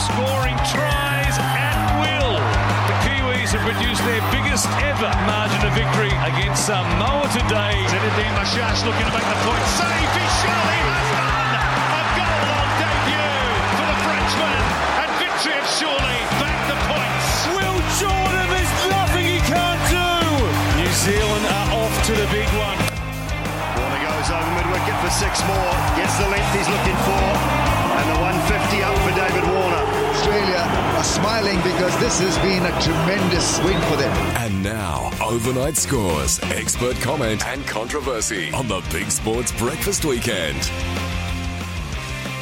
[0.00, 2.32] scoring tries at will.
[2.88, 7.76] The Kiwis have produced their biggest ever margin of victory against Samoa today.
[7.84, 9.64] Zinedine Mashash looking to make the point.
[9.76, 11.52] Save, he surely has done!
[12.00, 13.44] A goal on debut
[13.76, 14.60] for the Frenchman,
[15.04, 17.28] and victory of Surely back the points.
[17.52, 20.08] Will Jordan, there's nothing he can't do.
[20.80, 22.78] New Zealand are off to the big one.
[23.76, 25.72] Warner goes over mid wicket for six more.
[26.00, 27.24] Gets the length he's looking for.
[28.00, 29.79] And the 150 up for David Warner.
[30.20, 30.58] Australia
[30.98, 34.14] are smiling because this has been a tremendous win for them.
[34.36, 40.70] And now, overnight scores, expert comment, and controversy on the Big Sports Breakfast Weekend.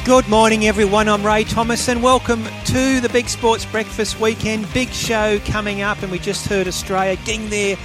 [0.03, 1.07] Good morning, everyone.
[1.07, 4.67] I'm Ray Thomas, and welcome to the Big Sports Breakfast Weekend.
[4.73, 7.77] Big show coming up, and we just heard Australia getting their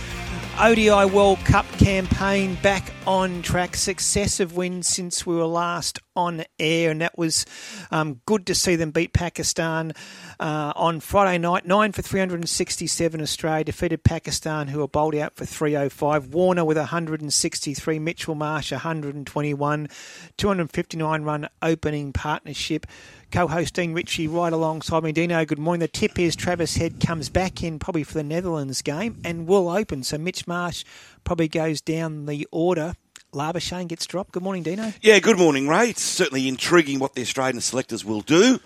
[0.61, 3.77] ODI World Cup campaign back on track.
[3.77, 7.45] Successive wins since we were last on air, and that was
[7.91, 9.93] um, good to see them beat Pakistan
[10.39, 11.67] uh, on Friday night.
[11.67, 16.33] Nine for 367 Australia defeated Pakistan, who were bowled out for 305.
[16.33, 19.89] Warner with 163, Mitchell Marsh 121,
[20.37, 22.87] 259 run opening partnership
[23.35, 25.11] co-host Dean Ritchie right alongside me.
[25.11, 25.81] Dino, good morning.
[25.81, 29.69] The tip is Travis Head comes back in probably for the Netherlands game and will
[29.69, 30.05] open.
[30.05, 30.85] So Mitch Marsh
[31.25, 32.95] probably goes down the order.
[33.33, 34.31] Labuschagne gets dropped.
[34.31, 34.93] Good morning, Dino.
[35.03, 35.91] Yeah, good morning, Ray.
[35.91, 38.61] It's certainly intriguing what the Australian selectors will do.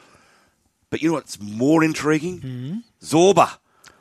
[0.90, 2.40] But you know what's more intriguing?
[2.40, 2.78] Mm-hmm.
[3.02, 3.56] Zorba.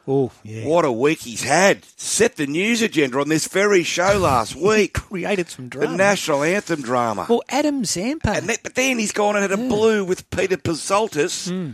[0.08, 0.66] Oh, yeah.
[0.66, 1.84] What a week he's had.
[1.98, 4.94] Set the news agenda on this very show last week.
[4.94, 5.92] Created some drama.
[5.92, 7.26] The national anthem drama.
[7.30, 8.30] Well, Adam Zampa.
[8.32, 9.68] And that, but then he's gone and had a Yeah.
[9.68, 11.72] blue with Peter Psaltis, hmm.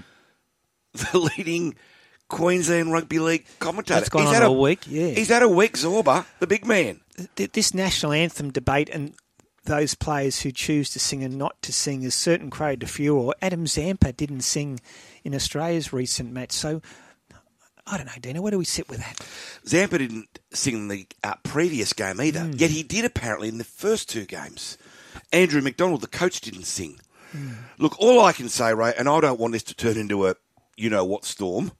[1.11, 1.75] the leading
[2.29, 3.99] Queensland Rugby League commentator.
[3.99, 5.09] That's gone He's on had all week, yeah.
[5.09, 7.01] He's had a week, Zorba, the big man.
[7.35, 9.13] this national anthem debate and
[9.65, 13.33] those players who choose to sing and not to sing is certain credit to furor.
[13.41, 14.79] Adam Zampa didn't sing
[15.23, 16.81] in Australia's recent match, so
[17.85, 18.41] I don't know, Dino.
[18.41, 19.19] Where do we sit with that?
[19.67, 22.53] Zampa didn't sing in the uh, previous game either, Hmm.
[22.55, 24.77] yet he did apparently in the first two games.
[25.31, 26.99] Andrew McDonald, the coach, didn't sing.
[27.31, 27.49] Hmm.
[27.79, 30.35] Look, all I can say, Ray, and I don't want this to turn into a
[30.77, 31.71] you know what storm.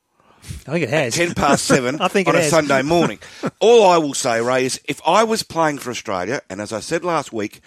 [0.68, 1.16] I think it has.
[1.16, 2.50] 10 past 7 I think on a has.
[2.50, 3.20] Sunday morning.
[3.62, 6.82] All I will say, Ray, is if I was playing for Australia, and as I
[6.82, 7.62] said last week,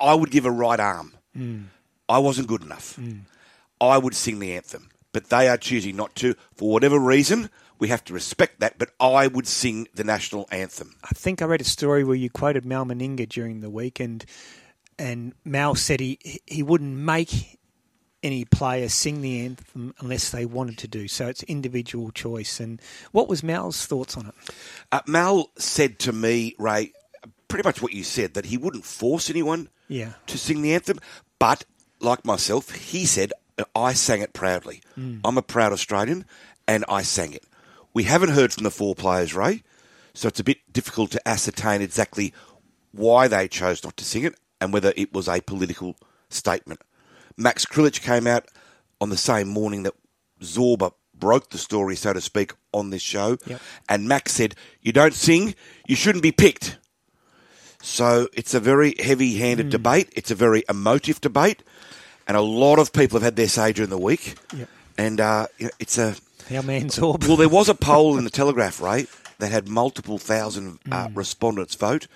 [0.00, 1.12] I would give a right arm.
[1.36, 1.64] Hmm.
[2.08, 2.98] I wasn't good enough.
[3.80, 4.88] I would sing the anthem.
[5.12, 6.34] But they are choosing not to.
[6.54, 7.50] For whatever reason,
[7.82, 8.78] we have to respect that.
[8.78, 10.94] But I would sing the national anthem.
[11.02, 14.24] I think I read a story where you quoted Mal Meninga during the week, and
[14.98, 17.58] and Mal said he he wouldn't make
[18.22, 21.26] any player sing the anthem unless they wanted to do so.
[21.26, 22.60] It's individual choice.
[22.60, 24.34] And what was Mal's thoughts on it?
[24.92, 26.92] Uh, Mal said to me, Ray,
[27.48, 30.12] pretty much what you said, that he wouldn't force anyone Yeah.
[30.28, 31.00] to sing the anthem.
[31.40, 31.64] But,
[31.98, 33.32] like myself, he said,
[33.74, 34.82] I sang it proudly.
[35.24, 36.24] I'm a proud Australian,
[36.68, 37.42] and I sang it.
[37.94, 39.62] We haven't heard from the four players, Ray,
[40.14, 42.32] so it's a bit difficult to ascertain exactly
[42.92, 45.96] why they chose not to sing it and whether it was a political
[46.28, 46.80] statement.
[47.36, 48.46] Max Krilich came out
[49.00, 49.94] on the same morning that
[50.40, 53.38] Zorba broke the story, so to speak, on this show.
[53.46, 53.60] Yep.
[53.88, 55.54] And Max said, You don't sing,
[55.86, 56.78] you shouldn't be picked.
[57.82, 60.08] So it's a very heavy handed debate.
[60.14, 61.62] It's a very emotive debate.
[62.28, 64.36] And a lot of people have had their say during the week.
[64.56, 64.68] Yep.
[64.98, 65.46] And uh,
[65.78, 66.14] it's a.
[66.50, 67.26] Our man Zorb.
[67.26, 69.06] Well, there was a poll in the Telegraph, Ray,
[69.38, 72.06] that had multiple thousand uh, respondents vote.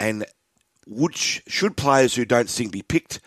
[0.00, 0.24] And
[0.86, 3.20] would sh- should players who don't sing be picked?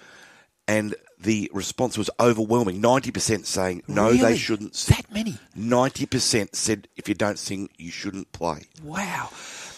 [0.67, 4.97] And the response was overwhelming 90% saying no, they shouldn't sing.
[4.97, 5.37] That many?
[5.57, 8.63] 90% said if you don't sing, you shouldn't play.
[8.83, 9.29] Wow.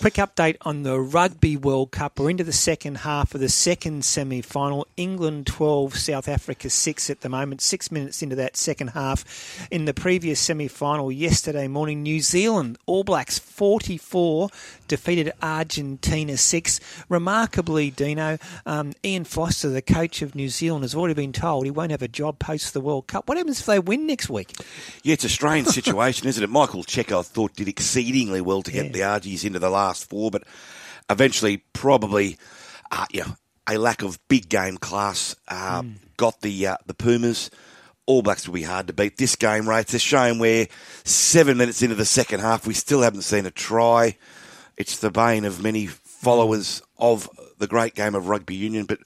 [0.03, 2.19] Quick update on the Rugby World Cup.
[2.19, 4.85] We're into the second half of the second semi final.
[4.97, 7.61] England 12, South Africa 6 at the moment.
[7.61, 9.23] Six minutes into that second half.
[9.71, 14.49] In the previous semi final yesterday morning, New Zealand All Blacks 44
[14.89, 16.81] defeated Argentina 6.
[17.07, 21.71] Remarkably, Dino, um, Ian Foster, the coach of New Zealand, has already been told he
[21.71, 23.29] won't have a job post the World Cup.
[23.29, 24.51] What happens if they win next week?
[25.01, 26.49] Yeah, it's a strange situation, isn't it?
[26.49, 28.91] Michael Cheika, I thought, did exceedingly well to get Yeah.
[28.91, 30.43] the Argies into the last four, but
[31.09, 32.37] eventually, probably,
[32.91, 33.35] uh, know,
[33.69, 35.83] a lack of big game class uh,
[36.17, 37.49] got the uh, the Pumas.
[38.05, 39.79] All Blacks will be hard to beat this game, Ray.
[39.79, 40.67] It's a shame where
[41.05, 44.17] seven minutes into the second half, we still haven't seen a try.
[44.75, 47.29] It's the bane of many followers of
[47.59, 48.99] the great game of rugby union, but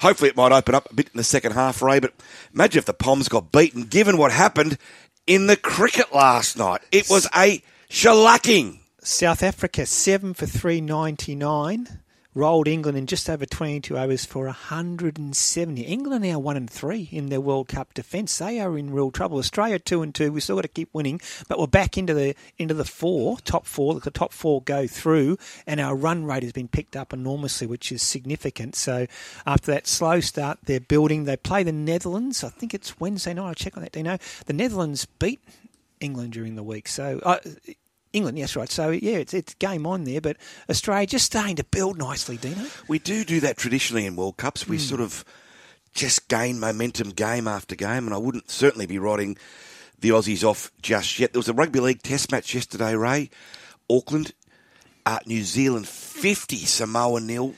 [0.00, 2.00] hopefully it might open up a bit in the second half, Ray.
[2.00, 2.14] But
[2.52, 4.78] imagine if the Poms got beaten, given what happened
[5.26, 6.80] in the cricket last night.
[6.90, 8.78] It was a shellacking.
[9.10, 11.98] South Africa seven for three ninety nine.
[12.32, 15.82] rolled England in just over 22 overs for 170.
[15.82, 18.38] England now one and three in their World Cup defence.
[18.38, 19.38] They are in real trouble.
[19.38, 20.30] Australia two and two.
[20.30, 23.66] We still got to keep winning, but we're back into the into the four, top
[23.66, 23.98] four.
[23.98, 27.90] The top four go through, and our run rate has been picked up enormously, which
[27.90, 28.76] is significant.
[28.76, 29.08] So
[29.44, 31.24] after that slow start, they're building.
[31.24, 32.44] They play the Netherlands.
[32.44, 33.48] I think it's Wednesday night.
[33.48, 33.90] I'll check on that.
[33.90, 35.40] Do you know the Netherlands beat
[35.98, 36.86] England during the week?
[36.86, 37.18] So.
[37.24, 37.38] Uh,
[38.12, 38.70] England, yes, right.
[38.70, 40.36] So yeah, it's it's game on there, but
[40.68, 42.66] Australia just starting to build nicely, Dino.
[42.88, 44.66] We do do that traditionally in World Cups.
[44.66, 45.24] We sort of
[45.92, 49.36] just gain momentum game after game, and I wouldn't certainly be writing
[50.00, 51.32] the Aussies off just yet.
[51.32, 53.30] There was a rugby league test match yesterday, Ray.
[53.88, 54.32] Auckland,
[55.04, 57.54] uh, New Zealand 50, Samoa nil.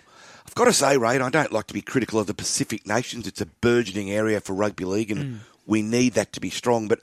[0.46, 2.86] I've got to say, Ray, and I don't like to be critical of the Pacific
[2.86, 3.26] nations.
[3.26, 6.88] It's a burgeoning area for rugby league, and we need that to be strong.
[6.88, 7.00] But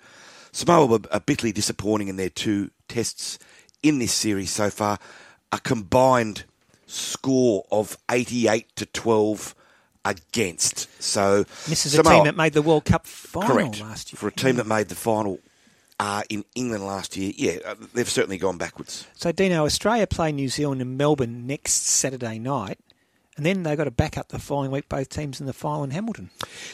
[0.52, 3.40] Samoa were are bitterly disappointing in their two tests
[3.84, 4.98] in this series so far.
[5.52, 6.44] A combined
[6.86, 9.56] score of 88 to 12
[10.06, 10.88] against.
[11.02, 14.18] So This is a team that made the World Cup final correct last year.
[14.18, 15.40] for a team that made the final
[16.00, 17.32] uh, in England last year.
[17.36, 19.06] Yeah, uh, they've certainly gone backwards.
[19.16, 22.80] So, Dino, Australia play New Zealand in Melbourne next Saturday night,
[23.38, 25.84] and then they've got to back up the following week, both teams in the final
[25.84, 26.30] in Hamilton.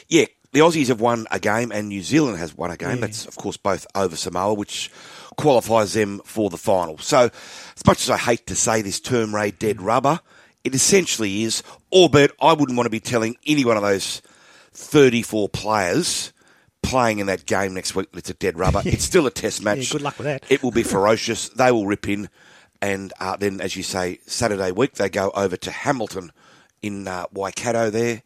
[0.07, 2.91] Yeah, the Aussies have won a game and New Zealand has won a game.
[2.91, 3.01] Yeah.
[3.01, 4.89] That's, of course, both over Samoa, which
[5.35, 6.97] qualifies them for the final.
[6.97, 7.29] So,
[7.75, 10.21] as much as I hate to say this term, Ray, dead rubber,
[10.63, 11.61] it essentially is,
[11.91, 14.21] albeit I wouldn't want to be telling any one of those
[14.71, 16.31] 34 players
[16.81, 18.81] playing in that game next week that it's a dead rubber.
[18.85, 19.89] It's still a test match.
[19.89, 20.45] Yeah, good luck with that.
[20.49, 21.49] It will be ferocious.
[21.55, 22.29] They will rip in.
[22.81, 26.31] And uh, then, as you say, Saturday week, they go over to Hamilton
[26.81, 28.23] in uh, Waikato there.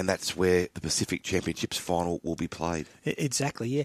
[0.00, 2.86] And that's where the Pacific Championships final will be played.
[3.04, 3.84] Exactly, yeah.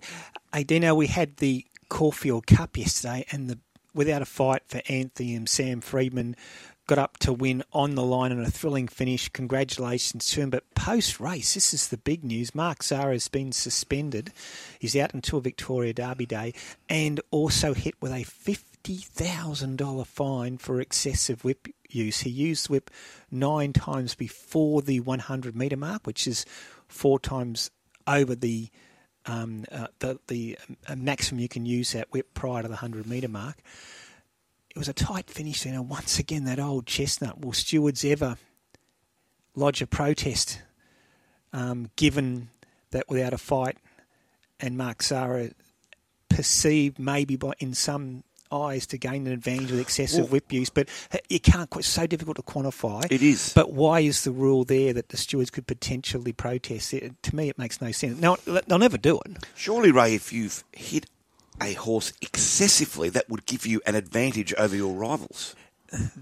[0.53, 3.59] Hey, Dino, we had the Caulfield Cup yesterday, and the
[3.93, 6.37] without a fight for Anthony and Sam Freedman
[6.87, 9.27] got up to win on the line and a thrilling finish.
[9.27, 10.51] Congratulations to him.
[10.51, 12.55] But post race, this is the big news.
[12.55, 14.31] Mark Zahra has been suspended.
[14.79, 16.53] He's out until Victoria Derby Day
[16.87, 22.21] and also hit with a $50,000 fine for excessive whip use.
[22.21, 22.89] He used whip
[23.31, 26.45] nine times before the 100 metre mark, which is
[26.87, 27.71] four times
[28.07, 28.69] over the
[29.27, 33.07] um, uh, the the uh, maximum you can use that whip prior to the 100
[33.07, 33.57] metre mark.
[34.69, 35.81] It was a tight finish, know.
[35.81, 37.41] Once again, that old chestnut.
[37.41, 38.37] Will stewards ever
[39.55, 40.61] lodge a protest,
[41.53, 42.49] um, given
[42.91, 43.77] that without a fight,
[44.59, 45.51] and Mark Zahra
[46.29, 50.69] perceived maybe by in some eyes to gain an advantage with excessive Well- whip use,
[50.69, 51.69] but uh, you can't.
[51.75, 53.11] It's so difficult to quantify.
[53.11, 53.51] It is.
[53.53, 56.93] But why is the rule there that the stewards could potentially protest?
[56.93, 58.19] It, to me, it makes no sense.
[58.19, 59.37] Now they'll never do it.
[59.55, 61.05] Surely, Ray, if you've hit
[61.61, 65.55] a horse excessively, that would give you an advantage over your rivals.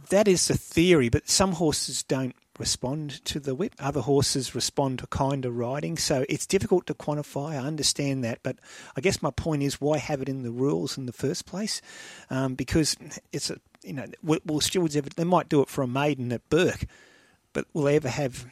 [0.10, 3.74] That is the theory, but some horses don't respond to the whip.
[3.80, 5.98] Other horses respond to kind of riding.
[5.98, 7.52] So it's difficult to quantify.
[7.52, 8.58] I understand that, but
[8.96, 11.82] I guess my point is why have it in the rules in the first place?
[12.30, 12.96] Um, because
[13.32, 15.10] it's a you know will, stewards ever?
[15.10, 16.86] They might do it for a maiden at Bourke,
[17.54, 18.46] but will they ever have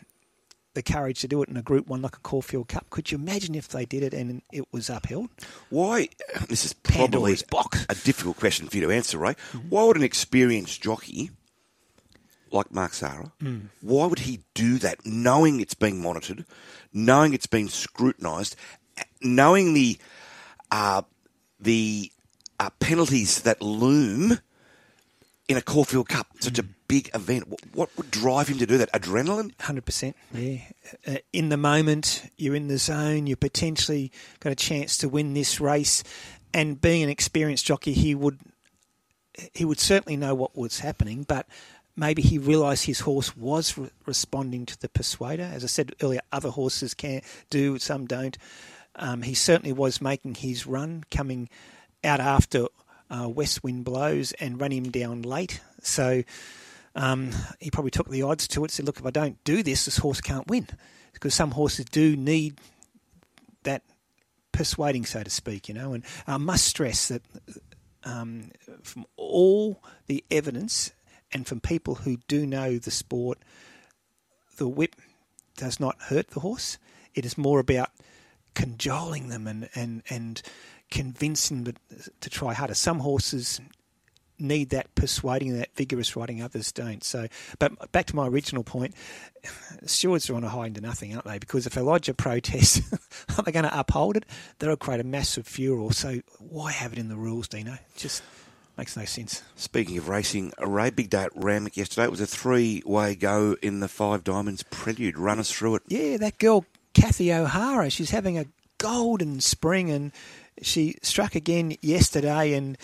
[0.74, 2.90] the courage to do it in a Group One like a Caulfield Cup?
[2.90, 5.30] Could you imagine if they did it and it was upheld?
[5.70, 6.10] Why?
[6.48, 7.86] This is probably box.
[7.90, 9.36] a difficult question for you to answer, Ray.
[9.70, 11.32] Why would an experienced jockey
[12.54, 13.32] like Mark Zahra,
[13.82, 16.46] why would he do that, knowing it's being monitored,
[16.94, 18.56] knowing it's been scrutinised,
[19.22, 19.98] knowing the
[20.72, 21.02] uh,
[21.60, 22.12] the
[22.60, 24.40] uh, penalties that loom
[25.48, 27.48] in a Caulfield Cup, such a big event?
[27.48, 28.92] What, what would drive him to do that?
[28.94, 29.60] Adrenaline?
[29.62, 30.16] Hundred percent.
[30.34, 30.60] Yeah.
[31.08, 33.28] Uh, in the moment, you're in the zone.
[33.28, 36.04] you've potentially got a chance to win this race,
[36.54, 38.40] and being an experienced jockey, he would
[39.54, 41.48] he would certainly know what was happening, but.
[41.96, 45.44] Maybe he realised his horse was re- responding to the persuader.
[45.44, 48.38] As I said earlier, other horses can do, some don't.
[48.96, 51.50] Um, he certainly was making his run, coming
[52.04, 52.68] out after
[53.10, 55.62] uh, west wind blows and ran him down late.
[55.82, 56.24] So
[56.96, 58.72] um, he probably took the odds to it.
[58.72, 60.68] Said, "Look, if I don't do this, this horse can't win,"
[61.14, 62.60] because some horses do need
[63.64, 63.84] that
[64.52, 65.68] persuading, so to speak.
[65.68, 67.22] You know, and I must stress that
[68.04, 68.52] um,
[68.84, 70.92] from all the evidence
[71.34, 73.40] and from people who do know the sport,
[74.58, 74.96] the whip
[75.58, 76.78] does not hurt the horse.
[77.14, 77.90] It is more about
[78.54, 80.42] cajoling them and and and
[80.90, 81.76] convincing them
[82.20, 82.74] to try harder.
[82.74, 83.62] Some horses
[84.42, 86.42] need that persuading, that vigorous riding.
[86.42, 87.04] Others don't.
[87.04, 87.28] So,
[87.60, 88.96] but back to my original point,
[89.86, 91.40] stewards are on a high into nothing, aren't they?
[91.40, 92.82] Because if a lodge protests,
[93.38, 94.26] are they going to uphold it?
[94.60, 95.94] That'll create a massive furor.
[95.94, 97.78] So why have it in the rules, Dino?
[97.96, 98.24] Just
[98.78, 99.44] Makes no sense.
[99.56, 102.06] Speaking of racing, a Ray big day at Randwick yesterday.
[102.06, 105.18] It was a three-way go in the Five Diamonds Prelude.
[105.18, 105.84] Run us through it.
[105.88, 108.46] Yeah, that girl, Kathy O'Hara, she's having a
[108.78, 110.12] golden spring and
[110.62, 112.78] she struck again yesterday and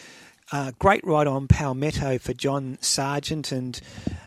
[0.52, 3.80] uh, great ride on Palmetto for John Sargent and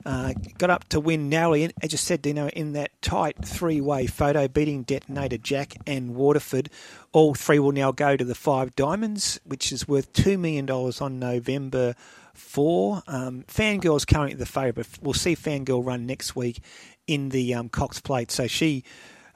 [0.04, 1.64] uh, got up to win narrowly.
[1.64, 6.14] And as you said, Dino, in that tight three way photo, beating Detonator Jack and
[6.14, 6.68] Waterford.
[7.12, 11.18] All three will now go to the Five Diamonds, which is worth $2 million on
[11.18, 11.94] November
[12.34, 13.02] 4.
[13.06, 14.88] Um, Fangirl's currently the favourite.
[15.00, 16.60] We'll see Fangirl run next week
[17.06, 18.30] in the um, Cox Plate.
[18.30, 18.84] So she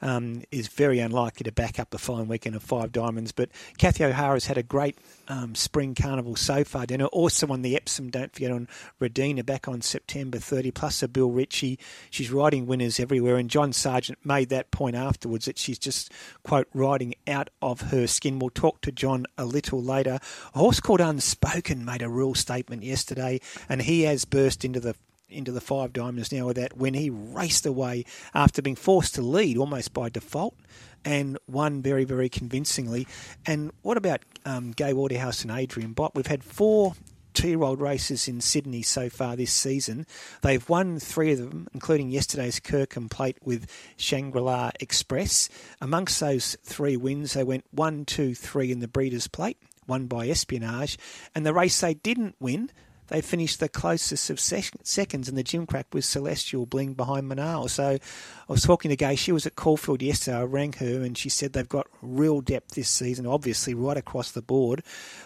[0.01, 3.31] um, is very unlikely to back up the following weekend of Five Diamonds.
[3.31, 4.97] But Kathy O'Hara's had a great
[5.27, 6.85] um, spring carnival so far.
[6.85, 8.67] Dinner also on the Epsom, don't forget, on
[8.99, 11.79] Radina back on September 30, plus a Bill Ritchie.
[12.09, 13.37] She's riding winners everywhere.
[13.37, 16.11] And John Sargent made that point afterwards that she's just,
[16.43, 18.39] quote, riding out of her skin.
[18.39, 20.19] We'll talk to John a little later.
[20.53, 24.95] A horse called Unspoken made a real statement yesterday, and he has burst into the
[25.35, 29.21] into the five diamonds now with that when he raced away after being forced to
[29.21, 30.55] lead almost by default
[31.03, 33.07] and won very, very convincingly.
[33.45, 36.15] And what about um, Gai Waterhouse and Adrian Bott?
[36.15, 36.95] We've had four
[37.33, 40.07] two-year-old races in Sydney so far this season.
[40.41, 45.49] They've won three of them, including yesterday's Kirkham Plate with Shangri-La Express.
[45.81, 50.27] Amongst those three wins, they went one, two, three in the Breeders' Plate, won by
[50.27, 50.97] Espionage.
[51.35, 52.71] And the race they didn't win
[53.07, 57.69] they finished the closest of seconds in the Gimcrack with Celestial Bling behind Manal.
[57.69, 59.15] So I was talking to Gai.
[59.15, 60.37] She was at Caulfield yesterday.
[60.37, 64.31] I rang her and she said they've got real depth this season, obviously right across
[64.31, 64.83] the board,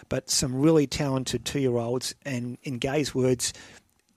[0.08, 2.14] but some really talented two-year-olds.
[2.24, 3.52] And in Gai's words,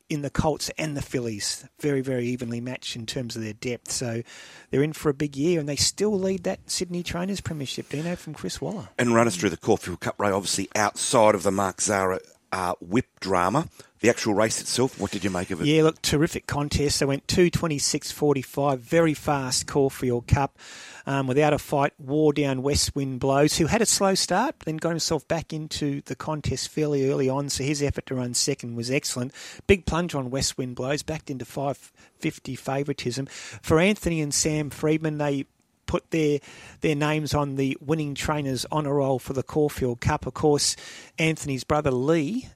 [0.09, 3.89] in the Colts and the fillies, very, very evenly matched in terms of their depth.
[3.89, 4.21] So
[4.69, 8.15] they're in for a big year, and they still lead that Sydney Trainers Premiership, know
[8.15, 8.89] from Chris Waller.
[8.99, 12.19] And run us through the Caulfield Cup Ray, obviously outside of the Mark Zahra
[12.53, 13.67] uh, whip drama.
[14.01, 15.65] The actual race itself, what did you make of it?
[15.65, 16.99] Yeah, look, terrific contest.
[16.99, 20.59] They went 226.45, very fast Caulfield Cup.
[21.05, 24.77] Um, without a fight, wore down West Wind Blows, who had a slow start, then
[24.77, 28.75] got himself back into the contest fairly early on, so his effort to run second
[28.75, 29.33] was excellent.
[29.67, 33.25] Big plunge on West Wind Blows, backed into 550 favouritism.
[33.25, 35.45] For Anthony and Sam Freedman, they
[35.85, 36.39] put their
[36.81, 40.25] their names on the winning trainers honour roll for the Caulfield Cup.
[40.25, 40.75] Of course,
[41.17, 42.47] Anthony's brother Lee.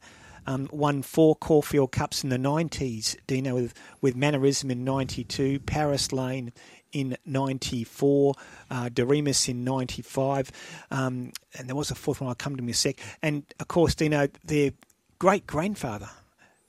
[0.49, 6.13] Um, won four Caulfield Cups in the 90s, Dino, with, with Mannerism in 92, Paris
[6.13, 6.53] Lane
[6.93, 8.33] in 94,
[8.71, 10.51] uh, Doriemus in 95,
[10.89, 12.95] um, and there was a fourth one, I'll come to in a sec.
[13.21, 14.71] And of course, Dino, their
[15.19, 16.09] great grandfather,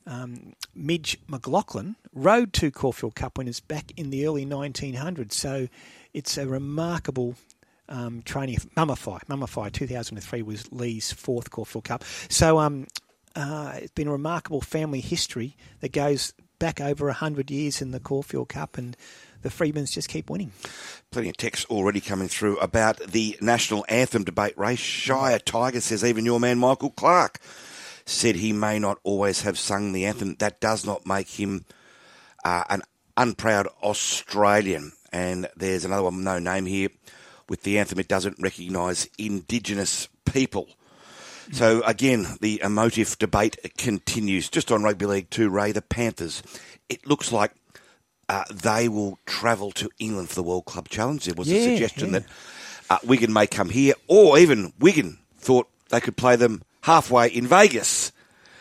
[0.07, 5.33] um, Midge McLaughlin, rode two Caulfield Cup winners back in the early 1900s.
[5.33, 5.69] So
[6.19, 7.37] it's a remarkable
[7.89, 8.57] um, training.
[8.77, 12.03] Mummify, Mummify 2003 was Lee's fourth Caulfield Cup.
[12.29, 12.89] So um,
[13.37, 18.01] uh, it's been a remarkable family history that goes back over 100 years in the
[18.01, 18.97] Caulfield Cup and
[19.43, 20.51] the Freedmans just keep winning.
[21.13, 24.81] Plenty of texts already coming through about the national anthem debate race.
[24.81, 27.39] Shire Tiger says even your man Michael Clark
[28.05, 30.35] said he may not always have sung the anthem.
[30.41, 31.65] That does not make him
[32.45, 32.83] uh, an
[33.17, 34.93] unproud Australian.
[35.13, 36.89] And there's another one, no name here,
[37.49, 37.99] with the anthem.
[37.99, 40.69] It doesn't recognise Indigenous people.
[41.53, 44.49] So again, the emotive debate continues.
[44.49, 46.43] Just on Rugby League 2, Ray, the Panthers.
[46.89, 47.53] It looks like
[48.29, 51.25] uh, they will travel to England for the World Club Challenge.
[51.25, 52.19] There was yeah, a suggestion yeah.
[52.19, 52.25] that
[52.91, 57.47] uh, Wigan may come here, or even Wigan thought they could play them halfway in
[57.47, 58.13] Vegas.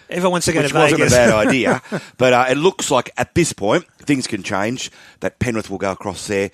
[0.09, 1.81] Everyone wants to go which to wasn't a bad idea.
[2.17, 4.89] but uh, it looks like at this point things can change.
[5.19, 6.51] That Penrith will go across there.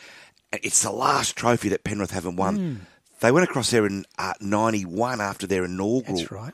[0.51, 2.55] It's the last trophy that Penrith haven't won.
[2.55, 2.75] Hmm.
[3.21, 6.53] They went across there in uh, '91 after their inaugural, That's right.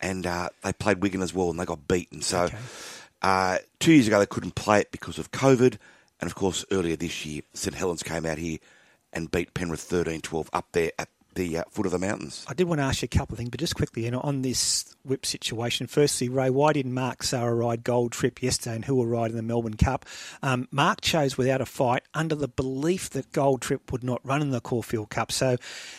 [0.00, 2.20] and uh, they played Wigan as well, and they got beaten.
[2.22, 2.48] So
[3.22, 5.78] uh, two years ago they couldn't play it because of COVID,
[6.20, 8.58] and of course earlier this year St Helens came out here
[9.12, 12.44] and beat Penrith 13-12 up there at the uh, foot of the mountains.
[12.48, 14.20] I did want to ask you a couple of things, but just quickly, you know,
[14.20, 15.86] on this whip situation.
[15.86, 19.36] Firstly, Ray, why didn't Mark Zahra ride Gold Trip yesterday, and who will ride in
[19.36, 20.04] the Melbourne Cup?
[20.42, 24.42] Um, Mark chose without a fight under the belief that Gold Trip would not run
[24.42, 25.56] in the Caulfield Cup, so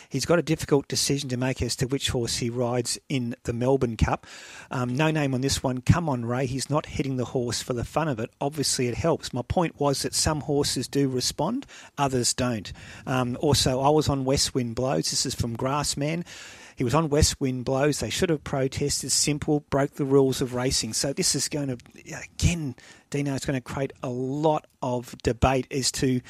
[0.08, 3.52] he's got a difficult decision to make as to which horse he rides in the
[3.52, 4.26] Melbourne Cup.
[4.70, 5.80] Um, no name on this one.
[5.80, 6.46] Come on, Ray.
[6.46, 8.30] He's not hitting the horse for the fun of it.
[8.40, 9.32] Obviously, it helps.
[9.32, 11.66] My point was that some horses do respond,
[11.98, 12.72] others don't.
[13.06, 15.06] Um, also, I was on West Wind Blows.
[15.26, 16.24] Is from Grassman.
[16.76, 18.00] He was on West Wind Blows.
[18.00, 19.12] They should have protested.
[19.12, 20.92] Simple, broke the rules of racing.
[20.92, 21.78] So this is going to,
[22.20, 22.74] again,
[23.10, 26.20] Dino, it's going to create a lot of debate as to,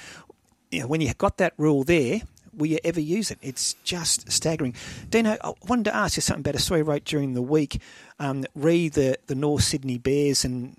[0.70, 2.20] you know, when you got that rule there,
[2.52, 3.38] will you ever use it?
[3.40, 4.74] It's just staggering.
[5.08, 7.80] Dino, I wanted to ask you something about a story wrote during the week.
[8.18, 10.76] Um, the, the North Sydney Bears and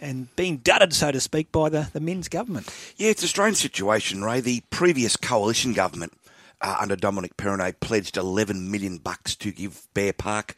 [0.00, 2.68] and being dudded, so to speak, by the, the Minns government.
[2.96, 4.40] Yeah, it's a strange situation, Ray.
[4.40, 6.12] The previous coalition government
[6.60, 10.56] uh, under Dominic Perrottet pledged 11 million bucks to give Bear Park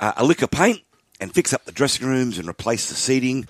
[0.00, 0.82] uh, a lick of paint
[1.20, 3.46] and fix up the dressing rooms and replace the seating.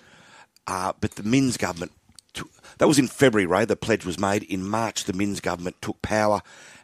[0.66, 1.92] Uh, but the Minns government,
[2.34, 3.64] took, that was in February, Ray.
[3.64, 4.42] The pledge was made.
[4.42, 6.42] In March, the Minns government took power,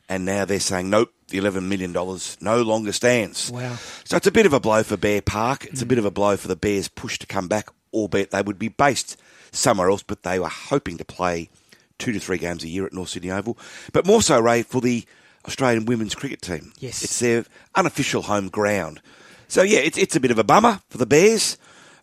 [0.09, 3.51] and now they're saying, nope, the $11 million no longer stands.
[3.51, 3.77] Wow.
[4.05, 5.67] So it's a bit of a blow for Bear Park.
[5.67, 8.43] It's a bit of a blow for the Bears' push to come back, albeit they
[8.43, 9.21] would be based
[9.53, 11.51] somewhere else, but they were hoping to play
[11.99, 13.59] two to three games a year at North Sydney Oval.
[13.93, 15.05] But more so, Ray, for the
[15.47, 16.73] Australian women's cricket team.
[16.79, 17.03] Yes.
[17.03, 19.01] It's their unofficial home ground.
[19.49, 21.59] So, yeah, it's, it's a bit of a bummer for the Bears.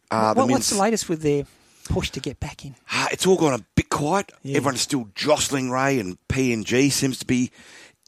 [0.10, 1.44] Uh, What- the what's the latest with their
[1.90, 2.76] push to get back in?
[2.92, 4.32] Ah, it's all gone a bit quiet.
[4.44, 4.58] Yeah.
[4.58, 7.52] Everyone's still jostling Ray, and PNG seems to be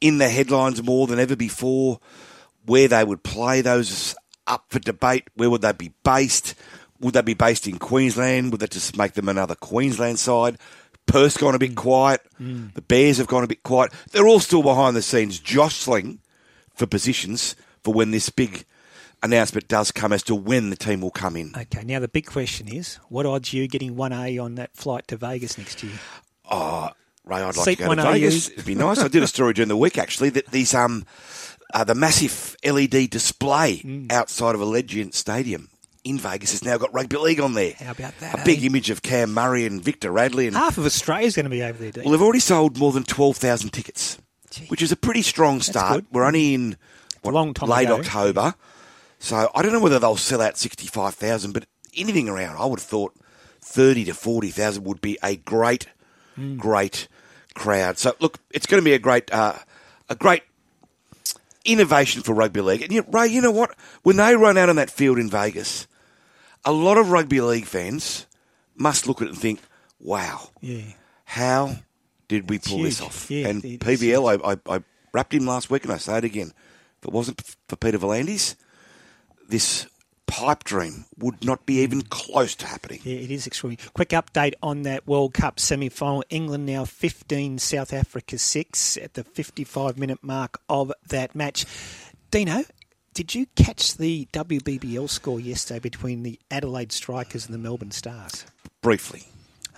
[0.02, 2.00] in the headlines more than ever before.
[2.66, 4.16] Where they would play those
[4.48, 5.26] up for debate.
[5.36, 6.56] Where would they be based?
[7.02, 8.52] Would they be based in Queensland?
[8.52, 10.58] Would that just make them another Queensland side?
[11.06, 12.22] Perth's gone a bit quiet.
[12.40, 13.92] The Bears have gone a bit quiet.
[14.12, 16.20] They're all still behind the scenes jostling
[16.76, 18.66] for positions for when this big
[19.22, 21.54] announcement does come as to when the team will come in.
[21.56, 25.18] Okay, now the big question is, what odds you getting 1A on that flight to
[25.18, 25.94] Vegas next year?
[27.26, 28.02] Ray, I'd like Seat to go to.
[28.04, 28.50] Vegas.
[28.50, 29.00] It'd be nice.
[29.00, 31.06] I did a story during the week actually that these um
[31.74, 34.12] uh, the massive LED display Mm.
[34.12, 35.70] outside of Allegiant Stadium
[36.04, 37.74] in Vegas has now got rugby league on there.
[37.80, 38.66] How about that, A big eh?
[38.68, 41.78] image of Cam Murray and Victor Radley, and Half of Australia's going to be over
[41.78, 42.04] there, Dean.
[42.04, 44.18] well, they've already sold more than twelve thousand tickets,
[44.52, 44.66] Gee.
[44.66, 46.04] which is a pretty strong start.
[46.12, 46.78] We're only in
[47.24, 47.96] a long time late ago.
[48.00, 48.54] October,
[49.20, 52.66] so I don't know whether they'll sell out sixty five thousand, but anything around, I
[52.66, 53.16] would have thought
[53.62, 55.88] thirty to forty thousand would be a great,
[56.36, 56.58] Hmm.
[56.58, 57.08] great
[57.54, 57.98] crowd.
[57.98, 59.54] So look, it's going to be a great, uh,
[60.10, 60.44] a great
[61.66, 62.82] innovation for rugby league.
[62.82, 63.76] And you, Ray, you know what?
[64.04, 65.88] When they run out on that field in Vegas,
[66.66, 68.28] a lot of rugby league fans
[68.76, 69.60] must look at it and think,
[70.00, 70.82] "Wow, yeah.
[71.26, 71.76] how
[72.28, 73.30] did we pull this off?
[73.30, 76.24] Yeah, and it's PVL, I, I, I wrapped him last week, and I say it
[76.24, 76.54] again.
[77.00, 78.56] If it wasn't for Peter V'landys,
[79.48, 79.88] this
[80.26, 83.02] pipe dream would not be even close to happening.
[83.04, 83.90] Yeah, it is extraordinary.
[83.94, 86.24] Quick update on that World Cup semi final.
[86.30, 91.66] England now 15, South Africa 6 at the 55 minute mark of that match.
[92.32, 92.64] Dino,
[93.14, 98.46] did you catch the WBBL score yesterday between the Adelaide Strikers and the Melbourne Stars?
[98.82, 99.28] Briefly,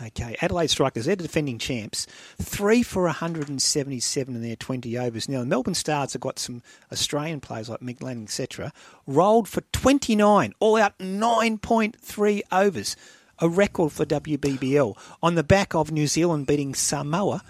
[0.02, 2.06] Okay, Adelaide Strikers, they're the defending champs.
[2.41, 5.30] Three for 177 in their 20 overs.
[5.30, 8.74] Now, the Melbourne Stars have got some Australian players like Meg Lanning, etc.
[9.08, 12.98] Rolled for 29, all out 9.3 overs.
[13.39, 14.98] A record for WBBL.
[15.24, 17.41] On the back of New Zealand beating Samoa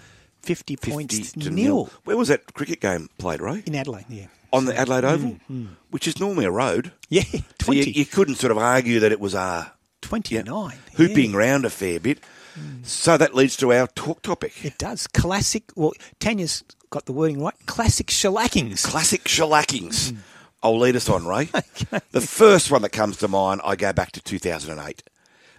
[0.42, 1.64] 50, 50 points to to nil.
[1.64, 1.90] nil.
[2.04, 3.66] Where was that cricket game played, right?
[3.66, 4.26] In Adelaide, yeah.
[4.52, 5.66] On the Adelaide hmm, Oval, hmm.
[5.90, 6.92] which is normally a road.
[7.08, 7.80] Yeah, So 20.
[7.80, 10.72] you, you couldn't sort of argue that it was uh, a 29.
[10.96, 11.36] hooping yeah.
[11.36, 12.20] round a fair bit.
[12.54, 12.82] Hmm.
[12.82, 14.64] So that leads to our talk topic.
[14.64, 15.06] It does.
[15.06, 15.64] Classic.
[15.74, 17.54] Well, Tanya's got the wording right.
[17.66, 18.84] Classic shellackings.
[18.84, 20.16] Classic shellackings.
[20.62, 21.48] I'll lead us on, Ray.
[22.10, 25.02] The first one that comes to mind, I go back to 2008.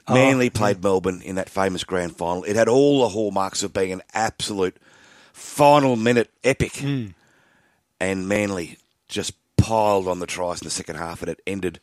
[0.10, 2.44] Manly played Melbourne in that famous grand final.
[2.44, 4.78] It had all the hallmarks of being an absolute
[5.34, 6.82] final minute epic.
[8.00, 11.80] And Manly just piled on the tries in the second half, and it ended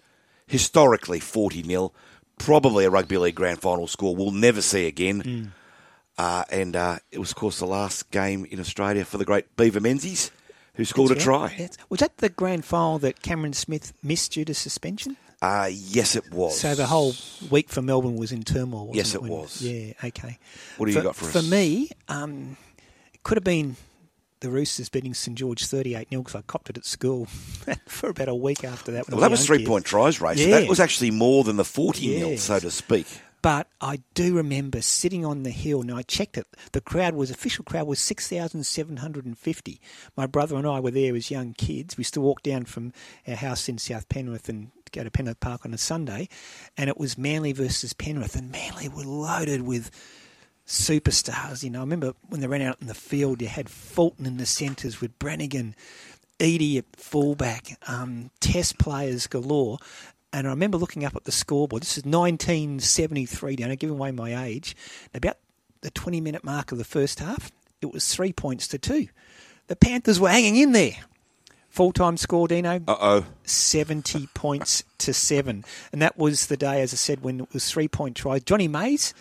[0.46, 1.92] historically 40 0.
[2.38, 5.52] Probably a rugby league grand final score we'll never see again.
[6.18, 9.56] Uh, and uh, it was, of course, the last game in Australia for the great
[9.56, 10.30] Beaver Menzies,
[10.74, 11.48] who scored That's a right.
[11.50, 11.58] try.
[11.58, 15.16] That's- was that the grand final that Cameron Smith missed due to suspension?
[15.42, 16.58] Uh, yes, it was.
[16.58, 17.14] So the whole
[17.50, 18.86] week for Melbourne was in turmoil.
[18.86, 19.60] Wasn't Yes, it when- was.
[19.62, 19.92] Yeah.
[20.02, 20.38] Okay.
[20.76, 21.50] What do you got for For us?
[21.50, 22.56] me, um,
[23.12, 23.76] it could have been
[24.44, 27.26] the Roosters beating St George thirty-eight 0 because I copped it at school
[27.86, 29.08] for about a week after that.
[29.08, 30.16] Well, that was was a young three point tries.
[30.18, 30.60] So Yeah.
[30.60, 32.42] that was actually more than the 40 nil, Yes.
[32.44, 33.06] so to speak.
[33.42, 36.46] But I do remember sitting on the hill, and I checked it.
[36.72, 39.80] The crowd was official crowd was six thousand seven hundred and fifty.
[40.16, 41.98] My brother and I were there as young kids.
[41.98, 42.92] We still walked down from
[43.28, 46.28] our house in South Penrith and go to Penrith Park on a Sunday,
[46.78, 49.90] and it was Manly versus Penrith, and Manly were loaded with
[50.66, 51.62] superstars.
[51.62, 54.36] You know, I remember when they ran out in the field, you had Fulton in
[54.36, 55.74] the centres with Branighan,
[56.38, 59.78] Eadie at fullback, um, test players galore.
[60.32, 61.82] And I remember looking up at the scoreboard.
[61.82, 64.74] This is 1973, down, giving away my age.
[65.14, 65.36] About
[65.82, 69.08] the 20 minute mark of the first half, it was three points to two.
[69.68, 70.96] The Panthers were hanging in there.
[71.68, 72.80] Full time score, Dino.
[72.86, 73.26] Uh oh.
[73.44, 75.64] 70 points to seven.
[75.92, 78.44] And that was the day, as I said, when it was three point tries.
[78.44, 79.12] Johnny Mayes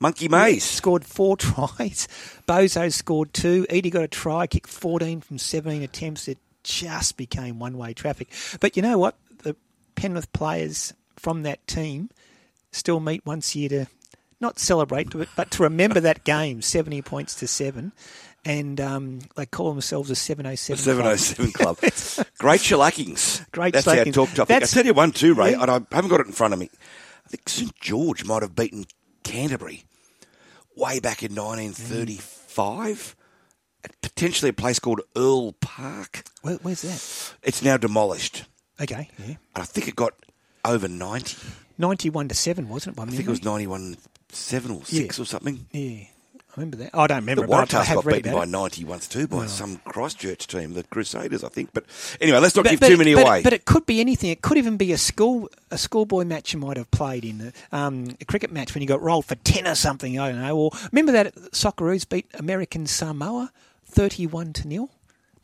[0.00, 0.64] Monkey Maze.
[0.64, 2.06] scored four tries.
[2.46, 3.66] Bozo scored two.
[3.70, 6.28] Eadie got a try, kicked 14 from 17 attempts.
[6.28, 8.28] It just became one way traffic.
[8.60, 9.16] But you know what?
[9.42, 9.56] The
[9.96, 12.10] Penrith players from that team
[12.72, 13.86] still meet once a year to
[14.40, 17.92] not celebrate, but- but to remember that game, 70 points to seven.
[18.44, 21.18] And um, they call themselves a 707 club.
[21.18, 21.76] 707 Club.
[22.38, 23.50] Great shellackings.
[23.50, 24.46] Great That's our talk topic.
[24.48, 25.62] That's- I tell you one too, Ray, Yeah.
[25.62, 26.70] and I haven't got it in front of me.
[27.26, 28.84] I think St George might have beaten
[29.24, 29.82] Canterbury
[30.78, 31.46] way back in mm.
[31.46, 33.16] 1935
[33.84, 36.24] at potentially a place called Earl Park.
[36.42, 37.34] Where, where's that?
[37.42, 38.44] It's now demolished.
[38.80, 39.26] Okay, yeah.
[39.26, 40.14] And I think it got
[40.64, 41.36] over 90.
[41.78, 43.00] 91 to 7, wasn't it?
[43.00, 43.96] I think it was 91
[44.30, 45.66] 7 or 6 or something.
[45.72, 46.04] Yeah,
[46.50, 46.90] I remember that.
[46.94, 48.48] I don't remember I Waratahs got beaten by it.
[48.48, 51.70] 90 once too by some Christchurch team, the Crusaders, I think.
[51.72, 51.84] But
[52.20, 53.42] anyway, let's not But- give but- too many but- away.
[53.42, 54.30] But it could be anything.
[54.30, 58.16] It could even be a school a schoolboy match you might have played in um,
[58.20, 60.18] a cricket match when you got rolled for ten or something.
[60.18, 60.56] I don't know.
[60.58, 63.52] Or remember that Socceroos beat American Samoa
[63.84, 64.90] thirty-one to nil.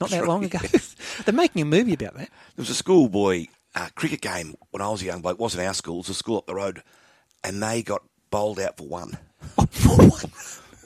[0.00, 0.58] Not that long ago.
[1.24, 2.28] They're making a movie about that.
[2.56, 5.34] There was a schoolboy uh, cricket game when I was a young bloke.
[5.34, 6.82] It wasn't our school, it was a school up the road.
[7.44, 9.18] And they got bowled out for one.
[9.84, 10.32] One.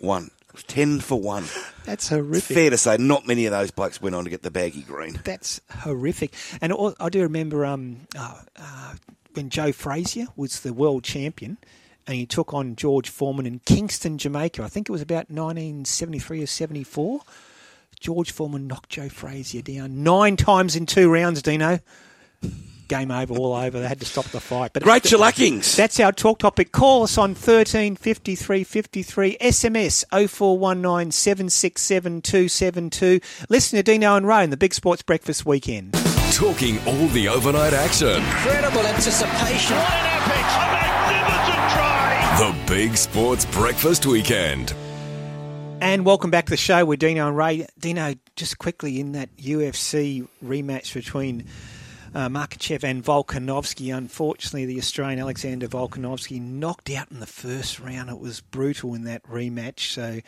[0.02, 1.44] Was 10 for one.
[1.84, 2.54] That's It's horrific.
[2.56, 5.20] fair to say, not many of those blokes went on to get the baggy green.
[5.24, 6.34] That's horrific.
[6.60, 8.94] And al- I do remember um, uh, uh,
[9.34, 11.58] when Joe Frazier was the world champion
[12.06, 14.62] and he took on George Foreman in Kingston, Jamaica.
[14.62, 17.20] I think it was about 1973 or 74.
[18.00, 21.78] George Foreman knocked Joe Frazier down nine times in two rounds, Dino.
[22.88, 23.78] Game over, all over.
[23.80, 24.72] They had to stop the fight.
[24.72, 25.76] But Great shellackings.
[25.76, 26.72] that's our talk topic.
[26.72, 29.36] Call us on 13 53 53.
[29.40, 33.20] SMS 0419 767 272.
[33.48, 35.92] Listen to Dino and Ray in the Big Sports Breakfast Weekend.
[36.32, 38.08] Talking all the overnight action.
[38.22, 39.76] Incredible anticipation.
[39.76, 42.36] What an epic, a magnificent try.
[42.38, 44.74] The Big Sports Breakfast Weekend.
[45.80, 47.66] And welcome back to the show with Dino and Ray.
[47.78, 51.44] Dino, just quickly in that UFC rematch between
[52.14, 58.10] uh, and Volkanovski, unfortunately, the Australian Alexander Volkanovski knocked out in the first round.
[58.10, 59.92] It was brutal in that rematch.
[59.92, 60.20] So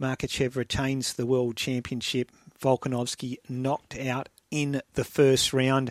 [0.00, 2.30] Makhachev retains the world championship.
[2.60, 5.90] Volkanovski knocked out in the first round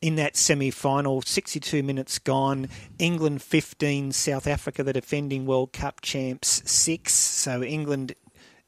[0.00, 1.22] in that semi final.
[1.22, 2.68] 62 minutes gone.
[2.98, 7.12] England 15, South Africa, the defending World Cup champs, 6.
[7.12, 8.14] So England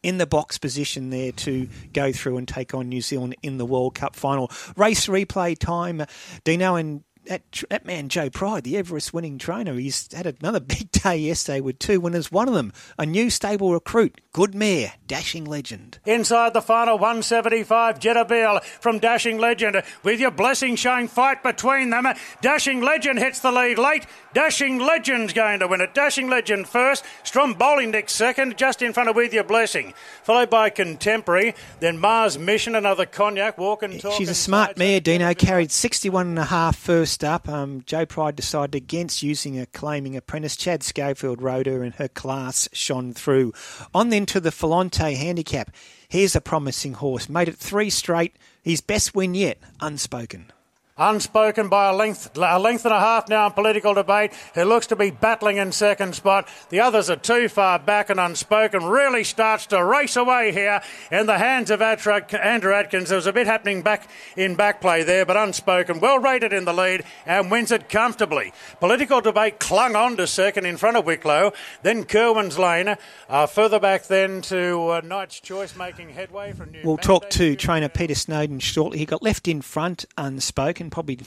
[0.04, 3.64] in the box position there to go through and take on New Zealand in the
[3.64, 4.50] World Cup final.
[4.76, 6.04] Race replay time.
[6.44, 10.90] Dino and that, that man Joe Pride, the Everest winning trainer, he's had another big
[10.90, 12.30] day yesterday with two winners.
[12.30, 15.98] One of them, a new stable recruit, good mare, dashing legend.
[16.04, 22.06] Inside the final 175, Jettabil from Dashing Legend with your blessing showing fight between them.
[22.42, 24.06] Dashing Legend hits the lead late.
[24.34, 25.94] Dashing Legend's going to win it.
[25.94, 27.04] Dashing Legend first.
[27.22, 29.94] Stromboli next second, just in front of With Your Blessing.
[30.24, 34.14] Followed by Contemporary, then Mars Mission, another Cognac, Walk and Talk.
[34.14, 35.32] She's a smart mare, Dino.
[35.34, 37.48] Carried 61 and a half first up.
[37.48, 40.56] Um, Joe Pride decided against using a claiming apprentice.
[40.56, 43.52] Chad Schofield rode her and her class shone through.
[43.94, 45.70] On then to the Falante handicap.
[46.08, 47.28] Here's a promising horse.
[47.28, 48.34] Made it three straight.
[48.62, 49.58] His best win yet.
[49.80, 50.50] Unspoken.
[50.96, 54.86] Unspoken by a length, a length and a half now in political debate, who looks
[54.86, 56.48] to be battling in second spot.
[56.68, 60.80] The others are too far back, and Unspoken really starts to race away here
[61.10, 63.08] in the hands of Andrew Adkins.
[63.08, 66.64] There was a bit happening back in back play there, but Unspoken, well rated in
[66.64, 68.52] the lead and wins it comfortably.
[68.78, 71.52] Political debate clung on to second in front of Wicklow,
[71.82, 72.94] then Kerwin's Lane,
[73.28, 77.38] uh, further back then to uh, Knight's Choice making headway from New We'll talk Mandate.
[77.38, 78.98] to trainer Peter Snowden shortly.
[78.98, 81.18] He got left in front, unspoken, probably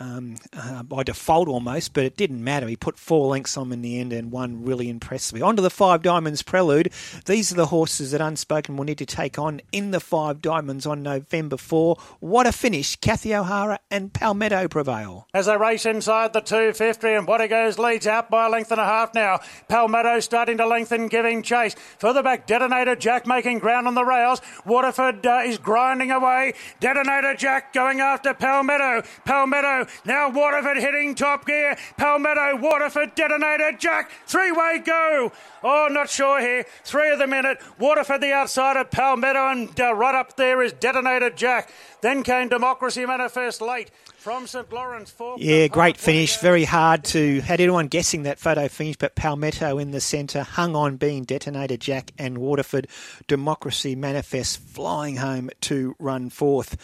[0.00, 2.66] um, uh, by default almost, but it didn't matter.
[2.66, 5.42] He put four lengths on in the end and won really impressively.
[5.42, 6.90] On to the Five Diamonds Prelude.
[7.26, 10.86] These are the horses that Unspoken will need to take on in the Five Diamonds
[10.86, 11.96] on November 4.
[12.20, 12.96] What a finish!
[12.96, 15.28] Kathy O'Hara and Palmetto prevail.
[15.34, 18.84] As they race inside the 250, and goes leads out by a length and a
[18.84, 19.40] half now.
[19.68, 21.74] Palmetto starting to lengthen, giving chase.
[21.98, 24.40] Further back, Detonator Jack making ground on the rails.
[24.64, 26.54] Waterford uh, is grinding away.
[26.80, 29.02] Detonator Jack going after Palmetto.
[29.24, 31.76] Palmetto now Waterford hitting top gear.
[31.96, 34.10] Palmetto, Waterford, Detonator Jack.
[34.26, 35.32] Three way go.
[35.62, 36.64] Oh, not sure here.
[36.84, 37.58] Three of them in it.
[37.78, 41.70] Waterford the outside of Palmetto, and uh, right up there is Detonator Jack.
[42.00, 45.10] Then came Democracy Manifest late from St Lawrence.
[45.10, 46.38] Fourth Yeah, great finish.
[46.38, 50.76] Very hard to had anyone guessing that photo finish, but Palmetto in the centre hung
[50.76, 52.86] on being Detonator Jack and Waterford
[53.26, 56.76] Democracy Manifest flying home to run fourth.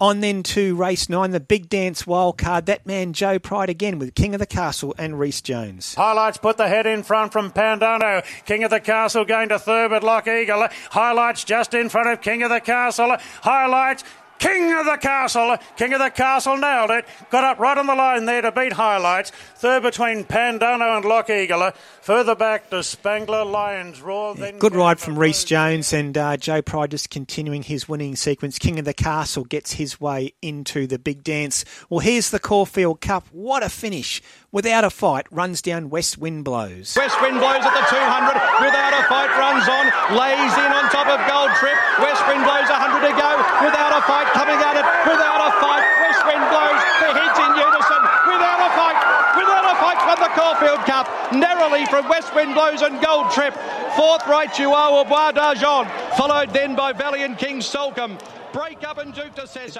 [0.00, 2.66] On then to race nine, the big dance wild card.
[2.66, 5.94] That man Joe Pride again with King of the Castle and Reece Jones.
[5.94, 8.24] Highlights put the head in front from Pandano.
[8.44, 10.66] King of the Castle going to third with Lock Eagle.
[10.90, 13.16] Highlights just in front of King of the Castle.
[13.42, 14.02] Highlights
[14.38, 15.56] King of the Castle.
[15.76, 17.06] King of the Castle nailed it.
[17.30, 19.30] Got up right on the line there to beat highlights.
[19.56, 21.70] Third between Pandano and Lock Eagle.
[22.02, 24.34] Further back to Spangler Lions Roar.
[24.36, 28.58] Yeah, good ride from Reece Jones and uh, Joe Pride just continuing his winning sequence.
[28.58, 31.64] King of the Castle gets his way into the big dance.
[31.88, 33.26] Well, here's the Caulfield Cup.
[33.32, 34.20] What a finish.
[34.54, 36.94] Without a fight, runs down West Wind Blows.
[36.94, 38.38] West Wind Blows at the 200.
[38.62, 39.90] Without a fight, runs on.
[40.14, 41.74] Lays in on top of Gold Trip.
[41.98, 43.30] West Wind Blows 100 to go.
[43.66, 44.86] Without a fight, coming at it.
[45.10, 46.80] Without a fight, West Wind Blows.
[47.02, 48.02] The heads in unison.
[48.30, 48.98] Without a fight.
[49.34, 51.06] Without a fight, won the Caulfield Cup.
[51.32, 53.52] Narrowly from West Wind Blows and Gold Trip.
[53.94, 55.90] Fourth right, Chihuahua Bois d'Argent.
[56.16, 58.18] Followed then by Valiant King Soulcombe.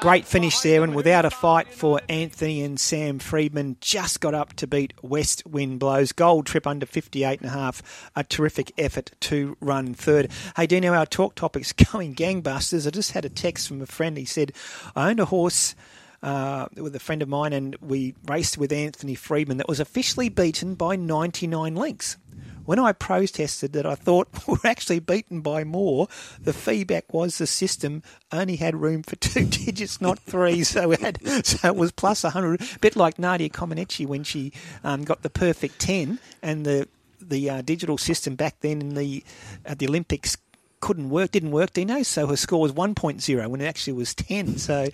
[0.01, 4.53] Great finish there, and without a fight for Anthony and Sam Freedman, just got up
[4.55, 6.11] to beat West Wind Blows.
[6.13, 8.11] Gold trip under 58 and a half.
[8.17, 10.29] A terrific effort to run third.
[10.57, 12.87] Hey, Dino, our talk topic's going gangbusters.
[12.87, 14.19] I just had a text from a friend.
[14.19, 14.53] He said,
[14.97, 15.77] I owned a horse.
[16.25, 20.31] Uh, with a friend of mine, and we raced with Anthony Freedman that was officially
[20.31, 22.17] beaten by 99 lengths.
[22.65, 26.09] When I protested that I thought we were actually beaten by more,
[26.41, 30.65] the feedback was the system only had room for two digits, not three.
[30.65, 34.51] So it, had, so it was plus 100, a bit like Nadia Comaneci when she
[34.83, 36.89] um, got the perfect 10 and the
[37.21, 39.25] the uh, digital system back then in the
[39.65, 40.37] at the Olympics
[40.85, 42.03] couldn't work, didn't work, Dino.
[42.03, 44.59] So her score was 1.0 when it actually was 10.
[44.59, 44.89] So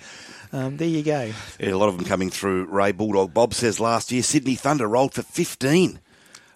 [0.53, 1.33] um, there you go.
[1.59, 2.67] Yeah, a lot of them coming through.
[2.67, 5.99] Ray Bulldog Bob says last year Sydney Thunder rolled for 15.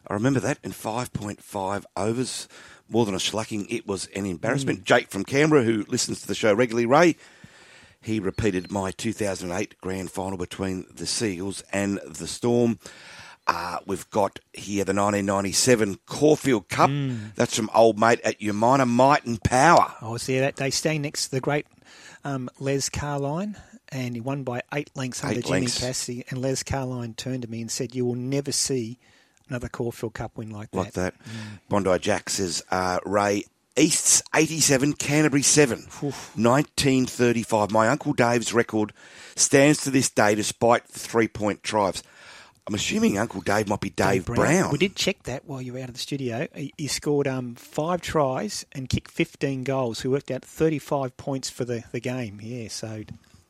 [0.07, 2.49] I remember that in 5.5 overs.
[2.89, 4.83] More than a shellacking, it was an embarrassment.
[4.83, 4.85] Mm.
[4.85, 7.17] Jake from Canberra, who listens to the show regularly, Ray,
[8.01, 12.79] he repeated my 2008 grand final between the Seagulls and the Storm.
[13.47, 16.89] Uh, we've got here the 1997 Caulfield Cup.
[16.89, 17.35] Mm.
[17.35, 19.95] That's from old mate at Umina, Might and Power.
[20.01, 21.67] I was there that day, staying next to the great
[22.25, 23.57] um, Les Carlyon,
[23.91, 25.79] and he won by eight lengths eight under lengths.
[25.79, 26.25] Jimmy Cassidy.
[26.31, 28.99] And Les Carlyon turned to me and said, "You will never see
[29.49, 31.15] another Caulfield Cup win like that." Like that.
[31.19, 31.59] Mm.
[31.69, 33.45] Bondi Jack says, uh, "Ray,
[33.77, 36.37] East's 87, Canterbury 7, Oof.
[36.37, 37.71] 1935.
[37.73, 38.93] My Uncle Dave's record
[39.35, 42.03] stands to this day despite three point drives.
[42.67, 44.39] I'm assuming Uncle Dave might be Dave, Dave Brown.
[44.39, 44.73] Brown.
[44.73, 46.49] We did check that while you were out of the studio.
[46.55, 50.01] He, he scored um, five tries and kicked 15 goals.
[50.01, 52.41] He worked out 35 points for the, the game.
[52.43, 53.05] Yeah, so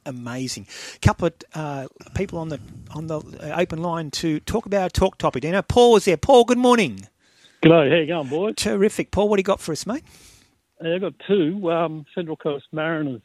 [0.04, 0.66] amazing.
[0.96, 2.58] A couple of uh, people on the
[2.92, 5.44] on the uh, open line to talk about a talk topic.
[5.44, 6.16] You know, Paul was there.
[6.16, 7.06] Paul, good morning.
[7.62, 8.54] G'day, how you going, boys?
[8.56, 9.12] Terrific.
[9.12, 10.02] Paul, what do you got for us, mate?
[10.84, 11.70] I've got two.
[11.70, 13.22] Um, Central Coast Mariners,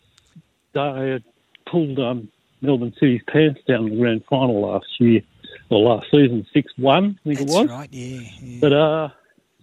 [0.73, 1.23] they
[1.69, 2.29] pulled um,
[2.61, 5.21] Melbourne City's pants down in the grand final last year
[5.69, 7.69] well, last season, 6 1, I think That's it was.
[7.69, 8.29] right, yeah.
[8.41, 8.57] yeah.
[8.59, 9.09] But uh,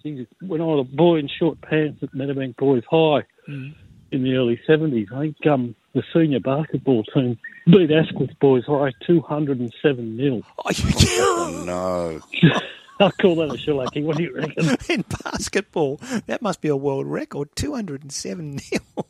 [0.02, 3.74] geez, when I was a boy in short pants at Meadowbank Boys High mm.
[4.12, 8.92] in the early 70s, I think um, the senior basketball team beat Asquith Boys High
[9.06, 10.42] 207 nil.
[10.64, 12.20] Oh, no.
[13.00, 14.04] I'll call that a shellacking.
[14.04, 14.76] What do you reckon?
[14.88, 19.06] in basketball, that must be a world record 207 nil.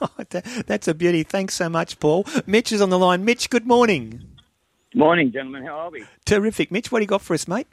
[0.00, 1.22] oh, that, that's a beauty.
[1.22, 2.26] Thanks so much, Paul.
[2.46, 3.24] Mitch is on the line.
[3.24, 4.35] Mitch, good morning.
[4.96, 5.62] Morning, gentlemen.
[5.62, 6.06] How are we?
[6.24, 6.72] Terrific.
[6.72, 7.66] Mitch, what do you got for us, mate?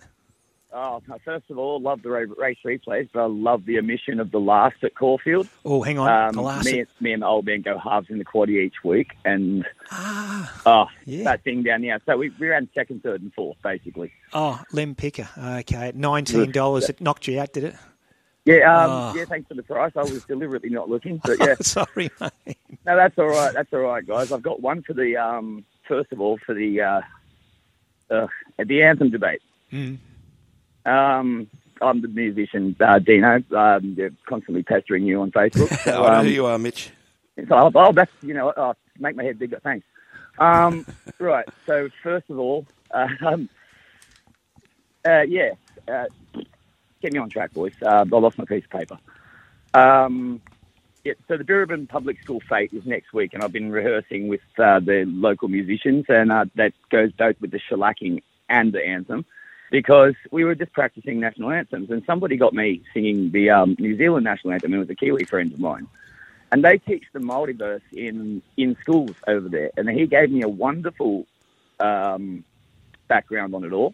[0.73, 4.41] Oh, first of all, love the race replays, but I love the omission of the
[4.41, 5.47] last at Caulfield.
[5.63, 6.09] Oh, hang on.
[6.09, 8.83] Um, the last me, me and the old man go halves in the quarter each
[8.83, 11.23] week, and ah, oh, yeah.
[11.23, 11.97] that thing down there.
[12.05, 14.11] So we, we ran second, third, and fourth, basically.
[14.33, 15.29] Oh, Lem Picker.
[15.37, 16.89] Okay, $19.
[16.89, 17.75] It knocked you out, did it?
[18.43, 19.13] Yeah, um, oh.
[19.15, 19.23] yeah.
[19.23, 19.93] Thanks for the price.
[19.95, 21.55] I was deliberately not looking, but yeah.
[21.61, 22.57] Sorry, mate.
[22.85, 23.53] No, that's all right.
[23.53, 24.33] That's all right, guys.
[24.33, 27.01] I've got one for the um, first of all for the uh,
[28.09, 29.41] uh, the anthem debate.
[29.71, 29.97] Mm.
[30.85, 31.47] Um,
[31.81, 33.43] I'm the musician uh, Dino.
[33.55, 35.69] Um, they're constantly pestering you on Facebook.
[35.83, 36.91] So, I know um, who you are, Mitch.
[37.47, 39.59] So, oh, that's you know, oh, make my head bigger.
[39.63, 39.85] Thanks.
[40.37, 40.85] Um,
[41.19, 41.47] right.
[41.65, 43.49] So first of all, uh, um,
[45.05, 45.51] uh, yeah,
[45.87, 46.05] uh,
[47.01, 47.73] get me on track, boys.
[47.81, 48.97] Uh, I lost my piece of paper.
[49.73, 50.41] Um,
[51.03, 54.41] yeah, so the Durban Public School Fete is next week, and I've been rehearsing with
[54.57, 59.25] uh, the local musicians, and uh, that goes both with the shellacking and the anthem,
[59.69, 63.97] because we were just practicing national anthems, and somebody got me singing the um, New
[63.97, 64.73] Zealand national anthem.
[64.73, 65.87] It was a Kiwi friend of mine,
[66.53, 70.49] and they teach the multiverse in in schools over there, and he gave me a
[70.49, 71.27] wonderful
[71.81, 72.45] um,
[73.09, 73.93] background on it all,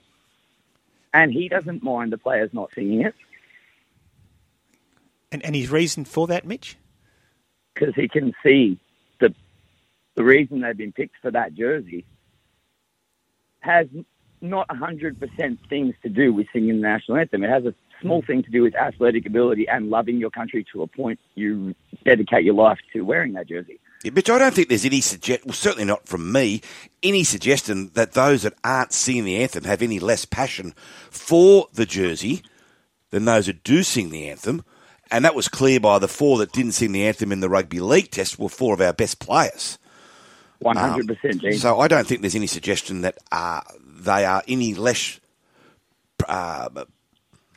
[1.12, 3.16] and he doesn't mind the players not singing it.
[5.32, 6.78] And, and his reason for that, Mitch?
[7.80, 8.78] Because he can see
[9.20, 9.34] the
[10.16, 12.06] the reason they've been picked for that jersey
[13.62, 13.88] has
[14.42, 17.44] not 100% things to do with singing the national anthem.
[17.44, 20.82] It has a small thing to do with athletic ability and loving your country to
[20.82, 23.80] a point you dedicate your life to wearing that jersey.
[24.06, 26.62] Yeah, but I don't think there's any suggest, well, certainly not from me,
[27.04, 30.74] any suggestion that those that aren't singing the anthem have any less passion
[31.12, 32.42] for the jersey
[33.12, 34.64] than those that do sing the anthem.
[35.12, 37.80] And that was clear by the four that didn't sing the anthem in the rugby
[37.80, 39.80] league test were four of our best players.
[40.60, 44.44] One hundred percent, Um, So I don't think there's any suggestion that uh, they are
[44.48, 45.20] any less
[46.28, 46.70] uh,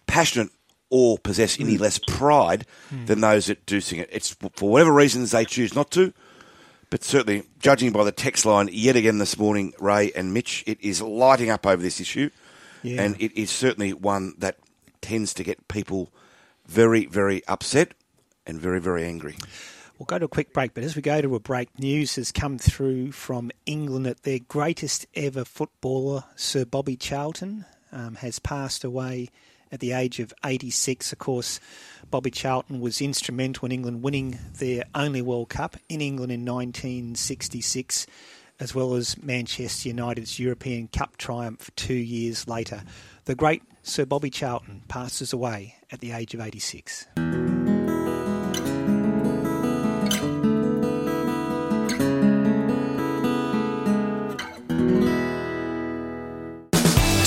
[0.07, 0.51] passionate
[0.88, 2.67] or possess any less pride
[3.07, 4.09] than those that do sing it.
[4.12, 6.12] It's for whatever reasons they choose not to.
[6.91, 10.79] But certainly, judging by the text line yet again this morning, Ray and Mitch, it
[10.83, 12.29] is lighting up over this issue.
[12.83, 13.03] Yeah.
[13.03, 14.59] And it is certainly one that
[15.01, 16.12] tends to get people
[16.66, 17.94] very, very upset
[18.46, 19.37] and very, very angry.
[19.98, 22.33] We'll go to a quick break, but as we go to a break, news has
[22.33, 28.85] come through from England that their greatest ever footballer, Sir Bobby Charlton, um, has passed
[28.85, 29.29] away
[29.70, 31.12] at the age of 86.
[31.12, 31.61] Of course,
[32.11, 38.07] Bobby Charlton was instrumental in England winning their only World Cup in England in 1966,
[38.61, 42.83] as well as Manchester United's European Cup triumph two years later.
[43.25, 47.07] The great Sir Bobby Charlton passes away at the age of 86.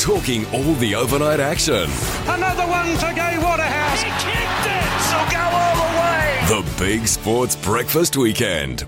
[0.02, 1.90] Talking all the overnight action.
[2.28, 4.02] Another one for Gai Waterhouse.
[4.02, 5.02] He kicked it.
[5.10, 6.64] So go all the way.
[6.64, 8.86] The Big Sports Breakfast Weekend.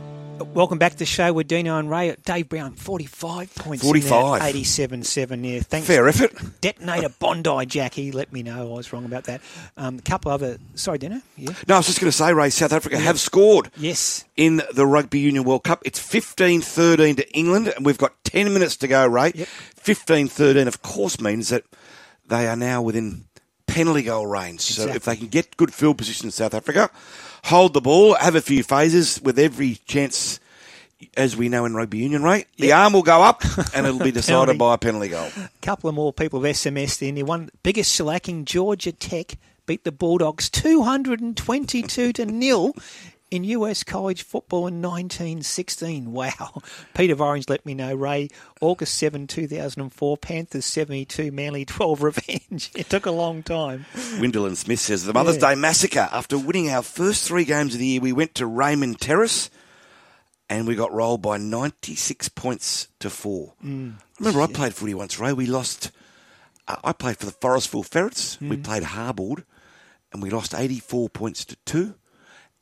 [0.58, 2.15] Welcome back to the show with Dino and Ray.
[2.26, 3.84] Dave Brown, 45 points.
[3.84, 4.41] 45.
[4.41, 5.43] 87 7.
[5.43, 5.86] Yeah, thanks.
[5.86, 6.32] Fair effort.
[6.62, 8.12] Detonator Bondi Jackie.
[8.12, 9.41] Let me know I was wrong about that.
[9.78, 10.58] Um, a couple other.
[10.74, 11.22] Sorry, Dino?
[11.36, 11.52] Yeah.
[11.67, 13.70] No, I was just going to say, Ray, South Africa have scored.
[13.78, 14.26] Yes.
[14.36, 15.84] In the Rugby Union World Cup.
[15.86, 19.34] It's 15 13 to England, and we've got 10 minutes to go, Ray.
[19.76, 21.65] 15 13, of course, means that
[22.26, 23.26] they are now within
[23.67, 24.62] penalty goal range.
[24.62, 26.89] So if they can get good field position in South Africa,
[27.43, 30.39] hold the ball, have a few phases with every chance.
[31.15, 33.43] As we know in rugby union, Ray, the arm will go up
[33.75, 35.29] and it'll be decided by a penalty goal.
[35.38, 37.15] A couple of more people have SMS'd in.
[37.15, 42.73] The one biggest shellacking, Georgia Tech beat the Bulldogs 222 to nil
[43.29, 46.12] in US college football in 1916.
[46.13, 46.62] Wow.
[46.95, 48.29] Peter Orange let me know, Ray,
[48.62, 52.71] August 7, 2004, Panthers 72, Manly 12 revenge.
[52.75, 53.86] It took a long time.
[54.19, 55.49] Windle and Smith says the Mother's Yeah.
[55.53, 56.10] Day massacre.
[56.12, 59.49] After winning our first three games of the year, we went to Raymond Terrace
[60.49, 63.53] and we got rolled by 96 points to four.
[63.63, 63.95] Mm.
[64.19, 65.33] Remember, I played footy once, Ray.
[65.33, 65.91] We lost.
[66.67, 68.39] Uh, I played for the Forestville Ferrets.
[68.41, 68.63] We Mm.
[68.63, 69.43] played hardboard
[70.12, 71.95] and we lost 84 points to two.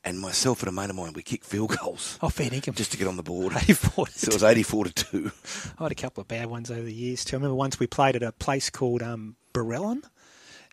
[0.04, 2.16] And myself and a mate of mine, we kicked field goals.
[2.22, 2.76] Oh, fair dinkum.
[2.76, 3.52] Just to get on the board.
[3.56, 5.32] 84 to so it was 84 to 2.
[5.80, 7.34] I had a couple of bad ones over the years too.
[7.34, 9.34] I remember once we played at a place called um,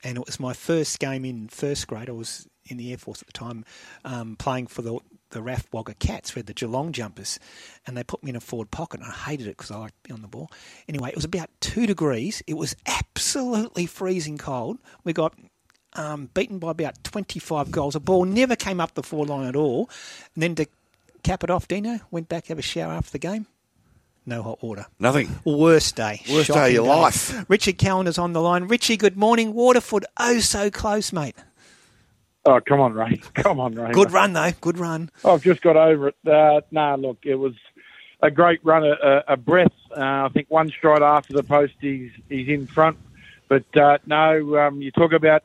[0.03, 2.09] and it was my first game in first grade.
[2.09, 3.65] I was in the Air Force at the time,
[4.05, 4.99] um, playing for the
[5.33, 6.35] the RAF Wagga Cats.
[6.35, 7.39] We had the Geelong jumpers,
[7.85, 10.03] and they put me in a forward pocket, and I hated it because I liked
[10.03, 10.51] to be on the ball.
[10.87, 12.41] Anyway, it was about two degrees.
[12.47, 14.77] It was absolutely freezing cold.
[15.03, 15.33] We got
[15.93, 17.93] um, beaten by about 25 goals.
[17.93, 19.89] The ball never came up the forward line at all.
[20.35, 20.67] And then to
[21.23, 23.47] cap it off, Dino went back to have a shower after the game.
[24.25, 24.85] No hot water.
[24.99, 25.29] Nothing.
[25.43, 26.21] Worst day.
[26.31, 27.45] Worst day of your Shocking life.
[27.49, 28.69] Richard Callander's on the line.
[28.69, 29.53] Richie, good morning.
[29.53, 31.35] Waterford, oh so close, mate.
[32.45, 33.21] Oh, come on, Ray.
[33.35, 33.91] Come on, Ray.
[33.91, 34.51] Good run, though.
[34.59, 35.09] Good run.
[35.23, 36.15] I've just got over it.
[36.27, 37.53] Uh, nah, look, it was
[38.21, 39.71] a great run, a, a, breath.
[39.91, 42.97] Uh, I think one stride after the post, he's he's in front.
[43.47, 45.43] But uh, no, um, you talk about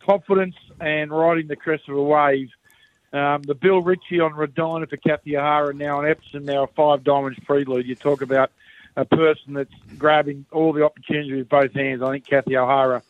[0.00, 2.50] confidence and riding the crest of a wave.
[3.12, 7.02] Um, the Bill Ritchie on Redina for Kathy O'Hara, now on Epsom, now a five
[7.02, 7.86] diamonds prelude.
[7.86, 8.50] You talk about
[8.96, 12.02] a person that's grabbing all the opportunities with both hands.
[12.02, 13.02] I think Kathy O'Hara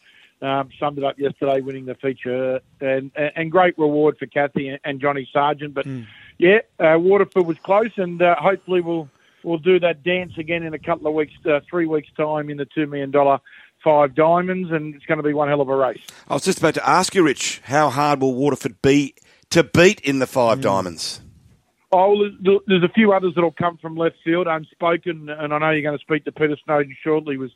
[0.43, 5.01] um, summed it up yesterday, winning the feature, and and great reward for Kathy and,
[5.01, 5.75] Johnny Sargent.
[5.75, 5.87] But
[6.39, 9.09] yeah, uh, Waterford was close, and uh, hopefully we'll
[9.43, 12.57] we'll do that dance again in a couple of weeks, uh, three weeks time in
[12.57, 13.41] the two million dollar
[13.83, 16.03] five diamonds, and it's going to be one hell of a race.
[16.29, 19.15] I was just about to ask you, Rich, how hard will Waterford be
[19.51, 21.21] to beat in the five diamonds?
[21.93, 22.29] Oh,
[22.67, 25.97] there's a few others that'll come from left field, unspoken, and I know you're going
[25.97, 27.39] to speak to Peter Snowden shortly.
[27.39, 27.53] Was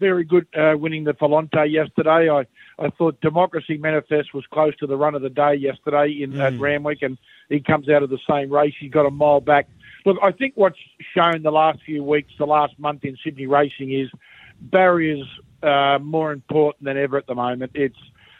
[0.00, 2.28] very good uh, winning the Falonte yesterday.
[2.28, 2.46] I,
[2.78, 6.54] I thought Democracy Manifest was close to the run of the day yesterday in at
[6.54, 6.60] Mm.
[6.60, 7.18] Randwick, and
[7.48, 8.74] he comes out of the same race.
[8.78, 9.68] He got a mile back.
[10.04, 10.78] Look, I think what's
[11.14, 14.10] shown the last few weeks, the last month in Sydney racing is
[14.60, 15.26] barriers
[15.62, 17.72] uh, more important than ever at the moment.
[17.74, 17.96] It's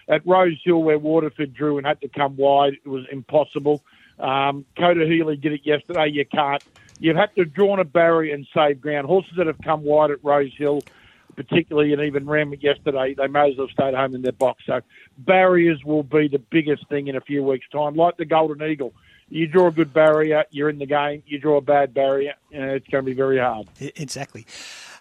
[0.09, 2.75] at Rose Hill where Waterford drew and had to come wide.
[2.85, 3.83] It was impossible.
[4.19, 6.09] Um, Coda Healy did it yesterday.
[6.09, 6.63] You can't
[7.01, 9.07] you've had to draw drawn a barrier and save ground.
[9.07, 10.83] Horses that have come wide at Rose Hill,
[11.35, 14.65] particularly, and even Randwick yesterday, they may as well have stayed home in their box.
[14.67, 14.81] So
[15.19, 18.95] barriers will be the biggest thing in a few weeks' time, like the Golden Eagle.
[19.29, 21.23] You draw a good barrier, you're in the game.
[21.27, 23.69] You draw a bad barrier, uh, it's going to be very hard.
[23.81, 24.47] Exactly.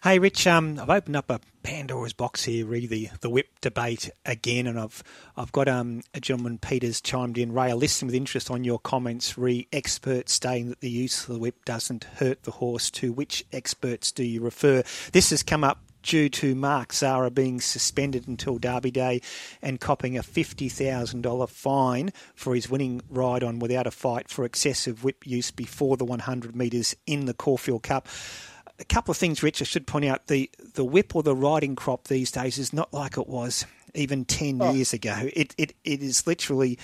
[0.04, 4.10] Hey, Rich, um, I've opened up a Pandora's box here, re the, the whip debate
[4.26, 5.02] again, and I've
[5.38, 7.54] I've got um, a gentleman, Peter's chimed in.
[7.54, 11.34] Ray, I listened with interest on your comments, re experts stating that the use of
[11.34, 12.90] the whip doesn't hurt the horse.
[12.92, 14.84] To which experts do you refer?
[15.14, 19.22] This has come up due to Mark Zahra being suspended until Derby Day
[19.62, 25.04] and copping a $50,000 fine for his winning ride on without a fight for excessive
[25.04, 28.08] whip use before the 100 metres in the Caulfield Cup
[28.80, 29.62] a couple of things, Rich.
[29.62, 32.94] I should point out the the whip or the riding crop these days is not
[32.94, 34.72] like it was even ten oh.
[34.72, 35.30] years ago.
[35.34, 36.80] It it it is literally,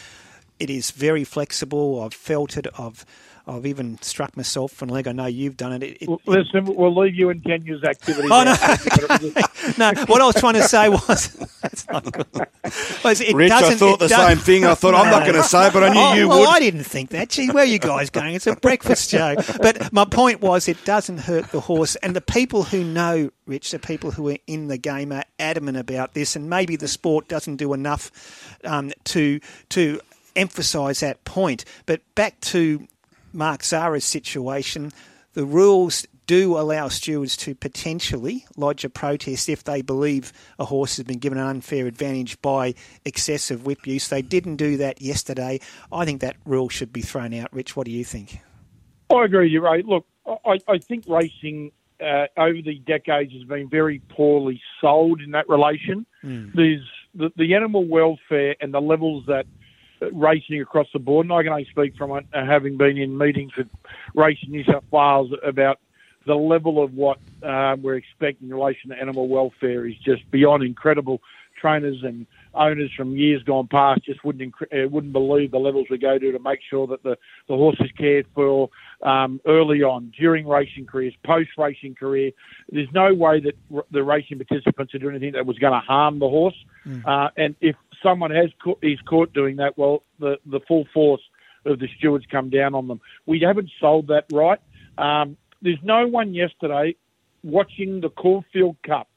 [0.59, 2.01] it is very flexible.
[2.01, 2.67] I've felt it.
[2.77, 3.05] I've
[3.49, 5.07] I've even struck myself from leg.
[5.07, 5.83] I know you've done it.
[5.83, 8.27] it, it Well, Listen, we'll leave you in Kenya's activity.
[8.31, 8.53] Oh, now.
[9.77, 12.47] no, what I was trying to say was, that's not good.
[13.03, 14.65] Was it Rich, I thought the does- same thing.
[14.65, 16.49] I thought, I'm not gonna say it, but I knew Oh, you well, would.
[16.49, 17.29] I didn't think that.
[17.29, 18.35] Gee, where are you guys going?
[18.35, 19.35] It's a breakfast show.
[19.61, 21.95] But my point was, it doesn't hurt the horse.
[21.97, 25.77] And the people who know, Rich, the people who are in the game are adamant
[25.77, 26.35] about this.
[26.35, 28.11] And maybe the sport doesn't do enough
[28.63, 29.39] um, to
[29.69, 29.99] to
[30.35, 31.65] emphasise that point.
[31.85, 32.87] But back to
[33.33, 34.91] Mark Zahra's situation,
[35.33, 40.97] the rules do allow stewards to potentially lodge a protest if they believe a horse
[40.97, 44.09] has been given an unfair advantage by excessive whip use.
[44.09, 45.59] They didn't do that yesterday.
[45.91, 47.51] I think that rule should be thrown out.
[47.51, 48.41] Rich, what do you think?
[49.09, 49.81] I agree with you, Ray.
[49.81, 50.05] Look,
[50.45, 55.49] I, I think racing uh, over the decades has been very poorly sold in that
[55.49, 56.05] relation.
[56.21, 59.47] There's the, the animal welfare and the levels that
[60.11, 63.17] racing across the board, and I can only speak from it, uh, having been in
[63.17, 63.67] meetings with
[64.15, 65.79] Racing New South Wales about
[66.25, 70.63] the level of what um, we're expecting in relation to animal welfare is just beyond
[70.63, 71.21] incredible.
[71.59, 75.87] Trainers and owners from years gone past just wouldn't incre- uh, wouldn't believe the levels
[75.89, 77.17] we go to to make sure that the,
[77.49, 78.69] the horse is cared for
[79.03, 82.31] um, early on, during racing careers, post racing career.
[82.71, 85.79] There's no way that r- the racing participants are doing anything that was going to
[85.79, 86.55] harm the horse.
[87.05, 91.21] Uh, and if someone has ca- is caught doing that, well, the the full force
[91.65, 93.01] of the stewards come down on them.
[93.25, 94.59] We haven't sold that right.
[94.97, 96.95] Um, there's no one yesterday
[97.43, 99.09] watching the Caulfield Cup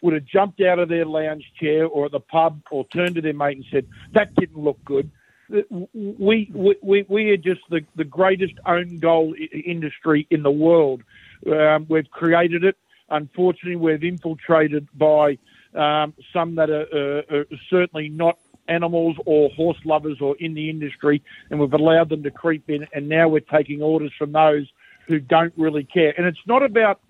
[0.00, 3.20] would have jumped out of their lounge chair or at the pub or turned to
[3.20, 5.10] their mate and said, "That didn't look good."
[5.48, 11.02] We we we, we are just the, the greatest own goal industry in the world.
[11.46, 12.76] Um, we've created it.
[13.10, 15.38] Unfortunately, we've infiltrated by
[15.74, 16.86] um, some that are,
[17.30, 18.38] uh, are certainly not
[18.68, 22.86] animals or horse lovers or in the industry, and we've allowed them to creep in.
[22.92, 24.66] And now we're taking orders from those
[25.06, 26.14] who don't really care.
[26.16, 27.00] And it's not about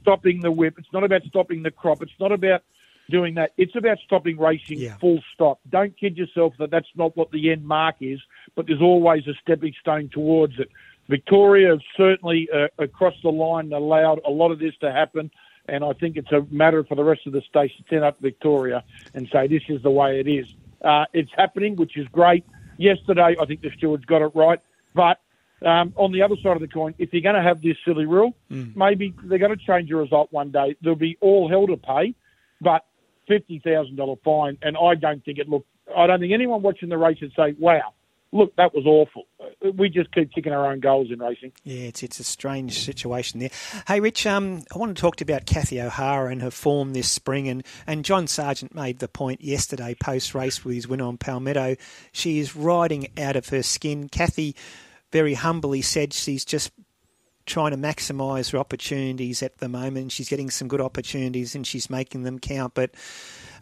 [0.00, 0.74] stopping the whip.
[0.78, 2.02] It's not about stopping the crop.
[2.02, 2.62] It's not about
[3.10, 3.52] doing that.
[3.56, 4.78] It's about stopping racing.
[5.00, 5.58] Full stop.
[5.68, 8.20] Don't kid yourself that that's not what the end mark is,
[8.54, 10.70] but there's always a stepping stone towards it.
[11.08, 15.28] Victoria have certainly uh, across the line allowed a lot of this to happen,
[15.68, 18.18] and I think it's a matter for the rest of the states to turn up
[18.20, 18.84] Victoria
[19.14, 20.46] and say this is the way it is.
[20.82, 22.44] Uh, it's happening, which is great.
[22.78, 24.60] Yesterday, I think the stewards got it right,
[24.94, 25.20] but
[25.64, 28.06] um, on the other side of the coin, if you're going to have this silly
[28.06, 28.34] rule,
[28.74, 30.76] maybe they're going to change the result one day.
[30.80, 32.14] There'll be all hell to pay,
[32.62, 32.86] but
[33.28, 35.68] fifty thousand dollar fine, and I don't think it looked.
[35.94, 37.92] I don't think anyone watching the race would say, "Wow,
[38.32, 39.26] look, that was awful."
[39.74, 41.52] We just keep kicking our own goals in racing.
[41.64, 43.50] Yeah, it's it's a strange situation there.
[43.86, 46.92] Hey, Rich, um, I want to talk to you about Kathy O'Hara and her form
[46.92, 51.00] this spring, and, and John Sargent made the point yesterday post race with his win
[51.00, 51.76] on Palmetto.
[52.12, 54.08] She is riding out of her skin.
[54.08, 54.56] Kathy
[55.12, 56.72] very humbly said she's just
[57.46, 60.12] trying to maximise her opportunities at the moment.
[60.12, 62.74] She's getting some good opportunities and she's making them count.
[62.74, 62.92] But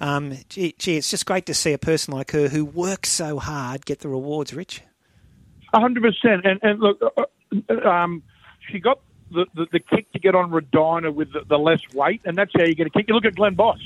[0.01, 3.39] um, gee, gee, it's just great to see a person like her who works so
[3.39, 4.83] hard get the rewards, Rich.
[5.75, 6.47] A hundred percent.
[6.47, 7.25] And and look, uh,
[7.69, 8.23] uh, um,
[8.71, 12.23] she got the, the, the kick to get on Redina with the, the less weight,
[12.25, 13.07] and that's how you get a kick.
[13.09, 13.79] You look at Glenn Boss.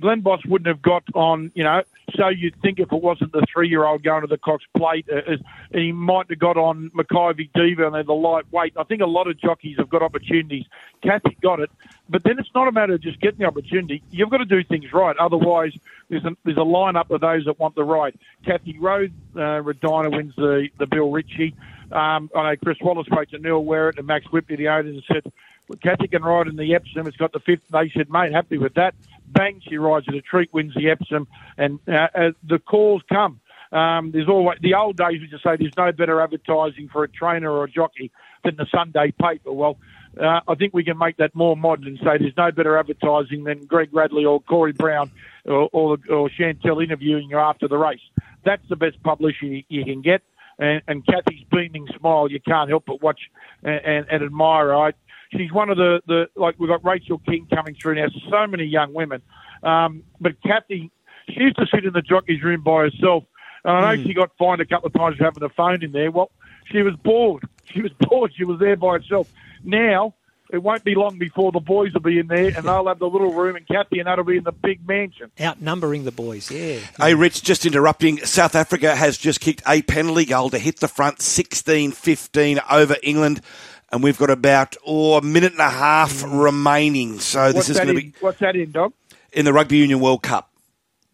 [0.00, 1.82] Glenn Boss wouldn't have got on, you know.
[2.16, 5.36] So you'd think if it wasn't the three-year-old going to the Cox Plate, uh,
[5.72, 8.74] he might have got on Mackay Diva and they're the lightweight.
[8.76, 10.64] I think a lot of jockeys have got opportunities.
[11.02, 11.70] Kathy got it,
[12.08, 14.02] but then it's not a matter of just getting the opportunity.
[14.10, 15.16] You've got to do things right.
[15.18, 15.72] Otherwise,
[16.08, 18.18] there's a, there's a lineup of those that want the ride.
[18.44, 21.54] Kathy rode, uh, Redina wins the the Bill Ritchie.
[21.92, 25.04] Um, I know Chris Wallace spoke to Neil Werrett and Max Whipley, the owners, and
[25.06, 25.32] said,
[25.68, 27.06] well, Kathy can ride in the Epsom.
[27.06, 27.62] It's got the fifth.
[27.70, 28.94] They said, mate, happy with that.
[29.32, 33.40] Bang, she rides at a treat, wins the Epsom, and uh, uh, the calls come.
[33.70, 37.08] Um, there's always the old days would just say there's no better advertising for a
[37.08, 38.10] trainer or a jockey
[38.42, 39.52] than the Sunday paper.
[39.52, 39.76] Well,
[40.18, 43.44] uh, I think we can make that more modern and say there's no better advertising
[43.44, 45.10] than Greg Radley or Corey Brown
[45.44, 48.00] or, or, or Chantel interviewing you after the race.
[48.44, 50.22] That's the best publicity you can get.
[50.58, 53.20] And, and Kathy's beaming smile, you can't help but watch
[53.62, 54.74] and, and, and admire.
[54.74, 54.92] I,
[55.36, 58.64] she's one of the, the, like we've got Rachel King coming through now, so many
[58.64, 59.22] young women.
[59.62, 60.90] Um, but Kathy,
[61.28, 63.24] she used to sit in the jockey's room by herself.
[63.64, 64.06] And I know Mm.
[64.06, 66.10] she got fined a couple of times for having a phone in there.
[66.10, 66.30] Well,
[66.70, 67.42] she was bored.
[67.74, 68.32] She was bored.
[68.34, 69.26] She was there by herself.
[69.62, 70.14] Now,
[70.50, 73.06] it won't be long before the boys will be in there and they'll have the
[73.06, 75.30] little room and Kathy and that'll be in the big mansion.
[75.38, 76.78] Outnumbering the boys, yeah.
[76.98, 78.24] Hey, Rich, just interrupting.
[78.24, 82.96] South Africa has just kicked a penalty goal to hit the front 16 15 over
[83.02, 83.42] England.
[83.90, 87.20] And we've got about oh, a minute and a half remaining.
[87.20, 88.92] So what's this is going to be What's that in, dog?
[89.32, 90.50] in the Rugby Union World Cup.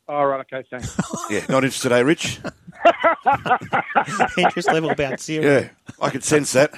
[0.09, 0.97] All right, okay, thanks.
[1.31, 2.41] Yeah, not interested, eh, Rich?
[4.37, 5.45] Interest level about zero.
[5.45, 5.69] Yeah,
[6.01, 6.75] I could sense that.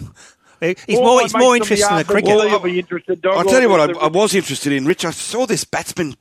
[0.61, 2.28] He's All more, my he's more on interested in the Arbor cricket.
[2.30, 3.36] Valley will be interested, dog.
[3.36, 5.05] I'll tell you what I, I was interested in, Rich.
[5.05, 6.14] I saw this batsman.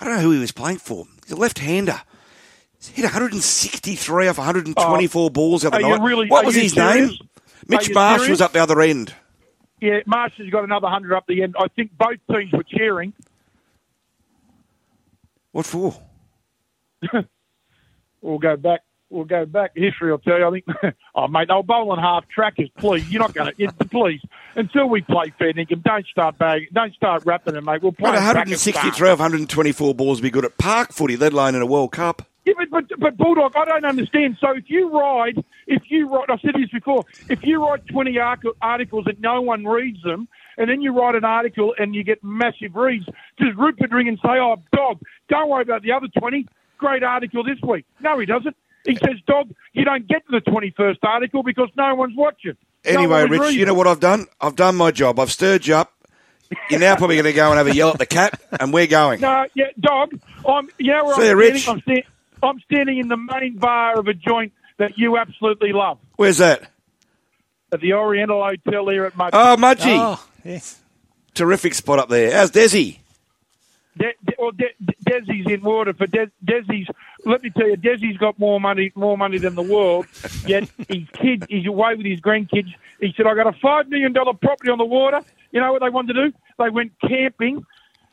[0.00, 1.06] I don't know who he was playing for.
[1.24, 2.00] He's a left-hander.
[2.78, 5.80] He's hit 163 off 124 balls the other Oh.
[5.80, 6.04] Are you night.
[6.06, 7.10] really- what was his serious?
[7.10, 7.28] name?
[7.70, 9.14] Mitch Marsh was up the other end.
[9.80, 11.54] Yeah, Marsh has got another 100 up the end.
[11.58, 13.14] I think both teams were cheering.
[15.52, 15.94] What for?
[18.22, 18.80] We'll go back.
[19.08, 19.72] We'll go back.
[19.74, 20.46] History will tell you.
[20.46, 20.94] I think.
[21.14, 22.68] oh, mate, they'll bowl on half trackers.
[22.78, 23.72] Please, you're not going to.
[23.86, 24.20] Please,
[24.54, 26.68] until we play fair dinkum, don't start bagging.
[26.72, 27.82] Don't start rapping it, mate.
[27.82, 28.10] We'll play.
[28.10, 29.12] But 163 style.
[29.12, 32.29] off 124 balls would be good at park footy, let alone in a World Cup.
[32.58, 34.36] Yeah, but, but but Bulldog, I don't understand.
[34.40, 37.04] So if you ride, if you write, I've said this before.
[37.28, 41.24] If you write 20 articles and no one reads them, and then you write an
[41.24, 43.06] article and you get massive reads,
[43.38, 46.46] does Rupert ring and say, "Oh, dog, don't worry about the other 20.
[46.78, 48.56] Great article this week." No, he doesn't.
[48.84, 52.90] He says, "Dog, you don't get to the 21st article because no one's watching." No
[52.92, 54.26] Anyway, one Rich, reading you know what I've done?
[54.40, 55.20] I've done my job.
[55.20, 55.92] I've stirred you up.
[56.68, 58.88] You're now probably going to go and have a yell at the cat, and we're
[58.88, 59.20] going.
[59.20, 60.18] No, yeah, dog.
[60.48, 60.68] I'm.
[60.78, 61.36] You know where See I'm you.
[61.36, 61.68] Rich.
[61.68, 62.02] I'm, sta-
[62.42, 66.70] I'm standing in the main bar of a joint that you absolutely love Where's that?
[67.72, 69.30] at the Oriental Hotel here at Mudgee.
[69.32, 69.96] Oh, Mudgee.
[69.98, 70.80] Oh, yes.
[71.34, 72.32] Terrific spot up there.
[72.32, 72.98] How's Desi?
[73.96, 76.88] De- De- well, De- De- Desi's in water for De- Desi's.
[77.24, 80.06] Let me tell you, Desi's got more money, more money than the world.
[80.46, 82.72] Yet his kid, he's away with his grandkids.
[83.00, 85.20] He said, "I got a five million dollar property on the water."
[85.52, 86.36] You know what they wanted to do?
[86.58, 87.64] They went camping.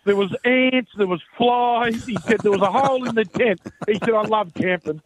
[0.07, 0.89] There was ants.
[0.97, 2.05] There was flies.
[2.05, 3.61] He said there was a hole in the tent.
[3.87, 5.01] He said, "I love camping."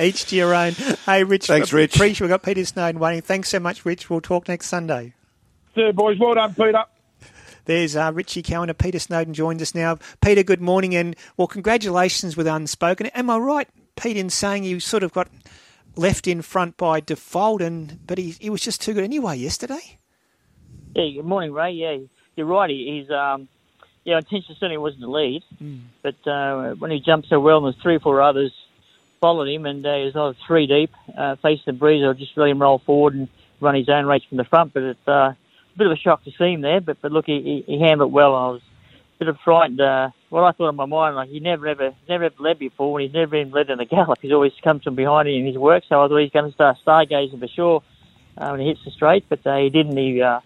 [0.00, 0.72] Each to your own.
[1.04, 1.46] Hey, Rich.
[1.48, 1.96] Thanks, Rich.
[1.96, 3.20] Appreciate we've got Peter Snowden waiting.
[3.22, 4.08] Thanks so much, Rich.
[4.08, 5.14] We'll talk next Sunday.
[5.74, 6.84] So, boys, well done, Peter.
[7.66, 9.98] There's uh, Richie Cowan and Peter Snowden joins us now.
[10.20, 13.06] Peter, good morning, and well, congratulations with Unspoken.
[13.08, 15.28] Am I right, Pete, in saying you sort of got
[15.96, 19.98] left in front by default, and but he, he was just too good anyway yesterday?
[20.94, 21.72] Yeah, good morning, Ray.
[21.72, 21.96] Yeah,
[22.36, 22.70] you're right.
[22.70, 23.48] He- He's um,
[24.06, 25.42] yeah, intention certainly wasn't to lead,
[26.02, 28.52] but uh, when he jumped so well, and there's three or four others
[29.20, 32.36] followed him, and uh, he was either three deep, uh, facing the breeze, or just
[32.36, 33.28] let him roll forward and
[33.60, 34.72] run his own race from the front.
[34.72, 35.36] But it's uh, a
[35.76, 36.80] bit of a shock to see him there.
[36.80, 38.36] But but look, he, he he handled it well.
[38.36, 38.62] I was
[39.16, 39.80] a bit of frightened.
[39.80, 43.00] Uh, what I thought in my mind, like he never ever never ever led before,
[43.00, 44.20] and he's never been led in the gallop.
[44.22, 45.82] He's always come from behind in his work.
[45.88, 47.82] So I thought he's going to start stargazing for sure
[48.38, 49.96] uh, when he hits the straight, but uh, he didn't.
[49.96, 50.40] He uh,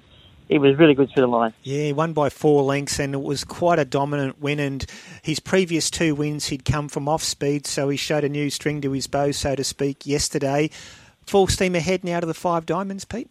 [0.51, 1.55] he was really good through the line.
[1.63, 4.59] Yeah, he won by four lengths, and it was quite a dominant win.
[4.59, 4.85] And
[5.23, 8.81] his previous two wins, he'd come from off speed, so he showed a new string
[8.81, 10.71] to his bow, so to speak, yesterday.
[11.25, 13.31] Full steam ahead now to the five diamonds, Pete.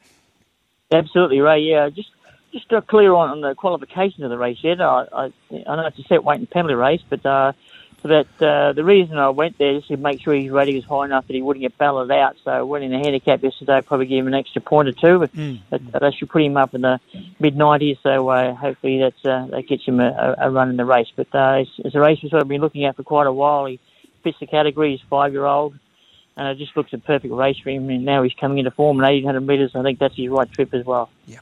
[0.92, 1.60] Absolutely, Ray.
[1.60, 2.10] Yeah, just
[2.54, 4.80] just uh, clear on, on the qualification of the race yet.
[4.82, 5.24] I, I,
[5.68, 7.52] I know it's a set weight and penalty race, but uh,
[8.08, 11.06] that uh, the reason I went there is to make sure his rating was high
[11.06, 12.38] enough that he wouldn't get balloted out.
[12.44, 15.92] So winning the handicap yesterday probably gave him an extra point or two, but that,
[16.00, 17.00] that should put him up in the
[17.40, 17.98] mid 90s.
[18.02, 21.08] So uh, hopefully that's uh, that gets him a, a run in the race.
[21.16, 23.34] But uh, it's, it's a race we've sort of been looking at for quite a
[23.34, 23.66] while.
[23.66, 23.80] He
[24.24, 24.92] fits the category.
[24.92, 25.78] He's five year old.
[26.38, 27.90] And it just looks a perfect race for him.
[27.90, 29.72] And now he's coming into form at 1800 metres.
[29.76, 31.10] I think that's his right trip as well.
[31.26, 31.40] Yeah.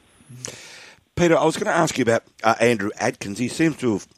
[1.14, 3.38] Peter, I was going to ask you about uh, Andrew Adkins.
[3.38, 4.08] He seems to have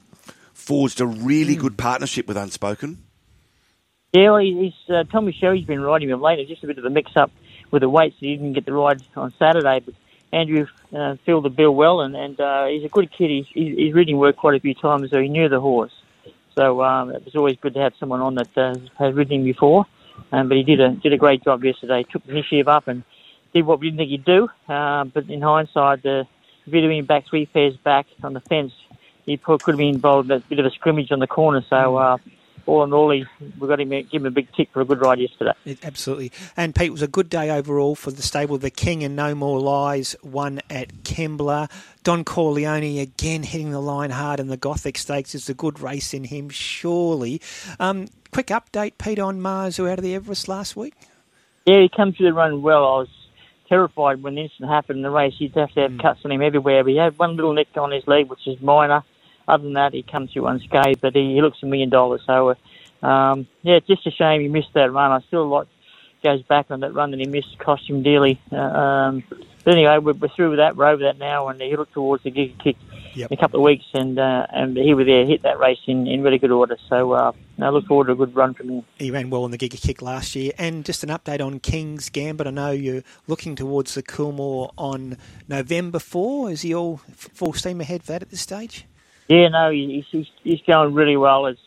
[0.70, 1.62] forged a really Hmm.
[1.62, 2.98] good partnership with Unspoken.
[4.12, 6.38] Yeah, well, he's uh, Tommy Sherry's been riding him late.
[6.38, 7.32] It's just a bit of a mix-up
[7.72, 8.16] with the weights.
[8.20, 9.94] He didn't get the ride on Saturday, but
[10.32, 10.66] Andrew
[10.96, 13.30] uh, filled the bill well, and, and uh, he's a good kid.
[13.30, 15.92] He's, he's, he's ridden work quite a few times, so he knew the horse.
[16.56, 19.44] So um, it was always good to have someone on that uh, has ridden him
[19.44, 19.86] before.
[20.30, 22.04] Um, but he did a did a great job yesterday.
[22.04, 23.02] Took the initiative up and
[23.52, 24.48] did what we didn't think he'd do.
[24.68, 26.26] Uh, but in hindsight, the
[26.68, 28.72] videoing back three pairs back on the fence,
[29.26, 31.64] he could have been involved in a bit of a scrimmage on the corner.
[31.68, 32.18] So uh,
[32.66, 33.24] all in all, he,
[33.58, 35.52] we got him give him a big tick for a good ride yesterday.
[35.64, 36.32] It, absolutely.
[36.56, 38.58] And Pete, it was a good day overall for the stable.
[38.58, 41.70] The King and No More Lies won at Kembla.
[42.04, 45.34] Don Corleone again hitting the line hard in the Gothic Stakes.
[45.34, 47.40] It's a good race in him, surely.
[47.78, 50.94] Um, quick update, Pete, on Mars who out of the Everest last week.
[51.66, 52.84] Yeah, he came through the run well.
[52.84, 53.08] I was
[53.70, 55.34] terrified when the incident happened in the race.
[55.38, 56.02] He'd have to have mm.
[56.02, 56.84] cuts on him everywhere.
[56.84, 59.02] But he had one little nick on his leg, which is minor.
[59.48, 61.00] Other than that, he comes through unscathed.
[61.00, 62.20] But he, he looks a million dollars.
[62.26, 65.12] So, uh, um, yeah, it's just a shame he missed that run.
[65.12, 65.68] I still like
[66.22, 68.38] goes back on that run that he missed, cost him dearly.
[68.52, 69.24] Uh, um,
[69.64, 70.76] but anyway, we're, we're through with that.
[70.76, 72.76] We're over that now, and he looked towards the Giga Kick
[73.14, 73.30] yep.
[73.30, 76.06] in a couple of weeks, and uh, and he was there, hit that race in,
[76.06, 76.76] in really good order.
[76.88, 78.84] So uh, I look forward to a good run from him.
[78.98, 80.52] He ran well in the Giga Kick last year.
[80.58, 82.46] And just an update on King's Gambit.
[82.46, 86.50] I know you're looking towards the Coolmore on November 4.
[86.50, 88.86] Is he all full steam ahead for that at this stage?
[89.28, 91.46] Yeah, no, he's, he's, he's going really well.
[91.46, 91.60] It's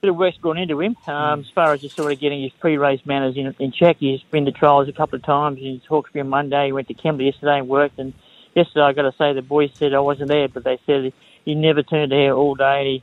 [0.00, 2.52] bit of work's gone into him um, as far as just sort of getting his
[2.60, 3.96] pre-race manners in, in check.
[3.98, 5.58] He's been to trials a couple of times.
[5.58, 6.66] He's talked to me on Monday.
[6.66, 7.98] He went to Kembla yesterday and worked.
[7.98, 8.14] And
[8.54, 11.12] yesterday, I got to say, the boys said I wasn't there, but they said
[11.44, 12.84] he never turned hair all day.
[12.84, 13.02] He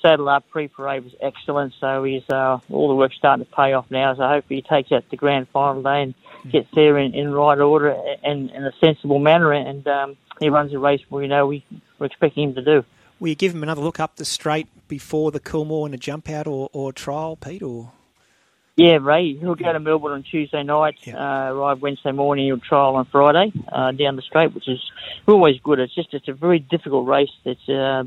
[0.00, 1.74] saddle up pre-parade was excellent.
[1.80, 4.14] So he's uh, all the work's starting to pay off now.
[4.14, 6.14] So hopefully he takes out the grand final day and
[6.50, 9.52] gets there in, in right order and in a sensible manner.
[9.52, 11.64] And um, he runs a race we know we,
[11.98, 12.84] we're expecting him to do.
[13.18, 16.28] Will you give him another look up the straight before the Coolmore and a jump
[16.28, 17.62] out or, or trial, Pete?
[17.62, 17.92] Or
[18.76, 22.96] yeah, Ray, he'll go to Melbourne on Tuesday night, uh, ride Wednesday morning, he'll trial
[22.96, 24.80] on Friday uh, down the straight, which is
[25.26, 25.78] always good.
[25.78, 27.30] It's just it's a very difficult race.
[27.46, 28.04] It's uh,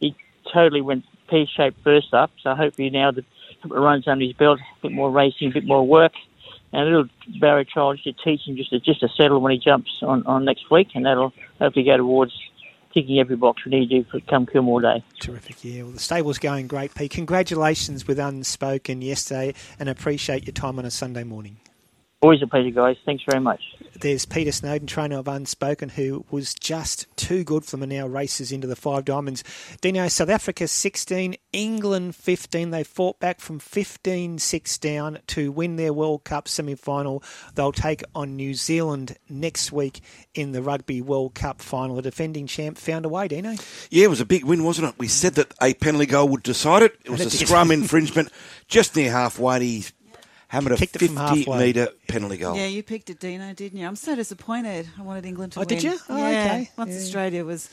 [0.00, 0.16] he
[0.52, 3.24] totally went pear-shaped first up, so hopefully now the
[3.64, 6.12] runs under his belt, a bit more racing, a bit more work,
[6.72, 7.08] and a little
[7.40, 10.26] barrier trial just to teach him just to, just to settle when he jumps on,
[10.26, 12.32] on next week, and that'll hopefully go towards
[12.98, 15.04] ticking every box we need to for come Coolmore Day.
[15.20, 15.82] Terrific, yeah.
[15.82, 17.10] Well, the stable's going great, Pete.
[17.12, 21.58] Congratulations with Unspoken yesterday, and appreciate your time on a Sunday morning.
[22.20, 22.96] Always a pleasure, guys.
[23.06, 23.60] Thanks very much.
[23.94, 28.08] There's Peter Snowden, trainer of Unspoken, who was just too good for them and now
[28.08, 29.44] races into the five diamonds.
[29.80, 32.70] Dino, South Africa 16, England 15.
[32.70, 37.22] They fought back from 15 6 down to win their World Cup semi final.
[37.54, 40.00] They'll take on New Zealand next week
[40.34, 41.94] in the Rugby World Cup final.
[41.96, 43.54] The defending champ found a way, Dino.
[43.90, 44.94] Yeah, it was a big win, wasn't it?
[44.98, 46.98] We said that a penalty goal would decide it.
[47.04, 48.32] It was a scrum infringement
[48.66, 49.60] just near halfway.
[49.60, 49.84] He
[50.48, 52.56] hammered a 50 metre penalty goal.
[52.56, 53.86] Yeah, you picked it, Dino, didn't you?
[53.86, 54.88] I'm so disappointed.
[54.98, 55.68] I wanted England to oh, win.
[55.68, 55.98] did you?
[56.08, 56.24] Oh, yeah.
[56.24, 56.70] okay.
[56.76, 56.98] Once yeah.
[56.98, 57.70] Australia was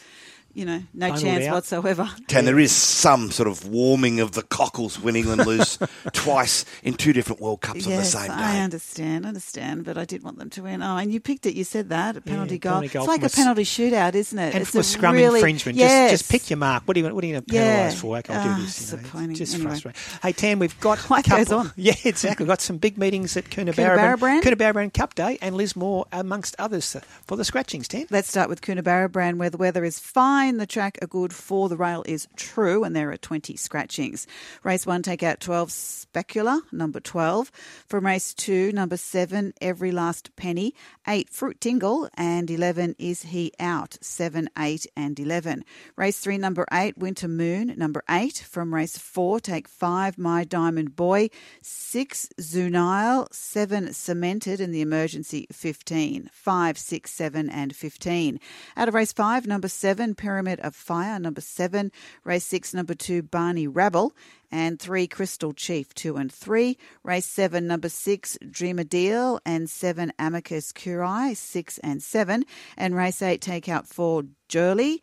[0.56, 1.53] you know, no chance out.
[1.53, 2.10] whatsoever.
[2.36, 5.80] And there is some sort of warming of the cockles when England lose
[6.14, 8.43] twice in two different World Cups yes, on the same day.
[8.43, 10.84] I understand, understand, but I did want them to win.
[10.84, 11.56] Oh, and you picked it.
[11.56, 12.72] You said that a penalty, yeah, goal.
[12.74, 13.03] penalty goal.
[13.03, 14.53] It's like a penalty shootout, isn't it?
[14.53, 16.12] And it's for scrum really, infringement, yes.
[16.12, 16.84] just, just pick your mark.
[16.86, 17.89] What are you, what are you going to penalise yeah.
[17.91, 18.18] for?
[18.18, 18.91] Okay, I'll oh, do ah, this.
[18.91, 19.36] You know, disappointing.
[19.36, 19.70] just anyway.
[19.70, 20.01] frustrating.
[20.22, 21.72] Hey, Tam, we've got Life couple, goes on.
[21.78, 22.43] Yeah, exactly.
[22.43, 24.41] We've got some big meetings at Coonabarabran.
[24.41, 28.06] Coonabarabran Cup Day and Lismore, amongst others, for the scratchings, Tam.
[28.10, 30.45] Let's start with Coonabarabran, where the weather is fine.
[30.46, 34.28] The track are good for the rail is true, and there are 20 scratchings.
[34.64, 37.52] Race 1, take out 12, Specula, number 12.
[37.88, 40.76] From race 2, number 7, Every Last Penny.
[41.08, 43.98] 8, Fruit Tingle, and 11, Is He Out?
[44.02, 45.66] 7, 8, and 11.
[45.96, 48.38] Race 3, number 8, Winter Moon, number 8.
[48.38, 51.32] From race 4, take 5, My Diamond Boy.
[51.64, 53.28] 6, Zunile.
[53.34, 56.30] 7, Cemented, and the emergency 15.
[56.32, 58.39] 5, 6, 7, and 15.
[58.78, 61.93] Out of race 5, number 7, Pyramid of Fire, number 7.
[62.25, 64.13] Race 6, number 2, Barney Rabble.
[64.51, 66.77] And 3, Crystal Chief, 2 and 3.
[67.03, 69.39] Race 7, number 6, Dream a Deal.
[69.45, 72.43] And 7, Amicus Curie, 6 and 7.
[72.75, 75.01] And race 8, take out 4, Jurley.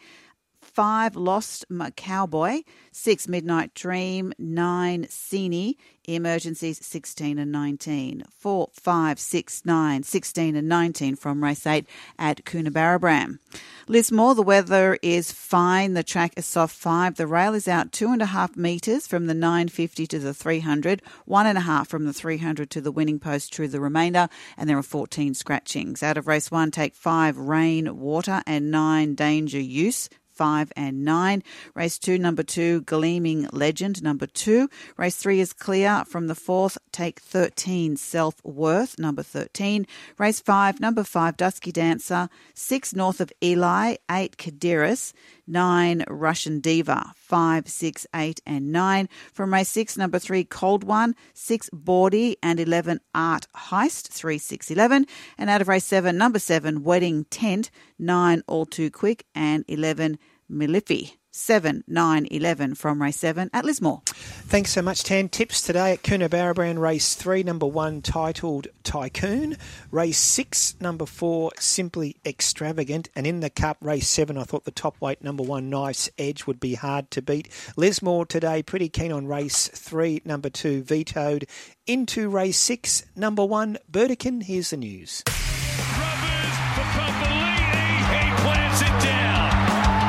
[0.72, 1.66] 5 Lost
[1.96, 2.62] Cowboy,
[2.92, 5.76] 6 Midnight Dream, 9 Cini,
[6.08, 11.86] emergencies 16 and 19, 4, 5, 6, 9, 16 and 19 from race 8
[12.18, 13.38] at Coonabarabran.
[13.86, 15.92] Lismore, the weather is fine.
[15.92, 17.16] The track is soft 5.
[17.16, 22.14] The rail is out 2.5 metres from the 950 to the 300, 1.5 from the
[22.14, 26.02] 300 to the winning post through the remainder, and there are 14 scratchings.
[26.02, 30.08] Out of race 1, take 5 Rain, Water, and 9 Danger Use.
[30.32, 31.42] 5 and 9.
[31.74, 34.68] Race 2, number 2, Gleaming Legend, number 2.
[34.96, 39.86] Race 3 is clear from the 4th, take 13, Self Worth, number 13.
[40.18, 42.28] Race 5, number 5, Dusky Dancer.
[42.54, 43.96] 6, North of Eli.
[44.10, 45.12] 8, Kadiris.
[45.46, 47.12] 9, Russian Diva.
[47.16, 49.08] 5, 6, 8, and 9.
[49.32, 51.14] From race 6, number 3, Cold One.
[51.34, 52.36] 6, Bawdy.
[52.42, 54.08] And 11, Art Heist.
[54.08, 55.06] 3, 6, 11.
[55.38, 57.70] And out of race 7, number 7, Wedding Tent.
[57.98, 59.24] 9, All Too Quick.
[59.34, 60.18] And 11,
[60.50, 61.14] Milifi.
[61.32, 64.02] 7, 9, 11 from race 7 at Lismore.
[64.06, 65.30] Thanks so much, Tam.
[65.30, 69.56] Tips today at Coonabarabran race 3, number 1, titled Tycoon.
[69.90, 73.08] Race 6, number 4, Simply Extravagant.
[73.16, 76.46] And in the Cup, race 7, I thought the top weight, number 1, Nice Edge,
[76.46, 77.48] would be hard to beat.
[77.76, 81.46] Lismore today, pretty keen on race 3, number 2, Vetoed.
[81.86, 84.42] Into race 6, number 1, Burdekin.
[84.42, 85.24] Here's the news.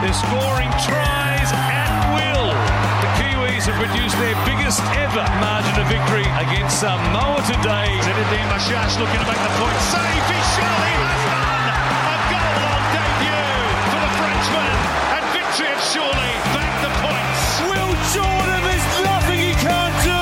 [0.04, 2.52] They're scoring tries at will.
[2.52, 7.88] The Kiwis have produced their biggest ever margin of victory against Samoa today.
[8.04, 9.80] Zinedine Mashash looking to make the point.
[9.96, 11.56] Save, he surely has done.
[12.04, 13.64] A goal on debut
[13.96, 14.76] for the Frenchman.
[15.16, 17.42] And victory of Surely back the points.
[17.64, 20.20] Will Jordan, there's nothing he can't do.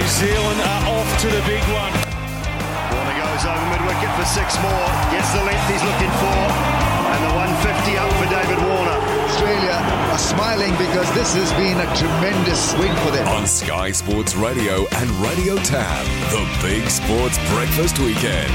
[0.00, 1.92] New Zealand are off to the big one.
[2.88, 4.88] Warner goes over mid wicket for six more.
[5.12, 6.43] Gets the length he's looking for.
[10.94, 13.26] Because this has been a tremendous win for them.
[13.26, 18.48] On Sky Sports Radio and Radio Tab, the Big Sports Breakfast Weekend.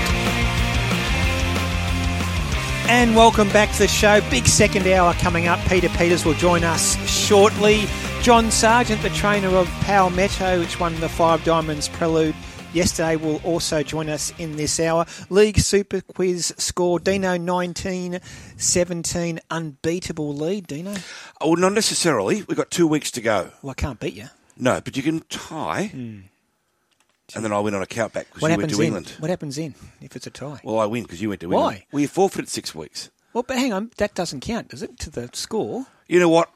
[2.87, 4.21] And welcome back to the show.
[4.29, 5.59] Big second hour coming up.
[5.67, 7.87] Peter Peters will join us shortly.
[8.21, 12.35] John Sargent, the trainer of Palmetto, which won the Five Diamonds Prelude
[12.73, 15.05] yesterday, will also join us in this hour.
[15.29, 18.19] League Super Quiz score Dino 19
[18.57, 20.67] 17, unbeatable lead.
[20.67, 20.93] Dino?
[21.41, 22.43] Well, not necessarily.
[22.43, 23.51] We've got two weeks to go.
[23.61, 24.27] Well, I can't beat you.
[24.57, 25.89] No, but you can tie.
[25.93, 28.85] And then I win on a count back because What you went to in?
[28.87, 29.13] England.
[29.19, 30.59] What happens in if it's a tie?
[30.63, 31.57] Well, I win because you went to Why?
[31.59, 31.77] England.
[31.79, 31.85] Why?
[31.91, 33.09] Well, you forfeited six weeks.
[33.33, 35.85] Well, but hang on, that doesn't count, does it, to the score?
[36.07, 36.49] You know what?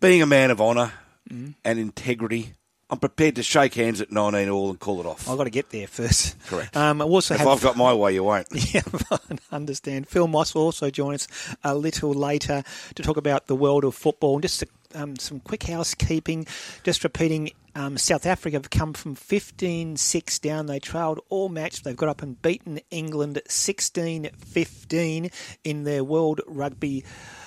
[0.00, 0.92] Being a man of honour
[1.32, 1.54] Mm.
[1.64, 2.52] and integrity,
[2.94, 5.28] I'm prepared to shake hands at 19 all and call it off.
[5.28, 6.36] I've got to get there first.
[6.46, 6.76] Correct.
[6.76, 8.46] Um, I also if have I've got my way, you won't.
[8.72, 9.18] Yeah, I
[9.50, 10.08] understand.
[10.08, 11.26] Phil Moss will also join us
[11.64, 12.62] a little later
[12.94, 14.62] to talk about the world of football and just
[14.94, 16.46] um, some quick housekeeping.
[16.84, 20.66] Just repeating, um, South Africa have come from 15 6 down.
[20.66, 21.82] They trailed all match.
[21.82, 25.30] They've got up and beaten England 16 15
[25.64, 27.04] in their World Rugby.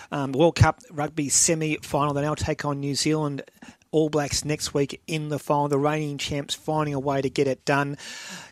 [0.09, 2.13] Um, World Cup rugby semi final.
[2.13, 3.41] They now take on New Zealand
[3.91, 5.67] All Blacks next week in the final.
[5.67, 7.97] The reigning champs finding a way to get it done.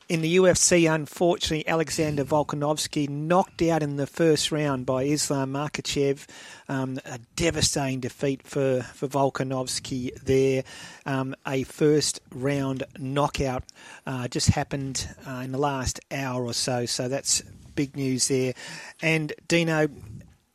[0.07, 6.27] In the UFC, unfortunately, Alexander Volkanovski knocked out in the first round by Islam Makhachev.
[6.69, 10.63] Um, a devastating defeat for, for Volkanovski there.
[11.07, 13.63] Um, a first round knockout
[14.05, 17.41] uh, just happened uh, in the last hour or so, so that's
[17.75, 18.53] big news there.
[19.01, 19.87] And Dino,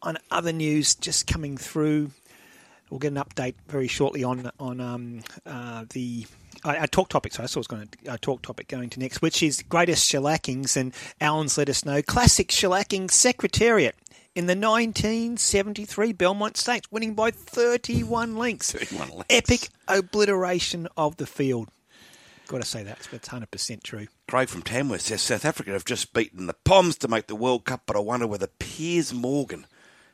[0.03, 2.11] on other news just coming through,
[2.91, 6.27] we'll get an update very shortly on on um, uh, the
[6.65, 7.33] uh, our talk topic.
[7.33, 10.11] So I saw was going to our talk topic going to next, which is greatest
[10.11, 13.95] shellackings, and Alan's let us know classic shellacking secretariat.
[14.37, 18.71] In the 1973 Belmont Stakes, winning by 31 lengths.
[18.71, 19.25] 31 lengths.
[19.29, 21.69] Epic obliteration of the field.
[22.47, 23.01] Got to say that.
[23.11, 24.07] That's 100% true.
[24.29, 27.65] Craig from Tamworth says South Africa have just beaten the Poms to make the World
[27.65, 29.67] Cup, but I wonder whether Piers Morgan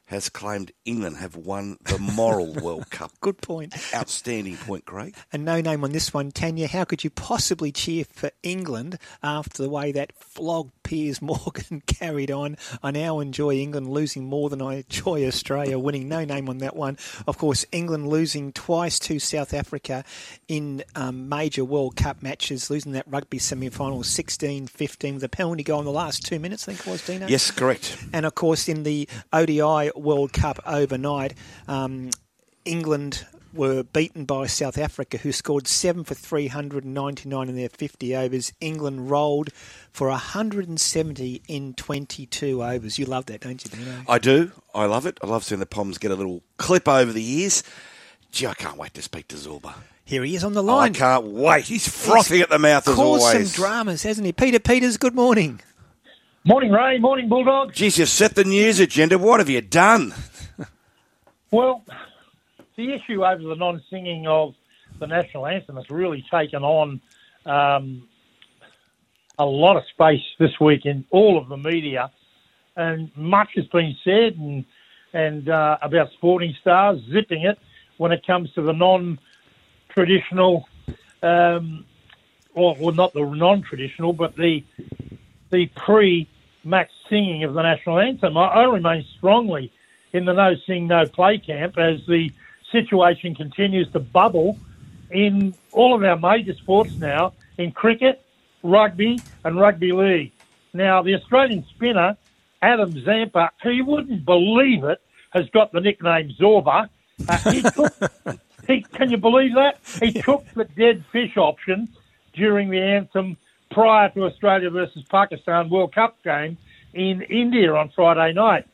[0.07, 3.13] has claimed England have won the moral World Cup.
[3.21, 3.75] Good point.
[3.95, 5.17] Outstanding point, Craig.
[5.33, 6.69] And no name on this one, Tanya.
[6.69, 12.31] How could you possibly cheer for England after the way that flog Piers Morgan carried
[12.31, 12.57] on?
[12.83, 16.09] I now enjoy England losing more than I enjoy Australia winning.
[16.09, 16.99] No name on that one.
[17.27, 20.05] Of course, England losing twice to South Africa
[20.47, 25.29] in um, major World Cup matches, losing that rugby semi final 16 15 with a
[25.29, 27.27] penalty goal in the last two minutes, I think it was, Dino?
[27.27, 27.97] Yes, correct.
[28.13, 31.35] And of course, in the ODI World Cup overnight,
[31.69, 32.11] um,
[32.65, 38.53] England were beaten by South Africa, who scored seven for 399 in their 50 overs.
[38.61, 39.51] England rolled
[39.93, 42.99] for 170 in 22 overs.
[42.99, 44.03] You love that, don't you, Dino?
[44.09, 44.53] I do.
[44.75, 45.19] I love it.
[45.23, 47.63] I love seeing the Poms get a little clip over the ears.
[48.31, 49.75] Gee, I can't wait to speak to Zorba.
[50.05, 50.93] Here he is on the line.
[50.95, 51.65] I can't wait.
[51.65, 54.33] He's frothing at the mouth as Caused some dramas, hasn't he?
[54.33, 55.61] Peter Peters, good morning.
[56.47, 56.99] Morning, Ray.
[56.99, 57.75] Morning, Bulldogs.
[57.75, 59.19] Geez, you've set the news agenda.
[59.19, 60.15] What have you done?
[61.51, 61.83] Well,
[62.77, 64.55] the issue over the non-singing of
[65.01, 67.01] the national anthem has really taken on
[67.47, 68.07] um,
[69.41, 72.13] a lot of space this week in all of the media,
[72.77, 74.65] and much has been said and
[75.13, 77.59] and uh, about sporting stars zipping it
[77.97, 80.69] when it comes to the non-traditional,
[81.25, 81.85] um,
[82.55, 84.63] or, or not the non-traditional, but the
[85.51, 85.67] the
[86.67, 88.37] pre-match singing of the national anthem.
[88.37, 89.73] I, I remain strongly
[90.13, 92.31] in the no sing, no play camp as the
[92.73, 94.59] situation continues to bubble
[95.11, 98.23] in all of our major sports now in cricket,
[98.63, 100.33] rugby, and rugby league.
[100.73, 102.17] Now, the Australian spinner,
[102.61, 105.01] Adam Zampa, who you wouldn't believe it,
[105.31, 106.89] has got the nickname Zorba.
[107.29, 107.95] Uh, he took,
[108.67, 109.79] he, can you believe that?
[110.01, 111.89] He took the dead fish option
[112.35, 113.37] during the anthem
[113.77, 116.57] prior to Australia versus Pakistan World Cup game
[116.95, 118.67] in India on Friday night.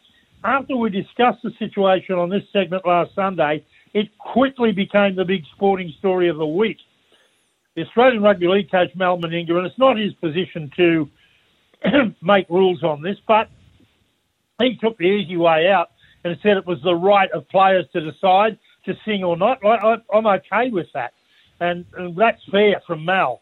[0.45, 5.43] After we discussed the situation on this segment last Sunday, it quickly became the big
[5.57, 6.77] sporting story of the week.
[7.75, 11.11] The Australian Rugby League coach Mal Meninga, and it's not his position to
[12.23, 13.51] make rules on this, but
[14.61, 15.91] he took the easy way out
[16.23, 19.59] and said it was the right of players to decide to sing or not.
[19.65, 21.13] I, am okay with that,
[21.59, 23.42] and, and that's fair from Mal.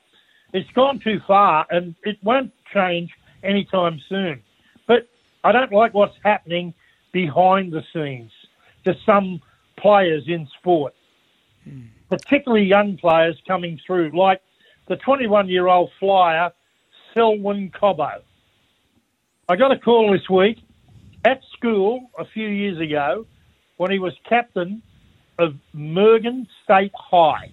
[0.53, 3.11] It's gone too far, and it won't change
[3.43, 4.43] anytime soon.
[4.87, 5.09] But
[5.45, 6.75] I don't like what's happening
[7.13, 8.33] behind the scenes
[8.85, 9.41] to some
[9.77, 10.95] players in sport,
[12.09, 14.43] particularly young players coming through, like
[14.89, 16.51] the 21 year old flyer,
[17.15, 18.23] Selwyn Cobbo.
[19.49, 20.59] I got a call this week
[21.25, 23.27] at school a few years ago
[23.77, 24.83] when he was captain
[25.39, 27.51] of Murgon State High.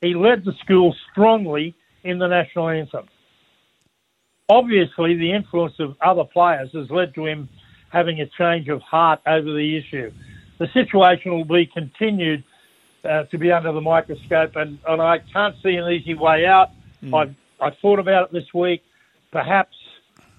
[0.00, 1.74] He led the school strongly
[2.04, 3.06] in the national anthem.
[4.48, 7.48] Obviously, the influence of other players has led to him
[7.90, 10.12] having a change of heart over the issue.
[10.58, 12.44] The situation will be continued
[13.04, 16.70] uh, to be under the microscope, and, and I can't see an easy way out.
[17.02, 17.14] Mm.
[17.14, 18.82] I've, I've thought about it this week.
[19.32, 19.76] Perhaps,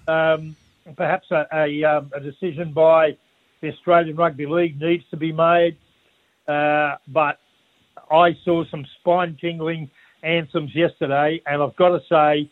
[0.06, 0.56] um,
[0.96, 3.16] perhaps a, a, um, a, decision by
[3.60, 5.76] the Australian Rugby League needs to be made.
[6.46, 7.38] Uh, but
[8.10, 9.90] I saw some spine-tingling
[10.22, 12.50] anthems yesterday, and I've got to say,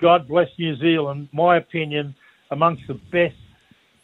[0.00, 1.28] God bless New Zealand.
[1.32, 2.14] My opinion,
[2.50, 3.36] amongst the best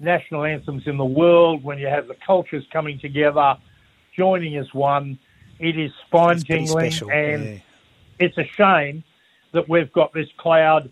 [0.01, 3.57] national anthems in the world when you have the cultures coming together,
[4.17, 5.19] joining as one.
[5.59, 7.59] It is spine tingling, and yeah.
[8.19, 9.05] it's a shame
[9.53, 10.91] that we've got this cloud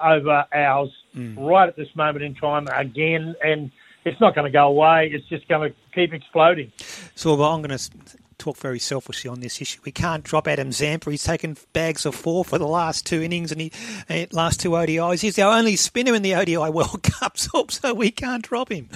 [0.00, 1.36] over ours mm.
[1.36, 3.70] right at this moment in time again, and
[4.04, 5.10] it's not going to go away.
[5.12, 6.72] It's just going to keep exploding.
[7.14, 7.90] So, I'm going to
[8.38, 9.80] talk very selfishly on this issue.
[9.84, 11.10] We can't drop Adam Zampa.
[11.10, 13.72] He's taken bags of four for the last two innings and he
[14.08, 15.20] uh, last two ODIs.
[15.20, 18.88] He's our only spinner in the ODI World Cup, so we can't drop him.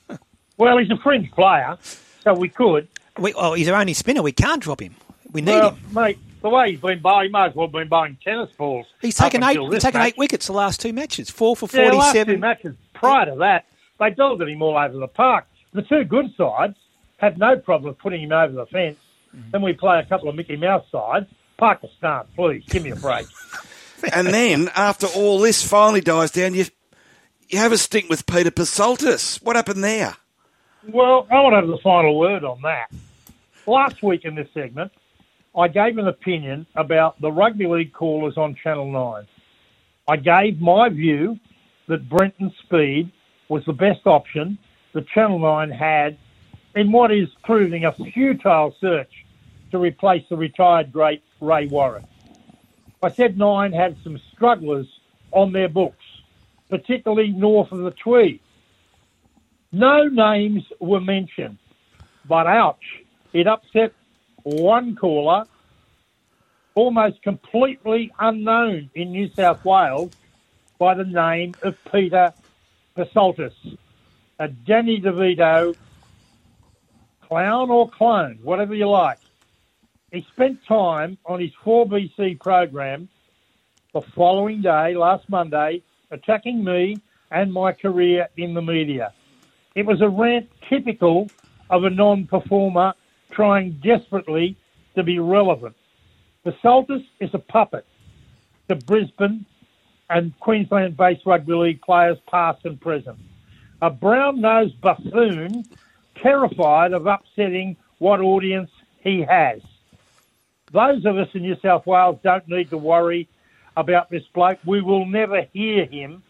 [0.56, 1.76] well, he's a fringe player,
[2.22, 2.88] so we could.
[3.18, 4.22] We, oh, he's our only spinner.
[4.22, 4.94] We can't drop him.
[5.32, 6.18] We need well, him, mate.
[6.42, 8.86] The way he's been bowling, he might as well have been bowling tennis balls.
[9.00, 9.58] He's taken eight.
[9.58, 11.30] He's taken eight wickets the last two matches.
[11.30, 11.94] Four for forty-seven.
[11.94, 12.76] Yeah, last two matches.
[12.92, 13.64] Prior to that,
[13.98, 15.46] they delivered him all over the park.
[15.72, 16.76] The two good sides
[17.24, 18.98] had no problem putting him over the fence
[19.34, 19.50] mm-hmm.
[19.50, 21.26] then we play a couple of Mickey Mouse sides.
[21.58, 23.26] Pakistan, please, give me a break.
[24.12, 26.66] and then, after all this finally dies down, you
[27.48, 29.42] you have a stink with Peter Psaltis.
[29.42, 30.16] What happened there?
[30.88, 32.90] Well, I want to have the final word on that.
[33.66, 34.92] Last week in this segment,
[35.56, 39.26] I gave an opinion about the rugby league callers on Channel 9.
[40.08, 41.38] I gave my view
[41.88, 43.12] that Brenton Speed
[43.48, 44.58] was the best option
[44.92, 46.18] that Channel 9 had
[46.74, 49.24] in what is proving a futile search
[49.70, 52.06] to replace the retired great Ray Warren.
[53.02, 54.86] I said Nine had some strugglers
[55.30, 56.04] on their books,
[56.70, 58.40] particularly north of the Tweed.
[59.72, 61.58] No names were mentioned,
[62.26, 63.02] but ouch,
[63.32, 63.92] it upset
[64.44, 65.44] one caller,
[66.74, 70.12] almost completely unknown in New South Wales,
[70.78, 72.32] by the name of Peter
[72.96, 73.54] Psaltis,
[74.38, 75.74] a Danny DeVito
[77.34, 79.18] clown or clone, whatever you like.
[80.12, 83.08] He spent time on his 4BC program
[83.92, 85.82] the following day, last Monday,
[86.12, 86.96] attacking me
[87.32, 89.12] and my career in the media.
[89.74, 91.28] It was a rant typical
[91.70, 92.94] of a non performer
[93.32, 94.56] trying desperately
[94.94, 95.74] to be relevant.
[96.44, 97.84] The Psaltis is a puppet
[98.68, 99.44] to Brisbane
[100.08, 103.18] and Queensland based rugby league players, past and present.
[103.82, 105.64] A brown nosed buffoon
[106.22, 108.70] terrified of upsetting what audience
[109.02, 109.60] he has.
[110.72, 113.28] Those of us in New South Wales don't need to worry
[113.76, 114.58] about this bloke.
[114.64, 116.22] We will never hear him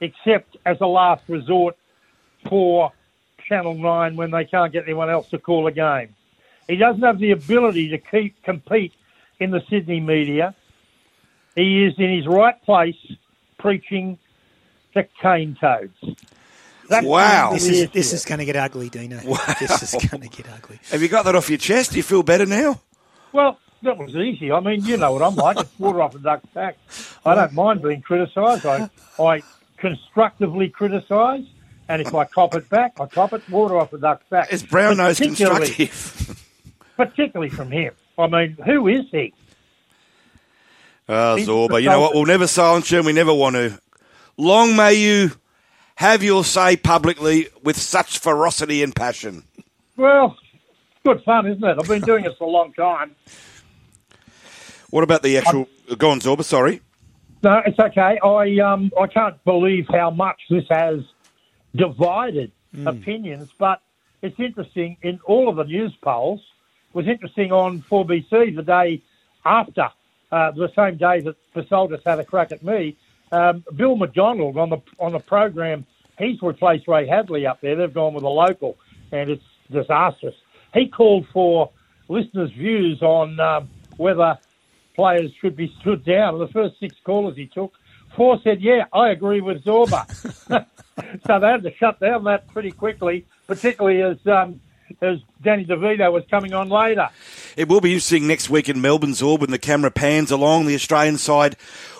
[0.00, 1.76] except as a last resort
[2.48, 2.92] for
[3.48, 6.14] Channel 9 when they can't get anyone else to call a game.
[6.68, 8.92] He doesn't have the ability to keep compete
[9.40, 10.54] in the Sydney media.
[11.54, 12.96] He is in his right place
[13.58, 14.18] preaching
[14.94, 15.96] to cane toads.
[16.88, 17.52] That's wow.
[17.52, 19.20] This is, this is going to get ugly, Dino.
[19.24, 19.38] Wow.
[19.60, 20.78] This is going to get ugly.
[20.90, 21.92] Have you got that off your chest?
[21.92, 22.80] Do you feel better now?
[23.32, 24.52] Well, that was easy.
[24.52, 25.58] I mean, you know what I'm like.
[25.58, 26.76] It's water off a duck's back.
[27.24, 28.66] I don't mind being criticised.
[28.66, 29.42] I, I
[29.76, 31.44] constructively criticise,
[31.88, 34.52] and if I cop it back, I cop it water off a duck's back.
[34.52, 36.38] It's brown nose constructive.
[36.96, 37.94] particularly from him.
[38.18, 39.34] I mean, who is he?
[41.08, 41.82] Ah, Zorba.
[41.82, 42.14] You know what?
[42.14, 43.80] We'll never silence you, and we never want to.
[44.36, 45.32] Long may you
[46.02, 49.44] have your say publicly with such ferocity and passion.
[49.96, 50.36] Well,
[51.04, 51.78] good fun, isn't it?
[51.78, 53.14] I've been doing it for a long time.
[54.90, 55.68] What about the actual?
[55.96, 56.42] go on, Zorba.
[56.42, 56.80] Sorry.
[57.44, 58.18] No, it's okay.
[58.22, 61.00] I um I can't believe how much this has
[61.74, 62.88] divided Hmm.
[62.88, 63.82] opinions, but
[64.22, 66.40] it's interesting in all of the news polls.
[66.88, 69.02] It was interesting on 4BC the day
[69.44, 69.90] after,
[70.32, 71.36] uh, the same day that
[71.68, 72.96] Psaltis had a crack at me.
[73.32, 75.86] Um, Bill McDonald on the on the program,
[76.18, 77.74] he's replaced Ray Hadley up there.
[77.74, 78.76] They've gone with a local,
[79.10, 80.34] and it's disastrous.
[80.74, 81.70] He called for
[82.08, 84.38] listeners' views on um, whether
[84.94, 86.38] players should be stood down.
[86.38, 87.72] The first six callers he took,
[88.14, 90.06] four said, "Yeah, I agree with Zorba."
[91.26, 94.60] so they had to shut down that pretty quickly, particularly as um,
[95.00, 97.08] as Danny DeVito was coming on later.
[97.56, 100.74] It will be interesting next week in Melbourne's Orb when the camera pans along the
[100.74, 101.56] Australian side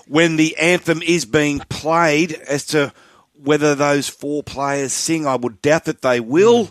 [0.07, 2.93] when the anthem is being played as to
[3.34, 5.26] whether those four players sing.
[5.26, 6.70] I would doubt that they will,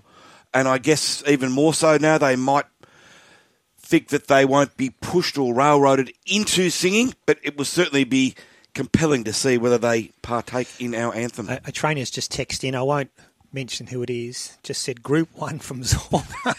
[0.54, 2.66] and I guess even more so now they might
[3.78, 8.36] think that they won't be pushed or railroaded into singing, but it will certainly be
[8.74, 11.50] compelling to see whether they partake in our anthem.
[11.50, 12.76] A, a trainer's just texted in.
[12.76, 13.12] I won't
[13.54, 14.58] mention who it is.
[14.64, 16.56] Just said Group One from Zorba.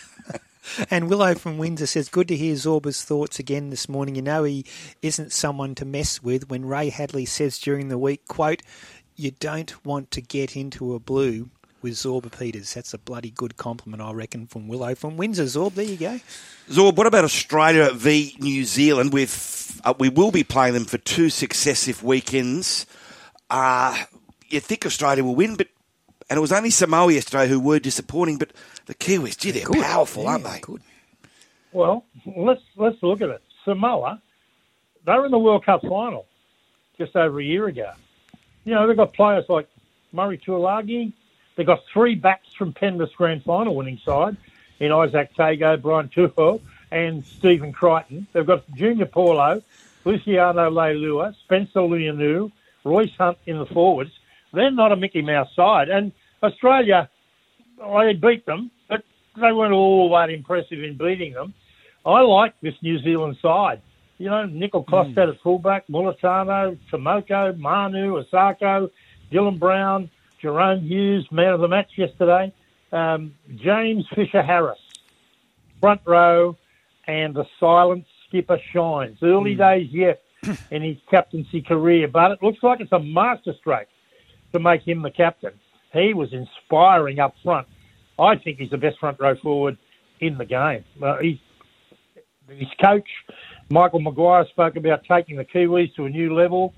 [0.90, 4.14] and Willow from Windsor says, "Good to hear Zorba's thoughts again this morning.
[4.16, 4.64] You know he
[5.02, 8.62] isn't someone to mess with." When Ray Hadley says during the week, "quote
[9.16, 11.50] You don't want to get into a blue."
[11.82, 12.74] With Zorba Peters.
[12.74, 15.46] That's a bloody good compliment, I reckon, from Willow from Windsor.
[15.46, 16.20] Zorb, there you go.
[16.70, 19.12] Zorb, what about Australia v New Zealand?
[19.12, 22.86] With uh, we will be playing them for two successive weekends.
[23.50, 23.96] Uh,
[24.48, 25.66] you think Australia will win, but
[26.32, 28.52] and it was only Samoa yesterday who were disappointing, but
[28.86, 29.82] the Kiwis, gee, they're Good.
[29.82, 30.60] powerful, Yeah, aren't they?
[30.60, 30.80] Good.
[31.72, 33.42] Well, let's let's look at it.
[33.66, 34.18] Samoa,
[35.04, 36.24] they were in the World Cup final
[36.96, 37.92] just over a year ago.
[38.64, 39.68] You know, they've got players like
[40.10, 41.12] Murray Taulagi.
[41.54, 44.38] They've got three backs from Penrith's grand final winning side
[44.80, 48.26] in Izack Tago, Brian To'o, and Stephen Crichton.
[48.32, 49.60] They've got Junior Paulo,
[50.06, 52.50] Luciano Leilua, Spencer Leniu,
[52.84, 54.12] Royce Hunt in the forwards.
[54.54, 55.90] They're not a Mickey Mouse side.
[55.90, 56.12] And
[56.42, 57.08] Australia,
[57.82, 59.02] I beat them, but
[59.40, 61.54] they weren't all that impressive in beating them.
[62.04, 63.80] I like this New Zealand side.
[64.18, 68.90] You know, Nicoll-Klokstad at fullback, Mulatano, Tomoko, Manu, Osako,
[69.32, 70.10] Dylan Brown,
[70.42, 72.52] Jahrome Hughes, man of the match yesterday,
[72.92, 74.78] um, James Fisher Harris,
[75.80, 76.56] front row,
[77.06, 79.18] and the silent skipper shines.
[79.22, 80.22] Early days yet
[80.70, 83.88] in his captaincy career, but it looks like it's a masterstroke
[84.52, 85.52] to make him the captain.
[85.92, 87.68] He was inspiring up front.
[88.18, 89.78] I think he's the best front row forward
[90.20, 90.84] in the game.
[91.02, 91.38] Uh, he's,
[92.48, 93.08] his coach,
[93.70, 96.74] Michael Maguire, spoke about taking the Kiwis to a new level.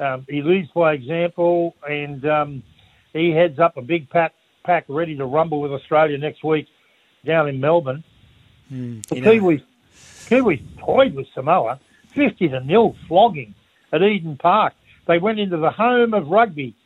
[0.00, 2.62] Um, he leads by example, and um,
[3.12, 4.32] he heads up a big pack,
[4.64, 6.68] pack ready to rumble with Australia next week
[7.24, 8.04] down in Melbourne.
[8.72, 9.62] Mm, The know, Kiwis,
[10.28, 11.80] Kiwis toyed with Samoa,
[12.14, 13.54] fifty to nil flogging
[13.92, 14.74] at Eden Park.
[15.06, 16.76] They went into the home of rugby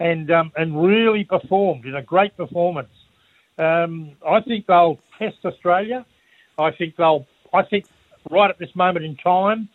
[0.00, 2.92] and um, and really performed in a great performance.
[3.58, 6.04] Um, I think they'll test Australia.
[6.58, 7.26] I think they'll.
[7.52, 7.86] I think
[8.30, 9.68] right at this moment in time,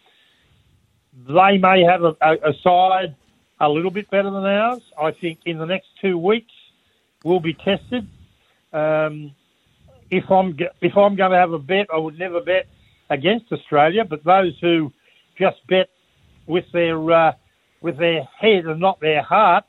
[1.28, 3.16] they may have a, a, a side
[3.60, 4.82] a little bit better than ours.
[5.00, 6.52] I think in the next two weeks
[7.24, 8.08] we'll be tested.
[8.74, 9.34] Um,
[10.10, 12.68] if I'm if I'm going to have a bet, I would never bet
[13.10, 14.06] against Australia.
[14.06, 14.92] But those who
[15.38, 15.90] just bet
[16.46, 17.34] with their uh,
[17.82, 19.66] with their head and not their heart,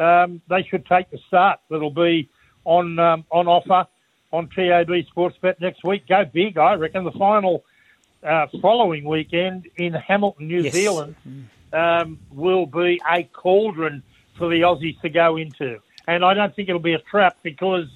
[0.00, 1.60] um, they should take the start.
[1.68, 2.28] That'll be
[2.64, 3.86] on um, on offer
[4.32, 6.06] on TAB Sportsbet next week.
[6.08, 7.04] Go big, I reckon.
[7.04, 7.64] The final
[8.22, 10.72] uh, following weekend in Hamilton, New Yes.
[10.72, 11.16] Zealand,
[11.72, 14.02] um, will be a cauldron
[14.36, 15.78] for the Aussies to go into.
[16.06, 17.86] And I don't think it'll be a trap because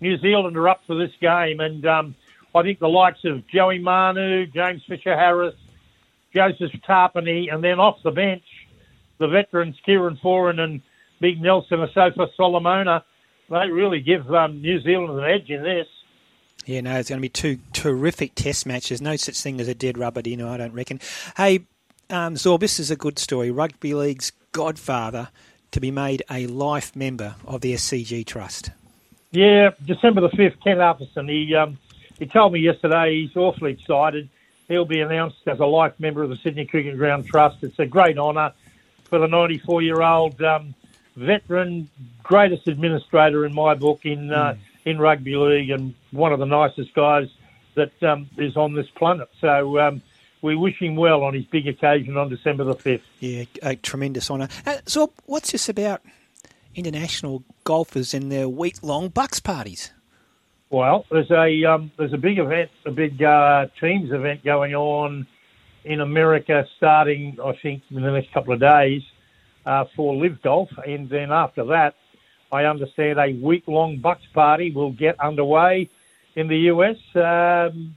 [0.00, 1.60] New Zealand are up for this game.
[1.60, 2.14] And um,
[2.54, 5.54] I think the likes of Joey Manu, James Fisher Harris,
[6.34, 8.44] Joseph Tapine, and then off the bench,
[9.18, 10.80] the veterans Kieran Foran and
[11.22, 13.04] Big Nelson Asofa Solomona,
[13.48, 15.86] they really give um, New Zealand an edge in this.
[16.66, 19.00] Yeah, no, it's going to be two terrific test matches.
[19.00, 21.00] No such thing as a dead rubber, you know, I don't reckon.
[21.36, 21.60] Hey,
[22.10, 23.52] um, Zorb, this is a good story.
[23.52, 25.28] Rugby League's godfather
[25.70, 28.70] to be made a life member of the SCG Trust.
[29.30, 31.30] Yeah, December the fifth, Ken Arthurson.
[31.30, 31.78] He um,
[32.18, 34.28] he told me yesterday he's awfully excited.
[34.66, 37.62] He'll be announced as a life member of the Sydney Cricket Ground Trust.
[37.62, 38.52] It's a great honour
[39.04, 40.74] for the 94 year old um,
[41.16, 41.88] veteran,
[42.22, 46.94] greatest administrator in my book in uh, in rugby league, and one of the nicest
[46.94, 47.28] guys
[47.74, 49.28] that um, is on this planet.
[49.40, 50.02] So um,
[50.42, 53.02] we wish him well on his big occasion on December the fifth.
[53.20, 54.48] Yeah, a tremendous honour.
[54.66, 56.02] Uh, Zorb, what's this about
[56.74, 59.92] international golfers and their week long bucks parties?
[60.70, 65.26] Well, there's a um, there's a big event, a big uh, teams event going on
[65.84, 69.02] in America starting, I think, in the next couple of days
[69.66, 71.94] uh, for Live Golf, and then after that,
[72.50, 75.88] I understand a week long Bucks party will get underway
[76.34, 77.94] in the US um,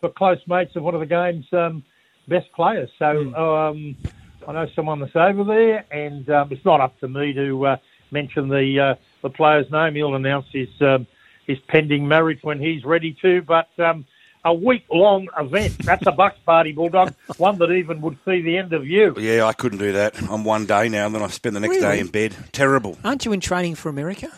[0.00, 1.82] for close mates of one of the game's um,
[2.28, 2.90] best players.
[2.98, 3.96] So um,
[4.46, 7.76] I know someone that's over there, and um, it's not up to me to uh,
[8.10, 9.94] mention the uh, the player's name.
[9.94, 11.06] He'll announce his um,
[11.46, 13.42] his pending marriage when he's ready to.
[13.42, 14.04] But um,
[14.44, 15.78] a week long event.
[15.78, 17.14] That's a Bucks party, Bulldog.
[17.38, 19.14] One that even would see the end of you.
[19.18, 20.20] Yeah, I couldn't do that.
[20.30, 22.34] I'm one day now, and then I spend the next day in bed.
[22.52, 22.98] Terrible.
[23.04, 24.28] Aren't you in training for America?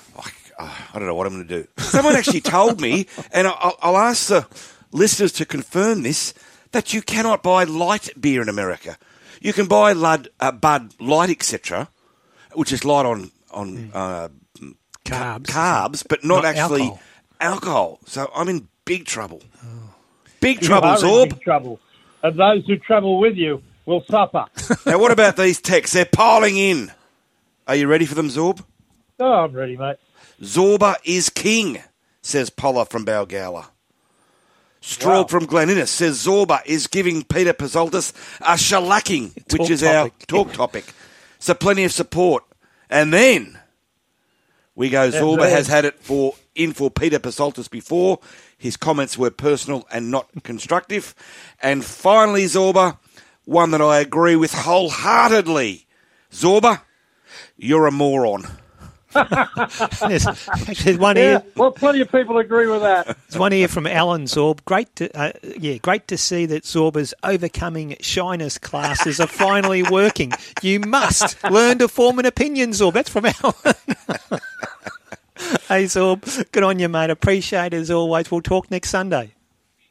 [0.59, 1.69] I don't know what I'm going to do.
[1.79, 4.47] Someone actually told me, and I'll, I'll ask the
[4.91, 6.33] listeners to confirm this,
[6.73, 8.97] that you cannot buy light beer in America.
[9.41, 11.89] You can buy Lud, uh, Bud Light, etc.,
[12.55, 14.29] which is light on on uh,
[15.05, 15.45] Carbs.
[15.47, 17.01] carbs, but not, Not actually alcohol.
[17.41, 17.99] alcohol.
[18.07, 19.43] So I'm in big trouble.
[20.41, 21.31] Big You trouble, Zorb.
[21.31, 21.81] big trouble.
[22.23, 24.47] And those who travel with you will suffer.
[24.87, 25.95] now, what about these texts?
[25.95, 26.93] They're piling in.
[27.69, 28.65] Are you ready for them, Zorb?
[29.19, 29.97] oh, I'm ready, mate.
[30.43, 31.83] Zorba is king,
[32.23, 33.67] says Polla from Balgowlah.
[34.83, 35.25] Straub Wow.
[35.25, 39.97] from Glen Innes says Zorba is giving Peter Psaltis a shellacking, which is topic.
[39.97, 40.85] our talk topic.
[41.39, 42.45] So plenty of support.
[42.91, 43.59] And then
[44.75, 48.21] we go, Zorba has had it for in for Peter Psaltis before.
[48.59, 51.15] His comments were personal and not constructive.
[51.63, 52.99] And finally, Zorba,
[53.45, 55.87] one that I agree with wholeheartedly.
[56.33, 56.81] Zorba,
[57.57, 58.45] you're a moron.
[60.07, 61.43] there's, actually, there's one Yeah, here.
[61.57, 63.07] well, plenty of people agree with that.
[63.29, 64.63] There's one here from Alan Zorb.
[64.67, 70.33] Great, to, uh, yeah, great to see that Zorba's overcoming shyness classes are finally working.
[70.61, 72.93] You must learn to form an opinion, Zorb.
[72.93, 74.41] That's from Alan.
[75.69, 77.11] hey, Zorb, good on you, mate.
[77.11, 78.31] Appreciate it as always.
[78.31, 79.35] We'll talk next Sunday.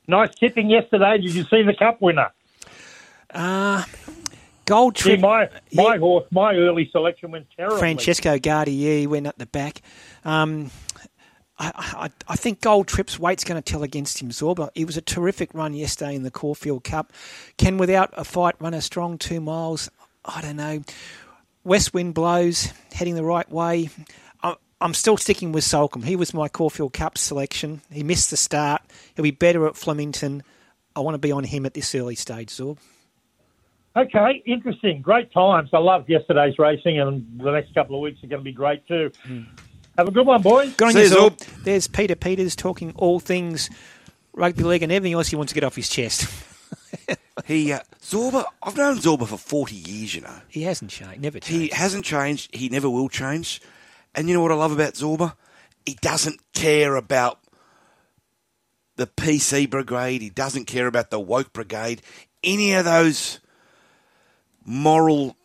[0.07, 1.17] Nice tipping yesterday.
[1.17, 2.31] Did you see the cup winner?
[3.31, 3.83] Uh,
[4.65, 5.19] gold See, trip.
[5.21, 7.79] my my horse, my early selection went terribly.
[7.79, 9.81] Francesco Guardi went up the back.
[10.23, 10.71] Um,
[11.57, 14.69] I, I, I think Gold Trip's weight's going to tell against him, Zorba.
[14.75, 17.13] It was a terrific run yesterday in the Caulfield Cup.
[17.57, 19.89] Can, without a fight, run a strong two miles?
[20.25, 20.81] I don't know.
[21.63, 23.89] West wind blows, heading the right way.
[24.81, 26.03] I, I'm still sticking with Soulcombe.
[26.03, 27.81] He was my Caulfield Cup selection.
[27.91, 28.81] He missed the start.
[29.15, 30.43] He'll be better at Flemington.
[30.95, 32.77] I want to be on him at this early stage, Zorb.
[33.97, 35.01] Okay, interesting.
[35.01, 35.69] Great times.
[35.73, 38.85] I loved yesterday's racing, and the next couple of weeks are going to be great
[38.87, 39.11] too.
[39.97, 40.73] Have a good one, boys.
[40.73, 41.37] Good on See you, you, Zorb.
[41.37, 41.63] Zorb.
[41.63, 43.69] There's Peter Peters talking all things
[44.33, 46.27] rugby league and everything else he wants to get off his chest.
[47.43, 50.39] He uh, Zorba, I've known Zorba for 40 years, you know.
[50.47, 52.55] He hasn't changed, never He hasn't changed.
[52.55, 53.61] He never will change.
[54.15, 55.33] And you know what I love about Zorba?
[55.85, 57.39] He doesn't care about
[58.95, 60.21] the PC brigade.
[60.21, 62.01] He doesn't care about the woke brigade.
[62.43, 63.39] Any of those
[64.65, 65.35] moral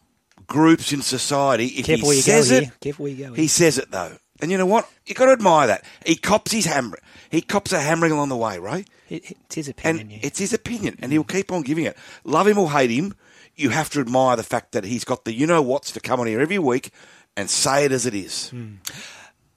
[0.46, 1.66] groups in society.
[1.66, 2.62] If Careful he where you go says here.
[2.62, 4.16] it, Careful where you go he says it though.
[4.40, 4.88] And you know what?
[5.06, 5.84] You got to admire that.
[6.06, 6.98] He cops his hammer.
[7.30, 8.88] He cops a hammering along the way, right?
[9.10, 10.10] It, it's his And opinion.
[10.10, 10.18] yeah.
[10.22, 11.96] it's his opinion, and he'll keep on giving it.
[12.24, 13.14] Love him or hate him,
[13.54, 16.20] you have to admire the fact that he's got the you know what's to come
[16.20, 16.90] on here every week
[17.36, 18.50] and say it as it is.
[18.50, 18.76] Hmm.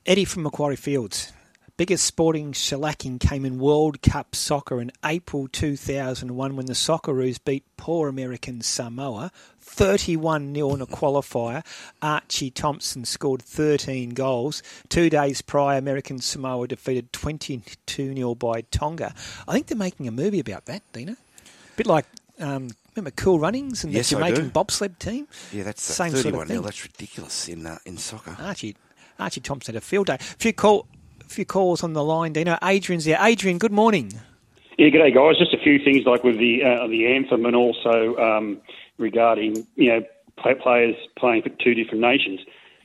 [0.06, 1.32] Eddie from Macquarie Fields.
[1.76, 7.64] Biggest sporting shellacking came in World Cup soccer in April 2001 when the Socceroos beat
[7.78, 11.66] poor American Samoa 31 0 in a qualifier.
[12.00, 14.62] Archie Thompson scored 13 goals.
[14.88, 19.16] Two days prior, American Samoa defeated 22 0 by Tonga.
[19.48, 21.14] I think they're making a movie about that, Dina.
[21.14, 22.06] A bit like,
[22.40, 24.36] um, remember Cool Runnings and Yes, the I do.
[24.36, 25.28] Jamaican bobsled team?
[25.52, 26.56] Yeah, that's uh, Same sort of 31 nil.
[26.58, 26.66] thing.
[26.66, 28.36] That's ridiculous in uh, in soccer.
[28.40, 28.76] Archie
[29.20, 30.16] Archie Thompson had a field day.
[30.16, 30.88] A few call,
[31.22, 32.34] a few calls on the line.
[32.34, 33.18] Dino, Adrian's there.
[33.22, 34.12] Adrian, good morning.
[34.78, 35.38] Yeah, good day, guys.
[35.38, 38.60] Just a few things like with the uh, the anthem and also um,
[38.98, 40.02] regarding you know
[40.40, 42.40] play, players playing for two different nations.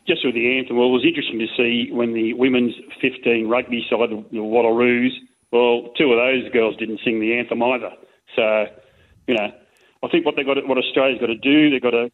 [0.07, 2.73] Just with the anthem, well, it was interesting to see when the women's
[3.03, 5.11] 15 rugby side, the, the Wallaroos,
[5.53, 7.91] well, two of those girls didn't sing the anthem either.
[8.35, 8.65] So,
[9.27, 9.53] you know,
[10.03, 12.11] I think what they got, to, what Australia's got to do, they've got to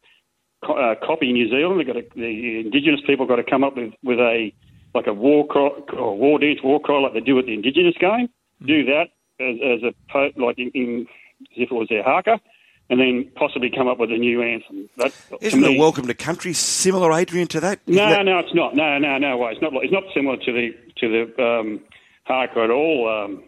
[0.64, 1.80] co- uh, copy New Zealand.
[1.80, 4.52] They've got to, the Indigenous people got to come up with, with a
[4.94, 7.94] like a war cry, or war dance, war cry, like they do at the Indigenous
[8.00, 8.28] game.
[8.64, 9.06] Do that
[9.40, 11.06] as, as a po- like in, in
[11.42, 12.40] as if it was their haka,
[12.88, 14.88] and then possibly come up with a new anthem.
[14.96, 17.80] That, Isn't me, the Welcome to Country similar, Adrian, to that?
[17.86, 18.76] Isn't no, that- no, it's not.
[18.76, 19.50] No, no, no way.
[19.52, 19.72] It's not.
[19.82, 20.70] It's not similar to the
[21.00, 21.80] to the um,
[22.22, 23.08] haka at all.
[23.26, 23.42] Um,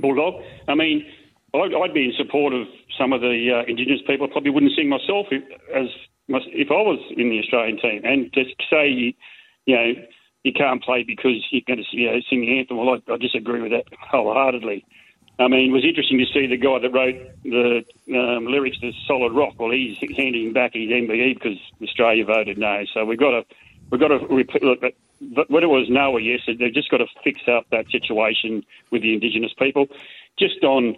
[0.00, 0.42] Bulldog.
[0.68, 1.04] I mean,
[1.54, 2.66] I'd, I'd be in support of
[2.98, 4.26] some of the uh, Indigenous people.
[4.28, 5.42] I probably wouldn't sing myself if,
[5.74, 5.88] as
[6.28, 9.14] if I was in the Australian team, and to say, you
[9.66, 9.92] know,
[10.44, 12.76] you can't play because you're going to you know, sing the anthem.
[12.76, 14.84] Well, I, I disagree with that wholeheartedly.
[15.38, 17.82] I mean, it was interesting to see the guy that wrote the
[18.14, 19.54] um, lyrics to Solid Rock.
[19.58, 22.84] Well, he's handing back his MBE because Australia voted no.
[22.92, 23.42] So we've got to
[23.90, 24.80] we've got to repeat, look.
[24.80, 24.94] But
[25.50, 29.02] whether it was no or yes, they've just got to fix up that situation with
[29.02, 29.86] the Indigenous people.
[30.38, 30.96] Just on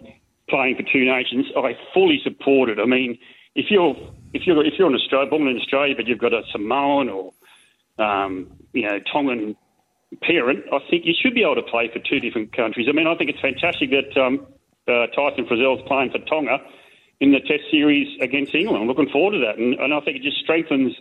[0.53, 2.77] playing for two nations, I fully support it.
[2.79, 3.17] I mean,
[3.55, 3.95] if you're
[4.33, 7.33] if you're if you're an Australia, born in Australia, but you've got a Samoan or
[7.97, 9.55] um, you know Tongan
[10.21, 12.85] parent, I think you should be able to play for two different countries.
[12.87, 14.45] I mean, I think it's fantastic that um,
[14.87, 16.59] uh, Tyson Frizell's playing for Tonga
[17.19, 18.83] in the Test series against England.
[18.83, 20.93] I'm looking forward to that, and, and I think it just strengthens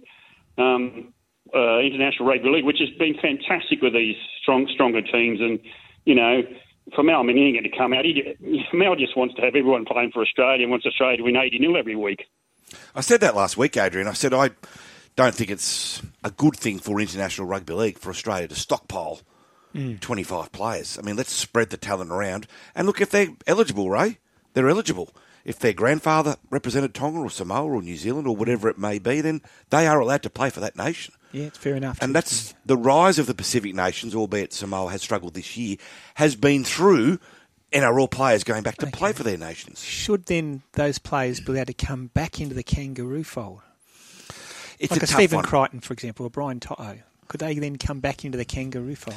[0.57, 1.13] um,
[1.55, 5.41] uh, international rugby league, which has been fantastic with these strong, stronger teams.
[5.41, 5.61] And
[6.07, 6.41] you know,
[6.95, 8.37] for Mal Meninga to come out, he,
[8.73, 11.59] Mal just wants to have everyone playing for Australia and wants Australia to win 80
[11.59, 12.25] 0 every week.
[12.95, 14.09] I said that last week, Adrian.
[14.09, 14.51] I said I
[15.17, 19.21] don't think it's a good thing for international rugby league for Australia to stockpile
[19.75, 20.01] Mm.
[20.01, 20.99] 25 players.
[20.99, 22.47] I mean, let's spread the talent around.
[22.75, 24.19] And look, if they're eligible, Ray,
[24.53, 25.15] they're eligible.
[25.45, 29.21] If their grandfather represented Tonga or Samoa or New Zealand or whatever it may be,
[29.21, 29.41] then
[29.71, 31.15] they are allowed to play for that nation.
[31.33, 31.99] Yeah, it's fair enough.
[32.01, 35.77] And that's the rise of the Pacific nations, albeit Samoa has struggled this year,
[36.15, 37.19] has been through
[37.73, 39.83] NRL players going back to play for their nations.
[39.83, 43.63] Should then those players be allowed to come back into the kangaroo fold?
[44.79, 45.45] It's like a a, Stephen one.
[45.45, 46.99] Crichton, for example, or Brian To'o.
[47.29, 49.17] Could they then come back into the kangaroo fold?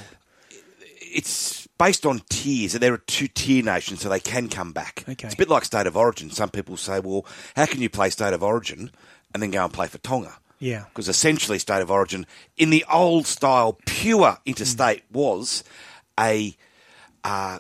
[1.16, 2.74] it's based on tiers.
[2.74, 5.04] There are two tier nations, so they can come back.
[5.08, 5.28] Okay.
[5.28, 6.30] It's a bit like state of origin.
[6.30, 7.26] Some people say, well,
[7.56, 8.92] how can you play state of origin
[9.34, 10.38] and then go and play for Tonga?
[10.60, 10.86] Yeah.
[10.90, 12.26] Because essentially, state of origin
[12.58, 15.64] in the old style, pure interstate was
[16.20, 16.56] a
[17.24, 17.60] uh,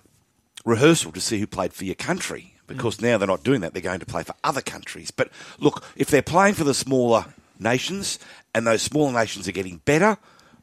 [0.63, 2.53] rehearsal to see who played for your country.
[2.67, 5.11] Because now they're not doing that; they're going to play for other countries.
[5.11, 7.25] But look, if they're playing for the smaller
[7.59, 8.17] nations
[8.55, 10.17] and those smaller nations are getting better,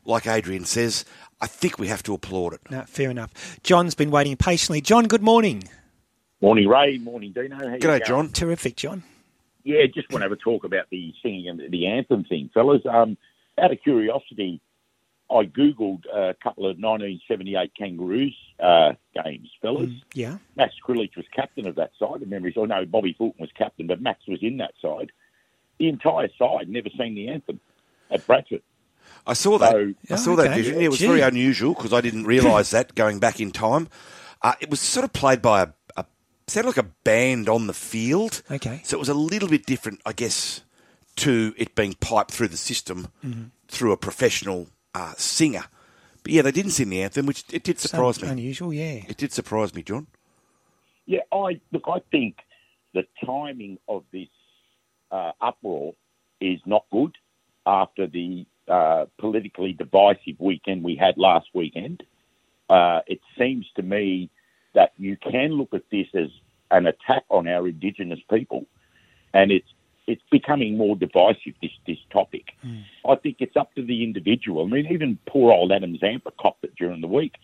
[0.05, 1.05] like Adrian says,
[1.41, 2.61] I think we have to applaud it.
[2.71, 3.61] No, fair enough.
[3.63, 4.81] John's been waiting patiently.
[4.81, 5.65] John, good morning.
[6.41, 6.99] Morning, Ray.
[6.99, 7.57] Morning, Dino.
[7.57, 8.03] How you G'day, going?
[8.05, 8.29] John.
[8.31, 9.05] Terrific, John.
[9.65, 12.83] Yeah, just want to have a talk about the singing and the anthem thing, fellas.
[12.89, 13.17] Um,
[13.59, 14.61] out of curiosity,
[15.31, 18.93] I googled a couple of 1978 Kangaroos uh,
[19.25, 19.91] games, fellas.
[20.15, 20.39] Yeah.
[20.57, 22.21] Max Krilich was captain of that side.
[22.21, 22.55] The memories.
[22.61, 25.11] I know Bobby Fulton was captain, but Max was in that side.
[25.79, 27.61] The entire side never sang the anthem
[28.11, 28.63] at Bradford.
[29.27, 29.73] I saw that.
[29.73, 30.49] So- I saw Okay.
[30.49, 30.81] that vision.
[30.81, 31.07] It was Gee.
[31.07, 33.89] very unusual because I didn't realise that going back in time.
[34.43, 35.82] Uh, it was sort of played by a, a
[36.47, 38.43] sounded like a band on the field.
[38.51, 38.81] Okay.
[38.85, 40.63] So it was a little bit different, I guess,
[41.17, 43.51] to it being piped through the system Mhm.
[43.69, 45.65] through a professional uh, singer.
[46.23, 48.43] But yeah, they didn't sing the anthem, which it did surprise Something me.
[48.43, 49.03] Unusual, yeah.
[49.09, 50.07] It did surprise me, John.
[51.07, 51.85] Yeah, I look.
[51.89, 52.37] I think
[52.95, 54.29] the timing of this
[55.11, 55.95] uh, uproar
[56.41, 57.17] is not good
[57.67, 62.03] after the uh, politically divisive weekend we had last weekend.
[62.69, 64.31] Uh, it seems to me
[64.75, 66.29] that you can look at this as
[66.71, 68.67] an attack on our Indigenous people,
[69.33, 69.69] and it's
[70.07, 71.55] it's becoming more divisive.
[71.61, 72.55] This this topic.
[73.09, 74.65] I think it's up to the individual.
[74.65, 77.35] I mean, even poor old Adam Zampa copped it during the week.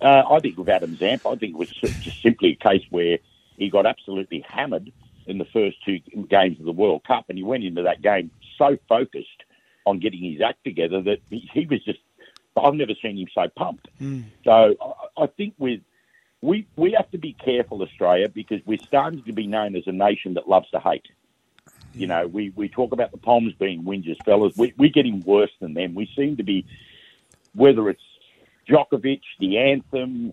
[0.00, 3.18] Uh, I think with Adam Zampa, I think it was just simply a case where
[3.56, 4.92] he got absolutely hammered
[5.26, 8.30] in the first two games of the World Cup, and he went into that game
[8.58, 9.44] so focused
[9.86, 12.00] on getting his act together that he, he was just.
[12.56, 13.88] I've never seen him so pumped.
[14.44, 15.80] So I, I think with
[16.44, 19.92] we we have to be careful, Australia, because we're starting to be known as a
[19.92, 21.06] nation that loves to hate.
[21.94, 24.54] You know, we, we talk about the Poms being whingers, fellas.
[24.56, 25.94] We, we're getting worse than them.
[25.94, 26.66] We seem to be,
[27.54, 28.02] whether it's
[28.68, 30.32] Djokovic, the anthem,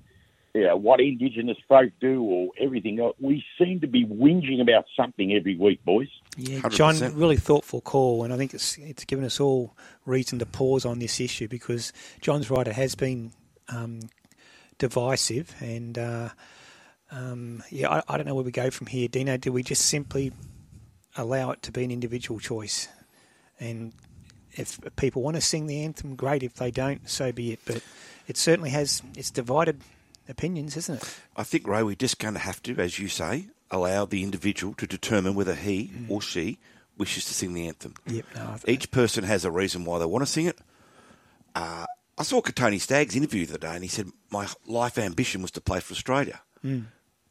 [0.56, 4.86] you know, what Indigenous folk do, or everything else, we seem to be whinging about
[4.98, 6.10] something every week, boys.
[6.36, 10.46] Yeah, John, really thoughtful call, and I think it's it's given us all reason to
[10.46, 13.32] pause on this issue because John's right; it has been
[13.70, 14.02] um,
[14.82, 16.30] divisive, and uh,
[17.12, 19.08] um, yeah, I, I don't know where we go from here.
[19.08, 20.34] Dino, do we just simply
[21.16, 22.88] allow it to be an individual choice?
[23.60, 23.94] And
[24.54, 26.42] if people want to sing the anthem, great.
[26.42, 27.60] If they don't, so be it.
[27.64, 27.84] But
[28.28, 29.82] it certainly has it's divided
[30.28, 31.20] opinions, isn't it?
[31.38, 34.74] I think, Ray, we're just going to have to, as you say, allow the individual
[34.76, 36.58] to determine whether he or she
[36.98, 37.94] wishes to sing the anthem.
[38.08, 40.58] Yep, no, Each person has a reason why they want to sing it.
[41.54, 41.86] Uh,
[42.22, 45.50] I saw Tony Stagg's interview the other day, and he said, My life ambition was
[45.52, 46.42] to play for Australia.
[46.64, 46.86] Mm.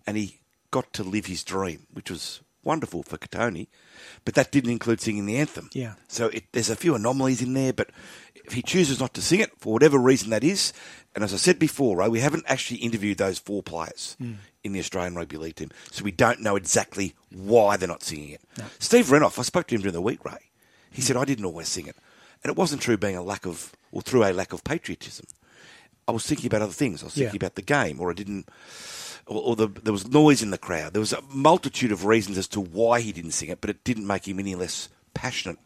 [0.04, 0.40] And he
[0.72, 3.68] got to live his dream, which was wonderful for Katoni,
[4.24, 5.70] but that didn't include singing the anthem.
[5.72, 5.94] Yeah.
[6.08, 7.90] So it, there's a few anomalies in there, but
[8.44, 10.72] if he chooses not to sing it, for whatever reason that is,
[11.14, 14.36] and as I said before, Ray, we haven't actually interviewed those four players Mm.
[14.64, 18.30] in the Australian Rugby League team, so we don't know exactly why they're not singing
[18.30, 18.42] it.
[18.80, 20.50] Steve Renouf, I spoke to him during the week, Ray.
[20.90, 21.96] He said, I didn't always sing it.
[22.42, 25.26] And it wasn't true being a lack of or through a lack of patriotism.
[26.08, 27.02] I was thinking about other things.
[27.02, 27.46] I was thinking Yeah.
[27.46, 28.48] about the game, or I didn't,
[29.26, 30.92] or, or the, there was noise in the crowd.
[30.92, 33.84] There was a multitude of reasons as to why he didn't sing it, but it
[33.84, 35.58] didn't make him any less passionate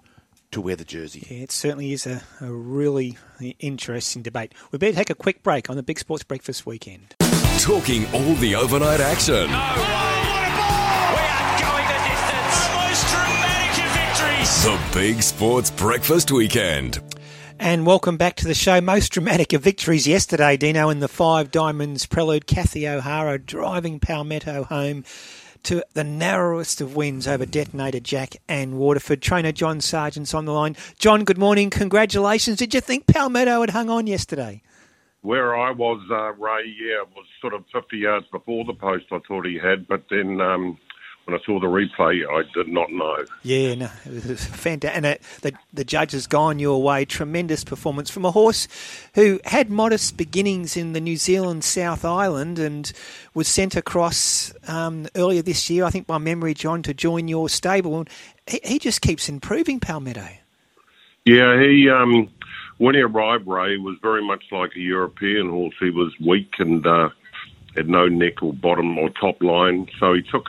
[0.51, 1.26] to wear the jersey.
[1.30, 3.16] Yeah, it certainly is a, a really
[3.59, 4.52] interesting debate.
[4.70, 7.14] We better take a quick break on the Big Sports Breakfast weekend.
[7.60, 9.48] Talking all the overnight action.
[11.59, 12.56] Going the distance.
[12.68, 14.62] The most dramatic of victories.
[14.64, 17.01] The Big Sports Breakfast Weekend.
[17.60, 18.81] And welcome back to the show.
[18.81, 22.47] Most dramatic of victories yesterday, Dino, in the Five Diamonds Prelude.
[22.47, 25.05] Kathy O'Hara driving Palmetto home
[25.62, 29.22] to the narrowest of wins over Detonator Jack and Waterford.
[29.22, 30.76] Trainer John Sargent's on the line.
[30.98, 31.70] John, good morning.
[31.70, 32.59] Congratulations.
[32.59, 34.60] Did you think Palmetto had hung on yesterday?
[35.22, 39.20] Where I was, uh, Ray, yeah, was sort of 50 yards before the post I
[39.26, 40.76] thought he had, but then um,
[41.26, 43.24] when I saw the replay, I did not know.
[43.42, 44.96] Yeah, no, it was fantastic.
[44.96, 47.05] And it, the, the judge has gone your way.
[47.05, 48.68] Tremendous performance from a horse
[49.14, 52.92] who had modest beginnings in the New Zealand South Island and
[53.34, 57.48] was sent across um, earlier this year, I think by memory, John, to join your
[57.48, 58.01] stable.
[58.01, 58.10] And
[58.46, 60.28] he, he just keeps improving, Palmetto.
[61.24, 62.28] Yeah, he um,
[62.78, 65.74] when he arrived, Ray was very much like a European horse.
[65.80, 67.09] He was weak and uh,
[67.76, 69.88] had no neck or bottom or top line.
[69.98, 70.46] So he took,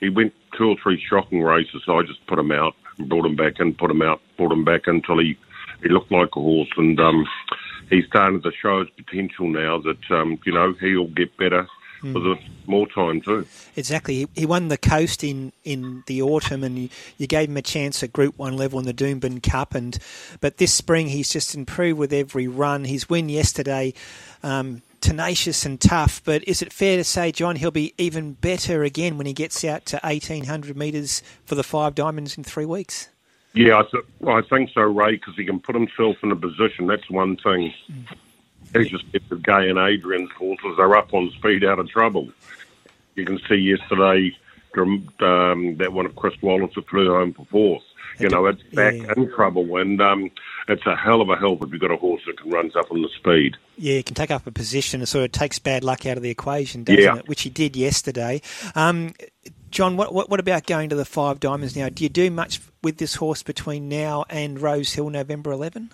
[0.00, 1.82] he went two or three shocking races.
[1.84, 4.52] So I just put him out, and brought him back in, put him out, brought
[4.52, 5.36] him back until he
[5.82, 7.26] he looked like a horse, and um,
[7.88, 9.78] he's starting to show his potential now.
[9.78, 11.66] That um, you know he'll get better
[12.00, 12.12] Hmm.
[12.12, 13.46] with the more time too.
[13.74, 14.14] Exactly.
[14.14, 17.62] He, he won the coast in, in the autumn, and you, you gave him a
[17.62, 19.74] chance at Group One level in the Doomben Cup.
[19.74, 19.98] And
[20.40, 22.84] but this spring he's just improved with every run.
[22.84, 23.94] His win yesterday,
[24.44, 26.22] um, tenacious and tough.
[26.24, 29.64] But is it fair to say, John, he'll be even better again when he gets
[29.64, 33.08] out to eighteen hundred metres for the Five Diamonds in three weeks?
[33.54, 36.86] Yeah, I, th- I think so, Ray, because he can put himself in a position.
[36.86, 37.72] That's one thing.
[38.74, 42.28] He's just if the Gai and Adrian's horses are up on speed out of trouble.
[43.14, 44.36] You can see yesterday
[44.76, 47.82] um, that one of Chris Wallace that flew home for fourth.
[48.20, 49.12] You know, it's back Yeah.
[49.16, 50.30] in trouble, and um,
[50.68, 52.90] it's a hell of a help if you've got a horse that can run up
[52.90, 53.56] on the speed.
[53.76, 56.22] Yeah, he can take up a position and sort of takes bad luck out of
[56.22, 57.16] the equation, doesn't Yeah.
[57.16, 57.28] it?
[57.28, 58.40] Which he did yesterday.
[58.74, 59.14] Um,
[59.70, 61.88] John, what, what what about going to the Five Diamonds now?
[61.90, 65.90] Do you do much with this horse between now and Rose Hill, November 11?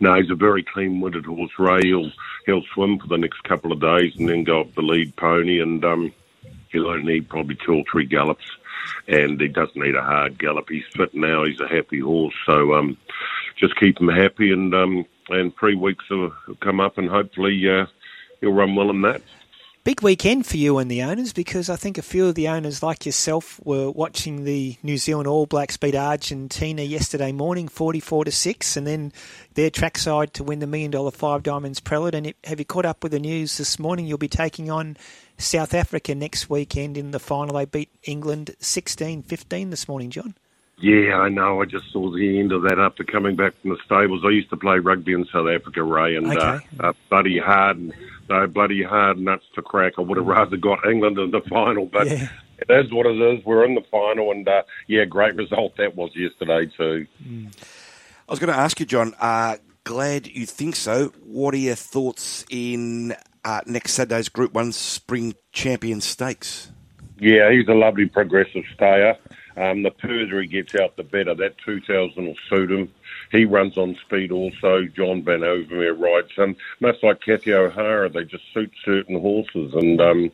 [0.00, 1.80] No, he's a very clean-witted horse, Ray.
[1.82, 2.12] He'll
[2.46, 5.60] he'll swim for the next couple of days and then go up the lead pony,
[5.60, 6.12] and um,
[6.70, 8.44] he'll only need probably two or three gallops,
[9.08, 10.68] and he doesn't need a hard gallop.
[10.68, 11.44] He's fit now.
[11.44, 12.96] He's a happy horse, so um,
[13.60, 17.86] just keep him happy, and um, and three weeks will come up, and hopefully uh,
[18.40, 19.22] he'll run well in that.
[19.82, 22.82] Big weekend for you and the owners because I think a few of the owners,
[22.82, 28.32] like yourself, were watching the New Zealand All Blacks beat Argentina yesterday morning, forty-four to
[28.32, 29.12] six, and then
[29.54, 32.14] their trackside to win the million dollar Five Diamonds Prelude.
[32.14, 34.06] And have you caught up with the news this morning?
[34.06, 34.98] You'll be taking on
[35.38, 37.56] South Africa next weekend in the final.
[37.56, 40.34] They beat England 16-15 this morning, John.
[40.80, 41.60] Yeah, I know.
[41.60, 44.22] I just saw the end of that after coming back from the stables.
[44.24, 46.66] I used to play rugby in South Africa, Ray, and uh, Okay.
[46.80, 47.92] uh, bloody hard,
[48.30, 49.94] uh, bloody hard nuts to crack.
[49.98, 52.28] I would have rather got England in the final, but Yeah.
[52.58, 53.44] it is what it is.
[53.44, 57.06] We're in the final, and uh, yeah, great result that was yesterday too.
[57.26, 59.12] I was going to ask you, John.
[59.20, 61.12] Uh, glad you think so.
[61.24, 66.70] What are your thoughts in uh, next Saturday's Group One Spring Champion Stakes?
[67.18, 69.18] Yeah, he's a lovely progressive stayer.
[69.56, 71.34] Um, the further he gets out, the better.
[71.34, 72.92] That 2000 will suit him.
[73.32, 74.84] He runs on speed also.
[74.84, 76.56] John Van Overmeer rides him.
[76.80, 79.74] Much like Kathy O'Hara, they just suit certain horses.
[79.74, 80.32] And um,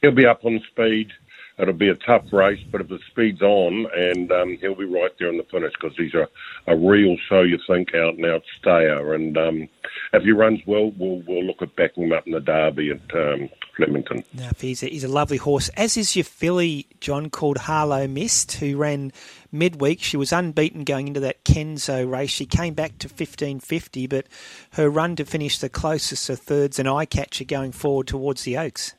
[0.00, 1.12] he'll be up on speed.
[1.58, 5.10] It'll be a tough race, but if the speed's on, and um, he'll be right
[5.18, 6.26] there in the finish because he's a,
[6.66, 9.14] a real, so you think, out and out stayer.
[9.14, 9.68] And um,
[10.12, 13.14] if he runs well, we'll, we'll look at backing him up in the Derby at
[13.14, 14.24] um, Flemington.
[14.32, 18.52] Now, he's a, he's a lovely horse, as is your filly, John, called Harlow Mist,
[18.52, 19.12] who ran
[19.50, 20.02] midweek.
[20.02, 22.30] She was unbeaten going into that Kenzo race.
[22.30, 24.26] She came back to 15.50, but
[24.72, 28.56] her run to finish the closest of thirds an eye catcher going forward towards the
[28.56, 28.94] Oaks.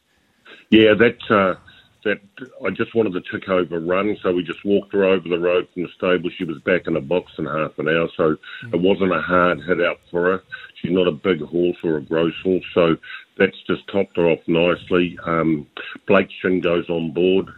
[0.69, 1.55] Yeah, that uh,
[2.03, 2.19] that
[2.65, 5.67] I just wanted to tick over run, so we just walked her over the road
[5.73, 6.29] from the stable.
[6.29, 8.37] She was back in the box in half an hour, so
[8.71, 10.43] it wasn't a hard hit out for her.
[10.75, 12.97] She's not a big horse or a gross horse, so
[13.37, 15.17] that's just topped her off nicely.
[15.25, 15.67] Um,
[16.07, 17.49] Blake Shinn goes on board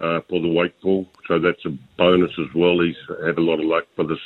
[0.00, 2.80] uh, for the pool, so that's a bonus as well.
[2.80, 4.18] He's had a lot of luck for us.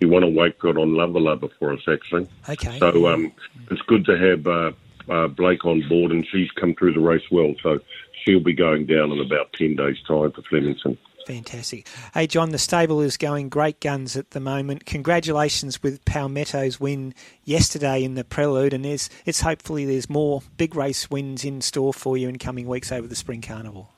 [0.00, 2.28] He won a cut on Lover Lover for us, actually.
[2.48, 2.78] Okay.
[2.78, 3.32] So um,
[3.70, 4.72] it's good to have uh,
[5.08, 7.54] uh, Blake on board, and she's come through the race well.
[7.62, 7.80] So
[8.24, 10.98] she'll be going down in about 10 days' time for Flemington.
[11.26, 11.88] Fantastic.
[12.12, 14.84] Hey, John, the stable is going great guns at the moment.
[14.84, 17.14] Congratulations with Palmetto's win
[17.44, 21.94] yesterday in the Prelude, and there's, it's hopefully there's more big race wins in store
[21.94, 23.90] for you in coming weeks over the Spring Carnival.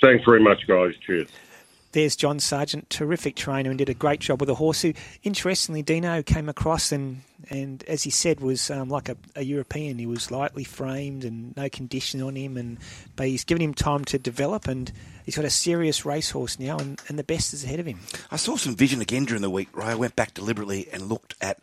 [0.00, 0.92] Thanks very much, guys.
[1.06, 1.28] Cheers.
[1.92, 5.82] There's John Sargent, terrific trainer, and did a great job with a horse who, interestingly,
[5.82, 7.20] Dino came across and,
[7.50, 9.98] and as he said, was um, like a, a, European.
[9.98, 12.78] He was lightly framed and no condition on him, and
[13.14, 14.90] but he's given him time to develop, and
[15.26, 18.00] he's got a serious racehorse now, and, and the best is ahead of him.
[18.30, 19.76] I saw some vision again during the week.
[19.76, 21.60] Right, I went back deliberately and looked at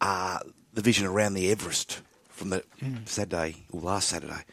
[0.00, 0.38] uh,
[0.72, 3.06] the vision around the Everest from the mm.
[3.08, 4.44] Saturday or last Saturday.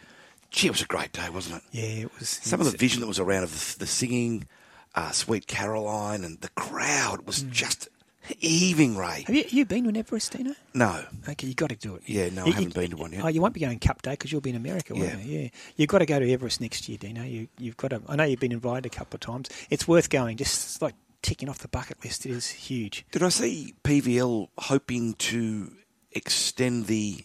[0.50, 1.64] Gee, it was a great day, wasn't it?
[1.72, 2.30] Yeah, it was.
[2.30, 4.46] Some of the vision that was around of the, the singing
[4.98, 7.52] uh, Sweet Caroline, and the crowd was mm.
[7.52, 7.88] just
[8.40, 9.24] heaving, Ray.
[9.28, 10.56] Have you, you been to an Everest, Dino?
[10.74, 11.06] No.
[11.30, 12.02] Okay, you got to do it.
[12.08, 13.24] Yeah, no, you, I haven't you, been to one yet.
[13.24, 15.20] Oh, you won't be going Cup Day because you'll be in America, won't yeah.
[15.20, 15.40] you?
[15.40, 15.50] Yeah.
[15.76, 17.24] You've got to go to Everest next year, Dino.
[17.24, 18.02] You, you've got to.
[18.10, 19.50] I know you've been invited a couple of times.
[19.70, 20.38] It's worth going.
[20.38, 22.26] Just like ticking off the bucket list.
[22.26, 23.06] It is huge.
[23.12, 25.72] Did I see PVL hoping to
[26.12, 27.24] extend the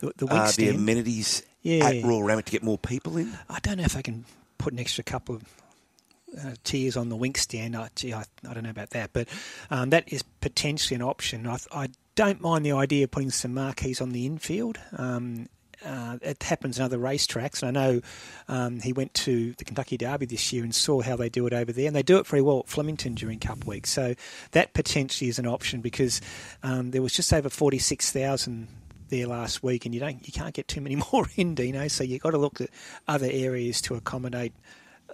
[0.00, 1.84] the, the, uh, the amenities yeah.
[1.84, 3.38] at Royal Randwick to get more people in?
[3.48, 4.24] I don't know if they can
[4.58, 5.59] put an extra couple of
[6.38, 7.76] uh, tiers on the Winx stand.
[7.76, 9.28] I, gee, I, I, don't know about that, but
[9.70, 11.46] um, that is potentially an option.
[11.46, 14.78] I, I, don't mind the idea of putting some marquees on the infield.
[14.98, 15.48] Um,
[15.84, 18.00] uh, it happens in other racetracks, and I know
[18.48, 21.52] um, he went to the Kentucky Derby this year and saw how they do it
[21.52, 23.86] over there, and they do it very well at Flemington during Cup Week.
[23.86, 24.14] So
[24.50, 26.20] that potentially is an option because
[26.62, 28.68] um, there was just over forty six thousand
[29.08, 31.88] there last week, and you don't you can't get too many more in, Dino.
[31.88, 32.70] So you've got to look at
[33.08, 34.52] other areas to accommodate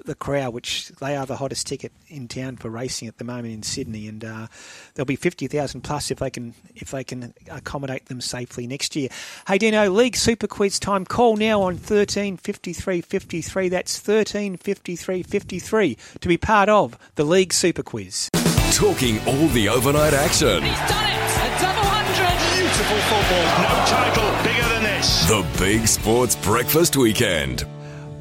[0.05, 3.55] the crowd, which they are the hottest ticket in town for racing at the moment
[3.55, 4.47] in Sydney, and uh,
[4.95, 8.95] there'll be fifty thousand plus if they can if they can accommodate them safely next
[8.95, 9.09] year.
[9.47, 11.05] Hey Dino, League Super Quiz time.
[11.05, 13.69] Call now on thirteen fifty three fifty three.
[13.69, 18.31] That's thirteen fifty three fifty three to be part of the League Super Quiz.
[18.73, 20.63] Talking all the overnight action.
[20.63, 21.17] He's done it.
[21.17, 22.37] A double hundred.
[22.61, 23.47] Beautiful football.
[23.63, 25.29] No title bigger than this.
[25.29, 27.67] The Big Sports Breakfast Weekend.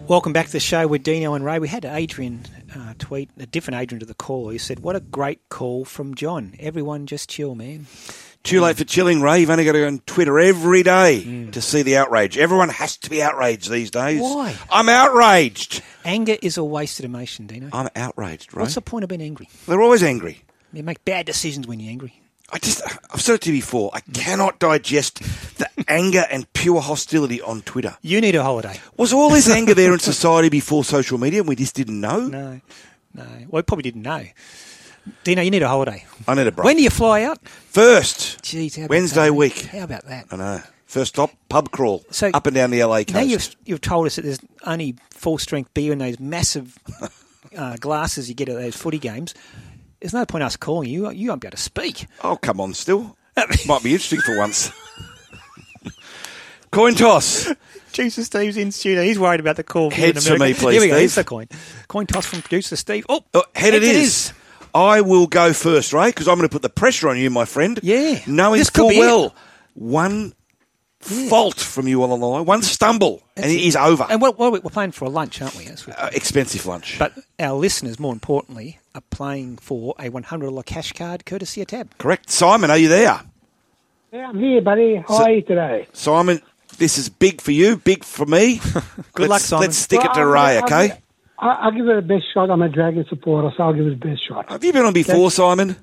[0.08, 1.58] Welcome back to the show with Dino and Ray.
[1.58, 2.46] We had Adrian
[2.76, 4.50] uh, tweet, a different Adrian to the call.
[4.50, 6.54] He said, What a great call from John.
[6.60, 7.88] Everyone just chill, man.
[8.44, 9.40] Too late for chilling, Ray.
[9.40, 11.52] You've only got to go on Twitter every day mm.
[11.54, 12.38] to see the outrage.
[12.38, 14.22] Everyone has to be outraged these days.
[14.22, 14.56] Why?
[14.70, 15.82] I'm outraged.
[16.04, 17.70] Anger is a wasted emotion, Dino.
[17.74, 18.62] I'm outraged, Ray.
[18.62, 19.50] What's the point of being angry?
[19.66, 20.44] They're always angry.
[20.72, 22.22] You make bad decisions when you're angry.
[22.52, 22.82] I just,
[23.12, 23.90] I've said it to you before.
[23.94, 25.20] I cannot digest
[25.58, 27.98] the anger and pure hostility on Twitter.
[28.02, 28.80] You need a holiday.
[28.98, 32.28] Was all this anger there in society before social media and we just didn't know?
[32.28, 32.62] No,
[33.14, 33.24] no.
[33.24, 34.26] Well, we probably didn't know.
[35.24, 36.06] Dino, you need a holiday.
[36.28, 36.66] I need a break.
[36.66, 37.46] When do you fly out?
[37.48, 38.42] First.
[38.44, 39.34] Jeez, Wednesday that?
[39.34, 39.66] week.
[39.66, 40.28] How about that?
[40.32, 40.62] I know.
[40.86, 42.04] First stop, pub crawl.
[42.10, 43.14] So up and down the LA coast.
[43.14, 46.78] Now you've, you've told us that there's only full strength beer in those massive
[47.58, 49.34] uh, glasses you get at those footy games
[50.06, 51.10] there's no point us calling you.
[51.10, 52.06] You won't be able to speak.
[52.24, 53.18] Oh, come on, still.
[53.66, 54.72] Might be interesting for once.
[56.72, 57.52] coin toss.
[57.92, 59.02] Jesus, Steve's in studio.
[59.02, 59.90] He's worried about the call.
[59.90, 60.94] Heads for me, please, Here we go.
[60.94, 61.00] Steve.
[61.00, 61.48] Here's the coin.
[61.88, 63.08] Coin toss from producer Steve.
[63.10, 63.90] Oh, oh head it is.
[63.90, 64.34] it is.
[64.76, 67.46] I will go first, Ray, because I'm going to put the pressure on you, my
[67.46, 67.80] friend.
[67.82, 68.20] Yeah.
[68.28, 69.34] Knowing this full could be well it.
[69.74, 70.34] one
[71.10, 71.30] yeah.
[71.30, 74.06] fault from you all along the line, one stumble, That's and it is over.
[74.10, 75.68] And well, we're playing for a lunch, aren't we?
[75.68, 76.98] Uh, expensive lunch.
[77.00, 81.98] But our listeners, more importantly, are playing for a $100 cash card courtesy of Tab.
[81.98, 82.30] Correct.
[82.30, 83.22] Simon, are you there?
[84.12, 84.96] Yeah, I'm here, buddy.
[84.96, 85.88] How so, are you today?
[85.94, 86.42] Simon,
[86.78, 88.58] this is big for you, big for me.
[89.14, 89.62] Good let's, luck, Simon.
[89.66, 91.02] Let's stick well, it to Ray, I'll, okay?
[91.38, 92.50] I'll, I'll, give it a best shot.
[92.50, 94.50] I'm a Dragon supporter, so I'll give it a best shot.
[94.50, 95.76] Have you been on before, That's, Simon?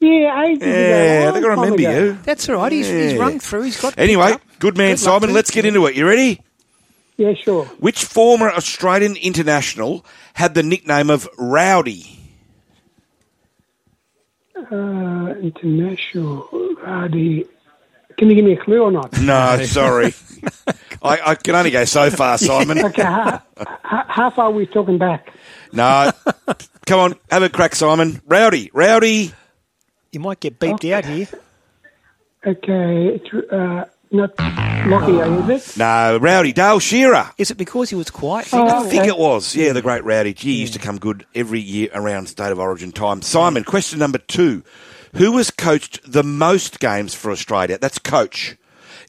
[0.00, 2.04] Yeah, I Yeah, they're going to remember ago.
[2.04, 2.18] you.
[2.24, 2.70] That's all right.
[2.72, 3.08] He's, Yeah.
[3.08, 3.62] he's rung through.
[3.62, 3.94] He's got.
[3.98, 5.32] Anyway, good man, Good Simon.
[5.32, 5.94] Let's get into it.
[5.96, 6.40] You ready?
[7.16, 7.64] Yeah, sure.
[7.78, 10.04] Which former Australian international
[10.34, 12.18] had the nickname of Rowdy?
[14.70, 16.48] Uh, international
[16.82, 17.46] Rowdy.
[18.18, 19.18] Can you give me a clue or not?
[19.20, 20.14] No, sorry.
[21.02, 22.78] I, I can only go so far, Simon.
[22.84, 23.42] Okay, how,
[23.82, 25.32] how, how far are we talking back?
[25.72, 26.10] No.
[26.86, 28.22] Come on, have a crack, Simon.
[28.26, 28.70] Rowdy.
[28.72, 29.32] Rowdy.
[30.12, 31.28] You might get beeped out here.
[32.46, 35.78] Okay, it's, uh, not Lockie, is it?
[35.78, 36.52] No, Rowdy.
[36.52, 37.30] Dale Shearer.
[37.38, 38.48] Is it because he was quiet?
[38.52, 39.10] Oh, I think okay.
[39.10, 39.54] it was.
[39.56, 40.32] Yeah, the great Rowdy.
[40.32, 43.20] Gee, he used to come good every year around State of Origin time.
[43.22, 44.62] Simon, question number two.
[45.16, 47.78] Who has coached the most games for Australia?
[47.78, 48.56] That's coach.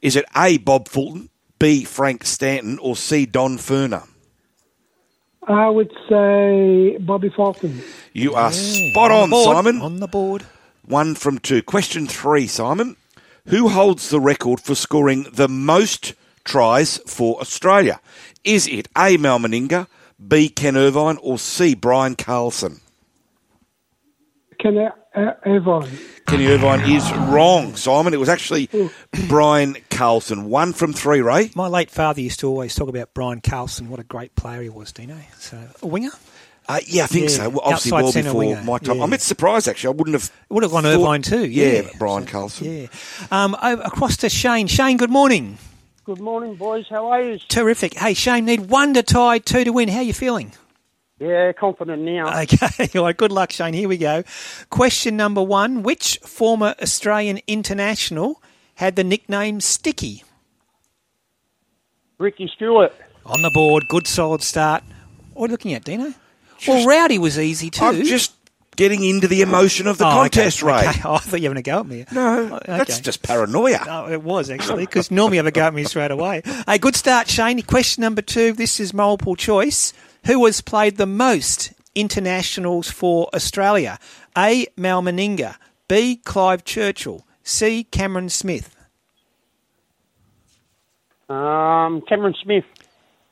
[0.02, 1.30] Is it A, Bob Fulton,
[1.60, 4.08] B, Frank Stanton, or C, Don Furner?
[5.48, 7.82] I would say Bobby Fulton.
[8.14, 9.82] You are Yeah, spot on, the board, Simon.
[9.82, 10.44] On the board.
[10.88, 11.62] One from two.
[11.62, 12.96] Question three, Simon.
[13.48, 18.00] Who holds the record for scoring the most tries for Australia?
[18.44, 19.18] Is it A.
[19.18, 19.88] Mal Meninga,
[20.26, 20.50] B.
[20.50, 21.76] Ken Irvine, or C.
[21.76, 22.80] Brian Carlson?
[24.60, 24.78] Ken
[25.18, 25.90] uh, Irvine.
[26.28, 28.14] Kenny Irvine is wrong, Simon.
[28.14, 28.70] It was actually
[29.28, 30.46] Brian Carlson.
[30.50, 31.52] One from three, Ray.
[31.56, 33.90] My late father used to always talk about Brian Carlson.
[33.90, 35.18] What a great player he was, Dino.
[35.38, 36.12] So a winger.
[36.70, 37.50] Uh, yeah, I think Yeah, so.
[37.50, 38.98] Well, obviously, outside well before winger, my time.
[38.98, 39.04] yeah.
[39.04, 39.88] I'm a bit surprised, actually.
[39.88, 40.32] I wouldn't have.
[40.50, 41.46] Would have gone thought- Irvine too.
[41.48, 42.82] Yeah, Yeah, Brian Carlson.
[42.82, 42.88] Yeah.
[43.32, 44.68] Um, across to Shane.
[44.68, 45.58] Shane, good morning.
[46.04, 46.86] Good morning, boys.
[46.90, 47.38] How are you?
[47.48, 47.94] Terrific.
[47.94, 49.88] Hey, Shane, need one to tie, two to win.
[49.90, 50.52] How are you feeling?
[51.20, 52.42] Yeah, confident now.
[52.44, 53.74] Okay, all right, good luck, Shane.
[53.74, 54.24] Here we go.
[54.70, 58.42] Question number one Which former Australian international
[58.76, 60.24] had the nickname Sticky?
[62.20, 62.94] Ricky Stewart.
[63.26, 64.84] On the board, good solid start.
[65.34, 66.14] What are you looking at, Dino?
[66.68, 67.84] Well, Rowdy was easy too.
[67.86, 68.34] I'm just
[68.76, 70.88] getting into the emotion of the Oh, okay, contest, Ray.
[70.88, 71.02] okay.
[71.06, 72.06] Oh, I thought you were having a go at me.
[72.12, 73.80] No, that's just paranoia.
[73.86, 76.42] No, it was actually because normally I have a go at me straight away.
[76.68, 77.62] Hey, good start, Shane.
[77.64, 78.54] Question number two.
[78.54, 79.94] This is multiple choice.
[80.26, 83.98] Who has played the most internationals for Australia?
[84.38, 84.68] A.
[84.78, 85.56] Mal Meninga.
[85.88, 86.18] B.
[86.18, 87.26] Clive Churchill.
[87.44, 87.84] C.
[87.86, 88.76] Cameron Smith.
[91.30, 92.66] Um, Cameron Smith.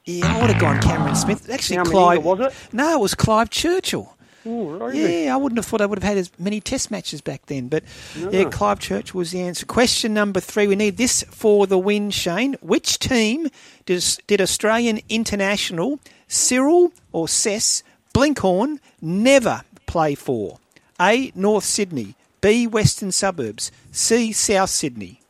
[0.06, 1.50] Yeah, I would have gone Cameron Smith.
[1.50, 2.54] Actually, How Clive was it?
[2.74, 4.16] No, it was Clive Churchill.
[4.46, 5.26] Oh, really?
[5.26, 7.68] Yeah, I wouldn't have thought I would have had as many test matches back then.
[7.68, 7.84] But
[8.16, 8.30] No.
[8.30, 9.66] yeah, Clive Church was the answer.
[9.66, 10.68] Question number three.
[10.68, 12.56] We need this for the win, Shane.
[12.62, 13.48] Which team
[13.88, 17.82] does, did Australian international Cyril or Cess
[18.14, 20.60] Blinkhorn never play for?
[21.02, 21.32] A.
[21.34, 22.14] North Sydney.
[22.42, 22.68] B.
[22.68, 23.72] Western Suburbs.
[23.92, 24.32] C.
[24.32, 25.22] South Sydney.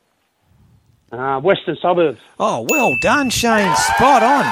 [1.15, 2.19] Uh, Western Suburbs.
[2.39, 3.73] Oh, well done, Shane.
[3.75, 4.45] Spot on.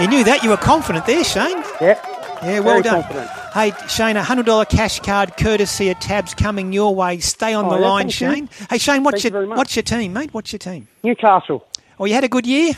[0.00, 0.40] You knew that.
[0.42, 1.62] You were confident there, Shane.
[1.80, 2.04] Yep.
[2.42, 3.02] Yeah, well Very done.
[3.02, 3.30] confident.
[3.54, 7.18] Hey, Shane, a hundred dollar cash card courtesy of Tabs coming your way.
[7.20, 8.30] Stay on Oh, the yeah, line, thank you.
[8.34, 8.48] Shane.
[8.70, 10.32] Hey, Shane, what's Thank you your very what's your team, mate?
[10.34, 10.88] What's your team?
[11.04, 11.64] Newcastle.
[12.00, 12.72] Oh, you had a good year.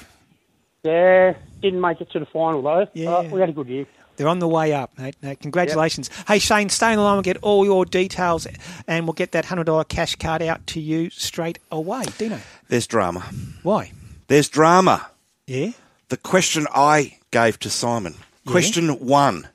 [0.82, 2.86] Yeah, didn't make it to the final though.
[2.92, 3.10] Yeah.
[3.10, 3.86] Uh, we had a good year.
[4.16, 5.16] They're on the way up, mate.
[5.22, 6.08] No, congratulations.
[6.28, 7.14] Hey, Shane, stay on the line.
[7.16, 8.46] We'll get all your details,
[8.86, 12.04] and we'll get that hundred dollar cash card out to you straight away.
[12.18, 12.38] Dino,
[12.68, 13.20] There's drama.
[13.62, 13.92] why?
[14.28, 15.08] There's drama.
[15.46, 15.72] Yeah.
[16.08, 18.14] The question I gave to Simon.
[18.46, 19.48] Question one.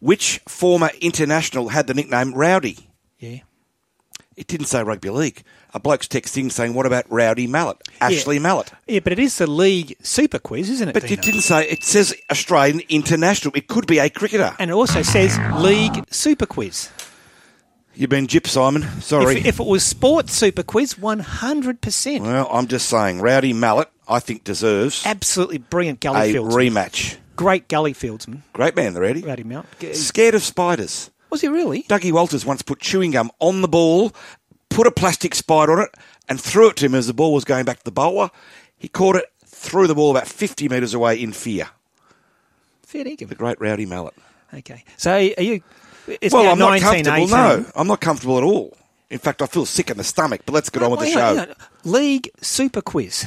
[0.00, 2.78] Which former international had the nickname Rowdy?
[3.18, 3.38] Yeah.
[4.36, 5.42] It didn't say rugby league.
[5.74, 7.76] A bloke's texting saying, what about Rowdy Mallett?
[8.00, 8.42] Ashley Yeah.
[8.42, 8.72] Mallett.
[8.86, 10.92] Yeah, but it is the league super quiz, isn't it?
[10.94, 11.12] But Dino?
[11.14, 13.52] it didn't say, it says Australian international.
[13.54, 14.54] It could be a cricketer.
[14.58, 16.88] And it also says league super quiz.
[17.94, 18.82] You've been gypped, Simon.
[19.00, 19.38] Sorry.
[19.38, 22.22] If, if it was sports super quiz, one hundred percent.
[22.22, 26.52] well, I'm just saying, Rowdy Mallett, I think, deserves Absolutely brilliant a gully fieldsman.
[26.72, 27.16] rematch.
[27.34, 28.42] Great gully fieldsman.
[28.52, 29.22] Great man, the Rowdy.
[29.22, 29.66] Rowdy Mount.
[29.94, 31.10] Scared of spiders.
[31.30, 31.82] Was he really?
[31.82, 34.12] Dougie Walters once put chewing gum on the ball,
[34.78, 35.94] put a plastic spider on it,
[36.28, 38.30] and threw it to him as the ball was going back to the bowler.
[38.78, 41.70] He caught it, threw the ball about 50 metres away in fear.
[42.84, 43.28] Fair dinkum.
[43.28, 44.14] The great Rowdy Mallett.
[44.54, 44.84] Okay.
[44.96, 45.62] So are you?
[46.06, 47.26] It's well, I'm not comfortable.
[47.26, 48.76] No, I'm not comfortable at all.
[49.10, 50.42] In fact, I feel sick in the stomach.
[50.46, 51.40] But let's get on with the show.
[51.40, 51.54] on.
[51.82, 53.26] League super quiz.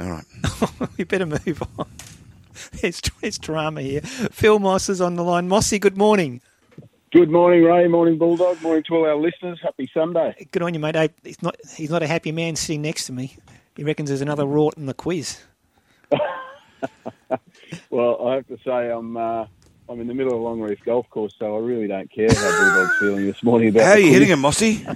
[0.00, 0.24] All right.
[0.96, 1.86] we better move on.
[2.80, 4.00] There's, there's drama here.
[4.02, 5.48] Phil Moss is on the line.
[5.48, 6.42] Mossy, good morning.
[7.12, 7.88] Good morning, Ray.
[7.88, 8.62] Morning, Bulldog.
[8.62, 9.58] Morning to all our listeners.
[9.60, 10.46] Happy Sunday.
[10.52, 10.94] Good on you, mate.
[10.94, 11.56] Hey, he's not.
[11.76, 13.36] He's not a happy man sitting next to me.
[13.74, 15.40] He reckons there's another rort in the quiz.
[17.90, 19.46] Well, I have to say I'm uh,
[19.90, 22.72] I'm in the middle of Long Reef Golf Course, so I really don't care how
[22.72, 23.82] Bulldog's feeling this morning about.
[23.82, 24.12] How are you quiz.
[24.12, 24.86] hitting him, Mossy?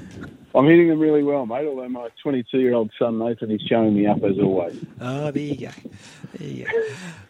[0.55, 1.67] I'm hitting them really well, mate.
[1.67, 4.81] Although my 22 year old son Nathan is showing me up as always.
[5.01, 5.73] Oh, there you go.
[6.35, 6.67] There you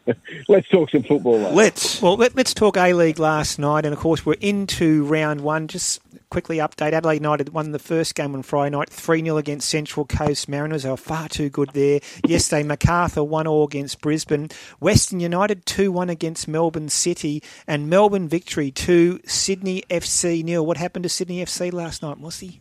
[0.07, 0.12] go.
[0.49, 1.39] Let's talk some football.
[1.39, 1.53] Though.
[1.53, 2.03] Let's.
[2.03, 5.66] Well, let, us talk A League last night, and of course we're into round one.
[5.66, 6.03] Just
[6.35, 10.05] quickly update: Adelaide United won the first game on Friday night, three 0 against Central
[10.05, 10.82] Coast Mariners.
[10.82, 12.01] They were far too good there.
[12.27, 14.48] Yesterday, Macarthur one 0 against Brisbane.
[14.81, 20.43] Western United two one against Melbourne City, and Melbourne victory to Sydney FC.
[20.43, 22.61] Neil, what happened to Sydney FC last night, Mossy?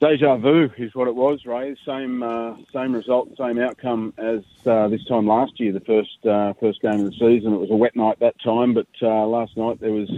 [0.00, 1.76] Deja vu is what it was, Ray.
[1.84, 6.54] Same uh, same result, same outcome as uh, this time last year, the first uh,
[6.54, 7.52] first game of the season.
[7.52, 10.08] It was a wet night that time, but uh, last night there was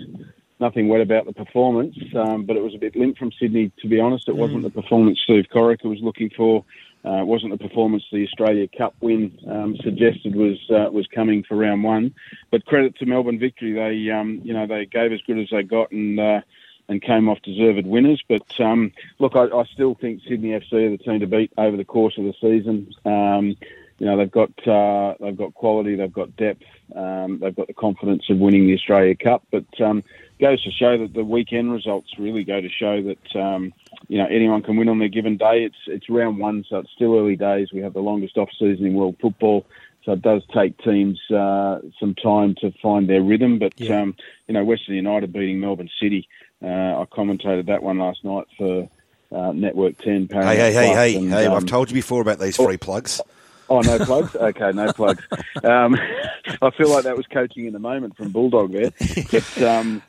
[0.61, 1.97] nothing wet about the performance.
[2.15, 4.29] Um, but it was a bit limp from Sydney, to be honest.
[4.29, 6.65] It wasn't the performance Steve Corica was looking for.
[7.05, 11.45] Uh, it wasn't the performance the Australia Cup win um, suggested was uh, was coming
[11.45, 12.13] for round one.
[12.51, 15.63] But credit to Melbourne victory, they um, you know they gave as good as they
[15.63, 16.19] got and.
[16.19, 16.41] Uh,
[16.89, 18.23] and came off deserved winners.
[18.29, 21.77] But um, look, I, I still think Sydney FC are the team to beat over
[21.77, 22.93] the course of the season.
[23.05, 23.57] Um,
[23.99, 26.63] you know they've got uh, they've got quality, they've got depth,
[26.95, 29.43] um, they've got the confidence of winning the Australia Cup.
[29.51, 30.05] But um,
[30.39, 33.73] goes to show that the weekend results really go to show that um,
[34.09, 35.65] you know anyone can win on their given day.
[35.65, 37.69] It's it's round one, so it's still early days.
[37.73, 39.67] We have the longest off season in world football.
[40.05, 44.03] So it does take teams uh, some time to find their rhythm, but Yeah.
[44.03, 44.15] um,
[44.47, 46.29] you know Western United beating Melbourne City,
[46.63, 46.67] uh,
[47.01, 48.89] I commentated that one last night for
[49.33, 50.29] uh, Network Ten.
[50.31, 51.47] Hey, hey, hey, hey, and, hey!
[51.47, 53.21] um, I've told you before about these free plugs.
[53.69, 54.35] Oh, no plugs?
[54.37, 55.25] Okay, no plugs.
[55.65, 55.97] Um,
[56.63, 58.93] I feel like that was coaching in the moment from Bulldog there.
[59.33, 60.01] But um,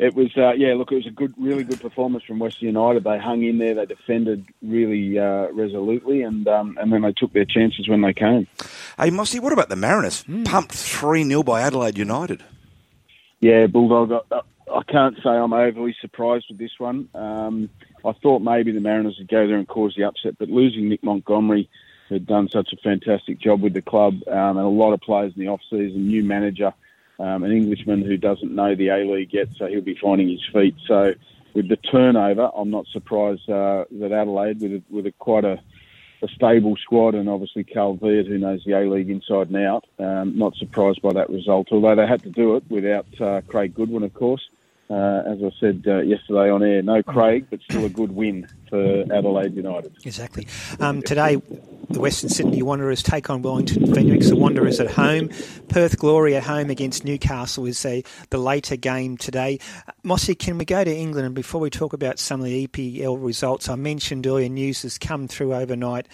[0.00, 3.04] it was, uh, yeah, look, it was a good, really good performance from Western United.
[3.04, 7.34] They hung in there, they defended really uh, resolutely, and um, and then they took
[7.34, 8.46] their chances when they came.
[8.98, 10.22] Hey, Mossy, what about the Mariners?
[10.22, 10.44] Hmm.
[10.44, 12.42] Pumped 3 0 by Adelaide United.
[13.40, 14.24] Yeah, Bulldog.
[14.32, 14.40] I,
[14.72, 17.10] I can't say I'm overly surprised with this one.
[17.14, 17.68] Um,
[18.02, 21.04] I thought maybe the Mariners would go there and cause the upset, but losing Nick
[21.04, 21.68] Montgomery,
[22.08, 25.34] who'd done such a fantastic job with the club, um, and a lot of players
[25.36, 26.72] in the off season, new manager,
[27.20, 30.44] um, an Englishman who doesn't know the A League yet, so he'll be finding his
[30.52, 30.74] feet.
[30.86, 31.12] So
[31.54, 35.60] with the turnover, I'm not surprised uh, that Adelaide, with a, with a quite a
[36.22, 39.86] a stable squad, and obviously Carl Veart, who knows the A League inside and out.
[39.98, 43.74] Um, not surprised by that result, although they had to do it without uh, Craig
[43.74, 44.42] Goodwin, of course.
[44.90, 48.48] Uh, as I said uh, yesterday on air, no Craig, but still a good win
[48.68, 49.94] for Adelaide United.
[50.04, 50.48] Exactly.
[50.80, 51.40] Um, today,
[51.90, 54.28] the Western Sydney Wanderers take on Wellington Phoenix.
[54.28, 55.30] The Wanderers at home.
[55.68, 59.60] Perth Glory at home against Newcastle is a, the later game today.
[60.02, 61.24] Mossy, can we go to England?
[61.24, 64.98] And before we talk about some of the EPL results, I mentioned earlier news has
[64.98, 66.08] come through overnight.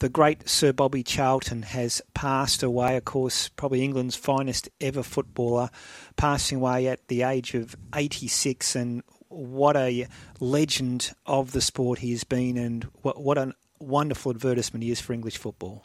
[0.00, 5.70] The great Sir Bobby Charlton has passed away, of course, probably England's finest ever footballer,
[6.14, 8.76] passing away at the age of 86.
[8.76, 10.06] And what a
[10.38, 15.00] legend of the sport he has been, and what, what a wonderful advertisement he is
[15.00, 15.84] for English football.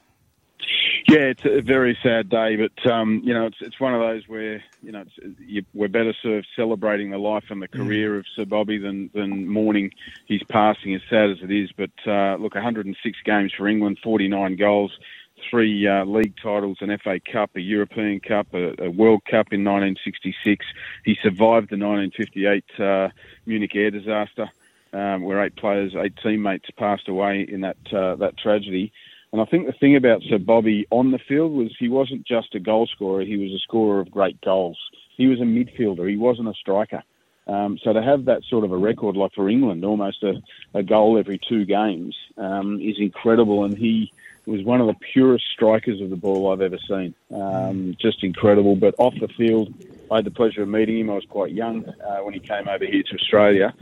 [1.13, 4.27] Yeah, it's a very sad day, but um, you know, it's it's one of those
[4.27, 8.25] where you know it's, you, we're better served celebrating the life and the career of
[8.35, 9.91] Sir Bobby than than mourning
[10.25, 11.69] his passing, as sad as it is.
[11.71, 14.97] But uh, look, 106 games for England, 49 goals,
[15.51, 19.63] three uh, league titles, an FA Cup, a European Cup, a, a World Cup in
[19.63, 20.65] 1966.
[21.05, 23.09] He survived the 1958 uh,
[23.45, 24.49] Munich air disaster,
[24.93, 28.91] um, where eight players, eight teammates passed away in that uh, that tragedy.
[29.33, 32.53] And I think the thing about Sir Bobby on the field was he wasn't just
[32.53, 34.77] a goal scorer, he was a scorer of great goals.
[35.17, 37.01] He was a midfielder, he wasn't a striker.
[37.47, 40.35] Um, so to have that sort of a record, like for England, almost a,
[40.75, 43.63] a goal every two games, um, is incredible.
[43.63, 44.13] And he
[44.45, 47.15] was one of the purest strikers of the ball I've ever seen.
[47.33, 48.75] Um, just incredible.
[48.75, 49.73] But off the field,
[50.11, 51.09] I had the pleasure of meeting him.
[51.09, 53.73] I was quite young uh, when he came over here to Australia.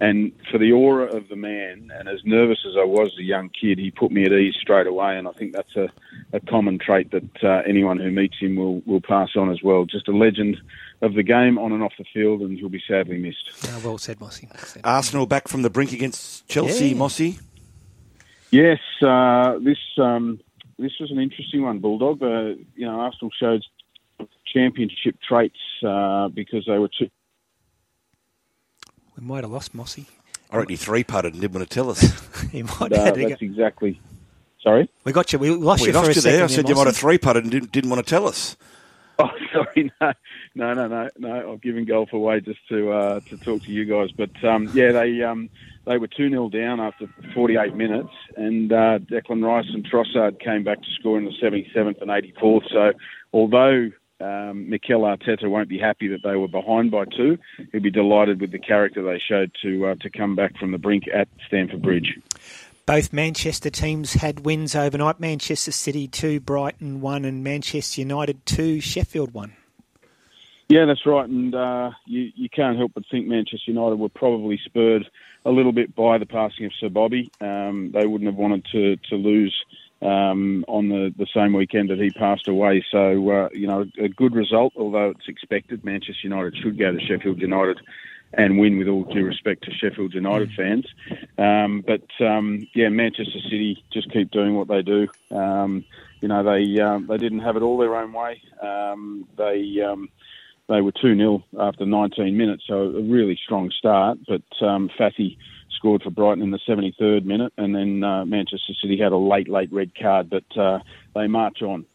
[0.00, 3.24] And for the aura of the man, and as nervous as I was as a
[3.24, 5.18] young kid, he put me at ease straight away.
[5.18, 5.88] And I think that's a,
[6.32, 9.84] a common trait that uh, anyone who meets him will, will pass on as well.
[9.84, 10.56] Just a legend
[11.02, 13.50] of the game on and off the field, and he'll be sadly missed.
[13.64, 14.48] Uh, well said, Mossy.
[14.56, 14.82] Said.
[14.84, 16.96] Arsenal back from the brink against Chelsea, Yeah.
[16.96, 17.38] Mossy.
[18.50, 20.40] Yes, uh, this um,
[20.78, 22.22] this was an interesting one, Bulldog.
[22.22, 23.62] Uh, you know, Arsenal showed
[24.52, 27.10] championship traits uh, because they were too.
[29.18, 30.06] We might have lost Mossy.
[30.50, 32.00] I reckon he three putted and didn't want to tell us.
[32.52, 33.28] he might Uh, have had to go.
[33.30, 34.00] that's exactly.
[34.62, 34.88] Sorry.
[35.04, 35.38] We got you.
[35.38, 36.36] We lost we you for lost a you second.
[36.36, 36.44] there.
[36.44, 38.56] I said you might have three putted and didn't, didn't want to tell us.
[39.20, 40.12] Oh, sorry, no,
[40.54, 41.52] no, no, no, no.
[41.52, 44.92] I've given golf away just to uh, to talk to you guys, but um, yeah,
[44.92, 45.50] they um,
[45.86, 50.62] they were two 0 down after 48 minutes, and uh, Declan Rice and Trossard came
[50.62, 52.70] back to score in the 77th and 84th.
[52.70, 52.92] So,
[53.32, 53.90] although
[54.20, 57.38] um, Mikel Arteta won't be happy that they were behind by two,
[57.72, 60.78] he'll be delighted with the character they showed to uh, to come back from the
[60.78, 62.18] brink at Stamford Bridge.
[62.86, 65.20] Both Manchester teams had wins overnight.
[65.20, 69.52] Manchester City 2, Brighton 1, and Manchester United 2, Sheffield 1.
[70.70, 74.60] Yeah, that's right, and uh, you you can't help but think Manchester United were probably
[74.64, 75.08] spurred
[75.46, 77.30] a little bit by the passing of Sir Bobby.
[77.40, 79.54] Um, they wouldn't have wanted to to lose
[80.02, 82.84] um, on the, the same weekend that he passed away.
[82.90, 85.84] So uh, you know, a good result, although it's expected.
[85.84, 87.80] Manchester United should go to Sheffield United
[88.34, 90.86] and win, with all due respect to Sheffield United fans.
[91.38, 95.08] Um, but um, yeah, Manchester City just keep doing what they do.
[95.30, 95.84] Um,
[96.20, 98.42] you know, they um, they didn't have it all their own way.
[98.62, 100.08] Um, they um,
[100.68, 104.18] they were 2 0 after 19 minutes, so a really strong start.
[104.26, 105.38] But um, Fati
[105.78, 109.48] scored for Brighton in the 73rd minute, and then uh, Manchester City had a late,
[109.48, 110.80] late red card, but uh,
[111.14, 111.86] they march on.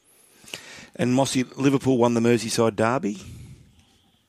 [0.95, 3.17] And Mossy, Liverpool won the Merseyside derby.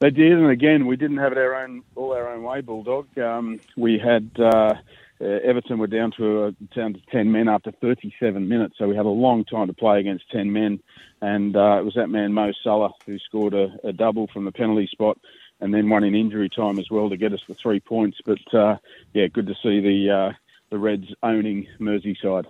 [0.01, 3.17] They did, and again, we didn't have it our own all our own way, Bulldog.
[3.19, 4.75] Um, we had uh,
[5.21, 8.97] uh, Everton were down to uh, down to ten men after 37 minutes, so we
[8.97, 10.81] had a long time to play against 10 men,
[11.23, 14.53] and uh, it was that man Mo Salah who scored a, a double from the
[14.53, 15.19] penalty spot,
[15.61, 18.19] and then one in injury time as well to get us the three points.
[18.25, 18.77] But uh,
[19.13, 20.33] yeah, good to see the uh,
[20.71, 22.47] the Reds owning Merseyside.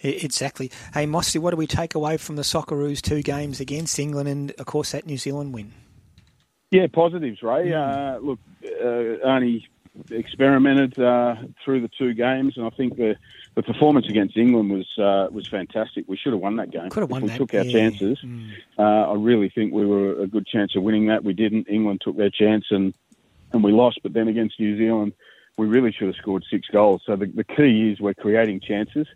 [0.00, 0.70] Exactly.
[0.94, 4.50] Hey, Mossy, what do we take away from the Socceroos two games against England and,
[4.52, 5.72] of course, that New Zealand win?
[6.70, 7.72] Yeah, positives, Ray.
[7.72, 9.66] Uh, look, uh, only
[10.10, 13.16] experimented uh, through the two games, and I think the,
[13.56, 16.04] the performance against England was uh, was fantastic.
[16.06, 16.90] We should have won that game.
[16.90, 17.72] Could have won we that, took our yeah.
[17.72, 18.22] chances.
[18.78, 21.24] Uh, I really think we were a good chance of winning that.
[21.24, 21.66] We didn't.
[21.68, 22.94] England took their chance and
[23.52, 24.00] and we lost.
[24.02, 25.14] But then against New Zealand,
[25.56, 27.02] we really should have scored six goals.
[27.06, 29.06] So the, the key is we're creating chances.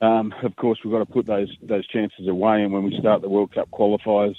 [0.00, 3.20] Um, of course, we've got to put those those chances away, and when we start
[3.20, 4.36] the World Cup qualifiers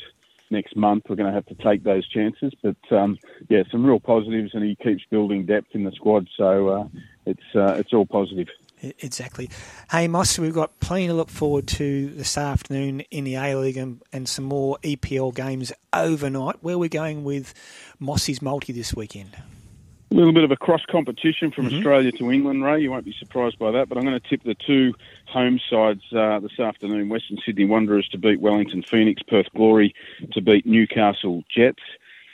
[0.49, 2.53] next month, we're going to have to take those chances.
[2.63, 6.69] But um, yeah, some real positives, and he keeps building depth in the squad, so
[6.69, 6.87] uh,
[7.27, 8.47] it's uh, it's all positive.
[8.81, 9.49] Exactly.
[9.91, 13.77] Hey, Moss, we've got plenty to look forward to this afternoon in the A League
[13.77, 16.57] and, and some more EPL games overnight.
[16.61, 17.53] Where are we going with
[17.99, 19.35] Mossy's multi this weekend?
[20.11, 21.77] A little bit of a cross competition from Mhm.
[21.77, 22.81] Australia to England, Ray.
[22.81, 24.95] You won't be surprised by that, but I'm going to tip the two
[25.25, 29.93] home sides uh, this afternoon: Western Sydney Wanderers to beat Wellington Phoenix, Perth Glory
[30.31, 31.83] to beat Newcastle Jets,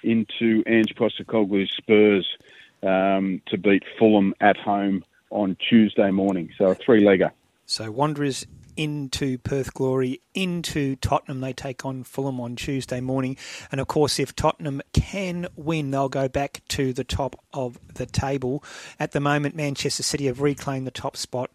[0.03, 2.37] into Ange Postecoglou's Spurs
[2.81, 6.49] um, to beat Fulham at home on Tuesday morning.
[6.57, 7.31] So a three-legger.
[7.65, 8.45] So Wanderers
[8.77, 11.41] into Perth Glory, into Tottenham.
[11.41, 13.37] They take on Fulham on Tuesday morning.
[13.71, 18.05] And of course, if Tottenham can win, they'll go back to the top of the
[18.05, 18.63] table.
[18.99, 21.51] At the moment, Manchester City have reclaimed the top spot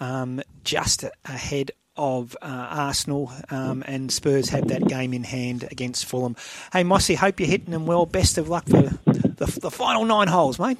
[0.00, 6.06] um, just ahead of uh, Arsenal, um, and Spurs have that game in hand against
[6.06, 6.34] Fulham.
[6.72, 8.04] Hey, Mossy, hope you're hitting them well.
[8.04, 10.76] Best of luck for the, the final nine holes, mate.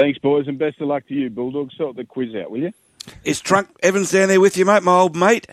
[0.00, 1.76] Thanks, boys, and best of luck to you, Bulldogs.
[1.76, 2.72] Sort the quiz out, will you?
[3.22, 4.82] Is Trunk Evans down there with you, mate?
[4.82, 5.46] My old mate.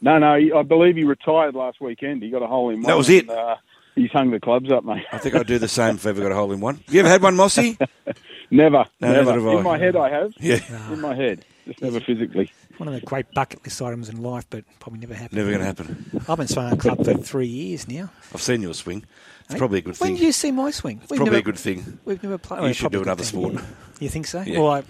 [0.00, 2.22] No, no, I believe he retired last weekend.
[2.22, 2.84] He got a hole in one.
[2.86, 3.28] That was it.
[3.28, 3.56] and, uh,
[3.94, 5.04] he's hung the clubs up, mate.
[5.12, 6.80] I think I'd do the same if I ever got a hole in one.
[6.88, 7.76] You ever had one, Mossy?
[8.50, 9.48] Never, No, never.
[9.48, 9.56] I.
[9.58, 10.32] In my head, I have.
[10.38, 10.60] Yeah.
[10.92, 12.48] In my head, just never physically.
[12.78, 15.38] One of the great bucket list items in life, but probably never happened.
[15.38, 16.22] Never going to happen.
[16.28, 18.10] I've been swinging a club for three years now.
[18.34, 19.04] I've seen your swing.
[19.44, 20.06] It's Hey, probably a good thing.
[20.06, 20.20] When thing.
[20.20, 20.98] did you see my swing?
[21.02, 21.98] It's probably a good thing.
[22.04, 22.66] We've never played.
[22.66, 23.54] You should do another sport.
[24.00, 24.42] You think so?
[24.42, 24.58] Yeah.
[24.58, 24.82] Well, I,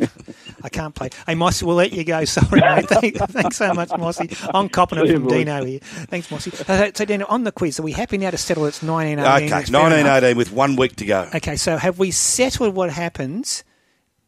[0.65, 1.11] I can't play.
[1.27, 2.25] Hey, Mossy, we'll let you go.
[2.25, 2.89] Sorry, mate.
[2.89, 4.31] Thanks so much, Mossy.
[4.53, 5.33] I'm copping it from boys.
[5.33, 5.79] Dino here.
[5.81, 6.51] Thanks, Mossy.
[6.67, 9.37] Uh, so, Dino, on the quiz, are we happy now to settle it's 1918?
[9.45, 11.29] Okay, That's 1918 with one week to go.
[11.37, 13.63] Okay, so have we settled what happens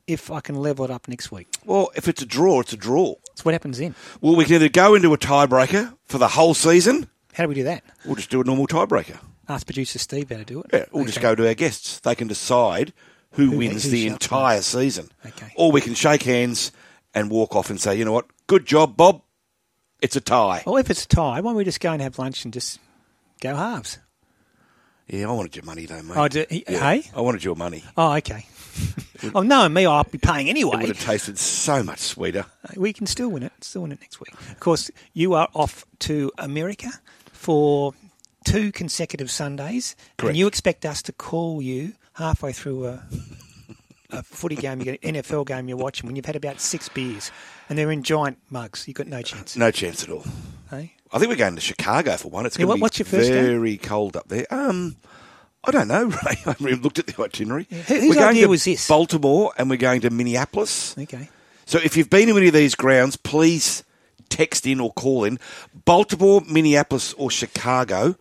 [0.06, 1.48] if I can level it up next week?
[1.64, 3.14] Well, if it's a draw, it's a draw.
[3.38, 3.94] So what happens then?
[4.20, 7.08] Well, we can either go into a tiebreaker for the whole season.
[7.34, 7.84] How do we do that?
[8.04, 9.16] We'll just do a normal tiebreaker.
[9.48, 10.66] Ask producer Steve how to do it.
[10.72, 12.00] Yeah, we'll just go to our guests.
[12.00, 12.92] They can decide
[13.34, 15.12] who, Who- wins the entire season.
[15.24, 15.52] Okay.
[15.54, 16.72] Or we can shake hands
[17.14, 19.22] and walk off and say, you know what, good job, Bob.
[20.02, 20.64] It's a tie.
[20.66, 22.80] Well, if it's a tie, why don't we just go and have lunch and just
[23.40, 23.98] go halves?
[25.06, 26.16] Yeah, I wanted your money though, mate.
[26.16, 27.08] Oh, do- he- Yeah, hey?
[27.14, 27.84] I wanted your money.
[27.96, 28.46] Oh, okay.
[29.34, 30.74] oh, knowing me, I'll be paying anyway.
[30.76, 32.46] It would have tasted so much sweeter.
[32.76, 33.52] We can still win it.
[33.60, 34.32] Still win it next week.
[34.50, 36.88] Of course, you are off to America
[37.32, 37.94] for
[38.44, 40.30] two consecutive Sundays, Correct.
[40.30, 43.02] and you expect us to call you halfway through a,
[44.10, 46.88] a footy game, you get an NFL game you're watching when you've had about six
[46.88, 47.30] beers,
[47.68, 48.86] and they're in giant mugs.
[48.88, 49.56] You've got no chance.
[49.56, 50.24] No chance at all.
[50.70, 50.94] Hey?
[51.12, 52.44] I think we're going to Chicago for one.
[52.46, 53.44] It's Yeah, going what- to be what's your first game?
[53.44, 54.46] very cold up there.
[54.50, 54.96] Um,
[55.64, 56.16] I don't know, Ray.
[56.24, 57.66] I haven't even looked at the itinerary.
[57.70, 58.86] We're whose going idea to was this?
[58.88, 60.96] Baltimore and we're going to Minneapolis.
[60.98, 61.28] Okay.
[61.66, 63.84] So if you've been to any of these grounds, please
[64.30, 65.38] text in or call in.
[65.84, 68.16] Baltimore, Minneapolis, or Chicago.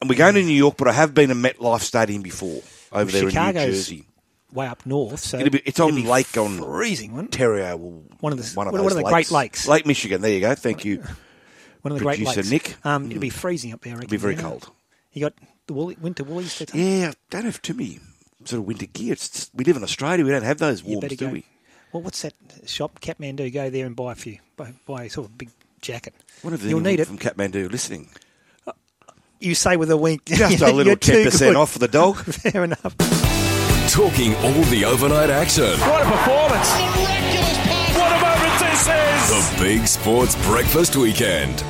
[0.00, 3.10] And we're going to New York, but I have been to MetLife Stadium before over
[3.10, 4.06] there in New Jersey.
[4.52, 7.16] way up north, so be, it's on Lake on freezing?
[7.16, 7.76] Ontario.
[7.76, 9.10] Well, One of the one of one, of the lakes.
[9.10, 9.68] Great Lakes.
[9.68, 10.20] Lake Michigan.
[10.20, 10.54] There you go.
[10.56, 11.04] Thank you.
[11.82, 12.50] One of the Great Producer Lakes.
[12.50, 12.86] Nick.
[12.86, 13.94] Um, it'll be freezing up there.
[13.94, 14.50] I It'll be very you know?
[14.50, 14.70] cold.
[15.12, 15.32] You got
[15.66, 16.80] the woolly, winter woolies to take.
[16.80, 17.98] Yeah, I don't have too many
[18.44, 19.12] sort of winter gear.
[19.12, 20.24] It's just, we live in Australia.
[20.24, 21.32] We don't have those You warms, better do go.
[21.32, 21.44] we?
[21.92, 22.34] Well, what's that
[22.66, 23.00] shop?
[23.00, 23.52] Kathmandu.
[23.52, 24.38] Go there and buy a few.
[24.56, 26.14] Buy, buy sort of big jacket.
[26.42, 27.06] What if You'll need it.
[27.06, 28.08] from Kathmandu listening?
[28.66, 28.72] Uh,
[29.40, 30.24] you say with a wink.
[30.24, 32.16] Just a little ten percent off for the dog.
[32.24, 32.96] Fair enough.
[33.90, 35.64] Talking all the overnight action.
[35.80, 36.70] What a performance!
[37.94, 39.56] What a moment this is!
[39.58, 41.62] The Big Sports Breakfast Weekend.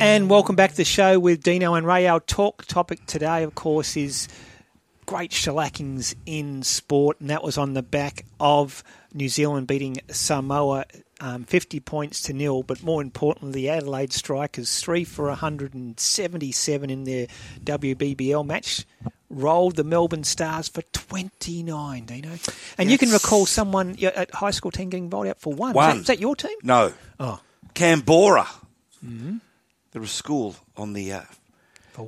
[0.00, 2.06] And welcome back to the show with Dino and Ray.
[2.06, 4.28] Our talk topic today, of course, is
[5.04, 8.82] great shellackings in sport, and that was on the back of
[9.12, 10.86] New Zealand beating Samoa
[11.20, 12.62] um, 50 points to nil.
[12.62, 17.26] But more importantly, the Adelaide Strikers, three for 177 in their
[17.62, 18.86] WBBL match.
[19.28, 22.30] rolled the Melbourne Stars for 29, Dino.
[22.78, 25.74] And you can recall someone at high school team getting bowled out for one.
[25.74, 25.88] One.
[25.88, 26.56] Is that, is that your team?
[26.62, 26.94] No.
[27.18, 27.40] Oh.
[27.74, 28.48] Canberra.
[29.04, 29.36] Mm-hmm.
[29.92, 31.22] There was a school on the uh.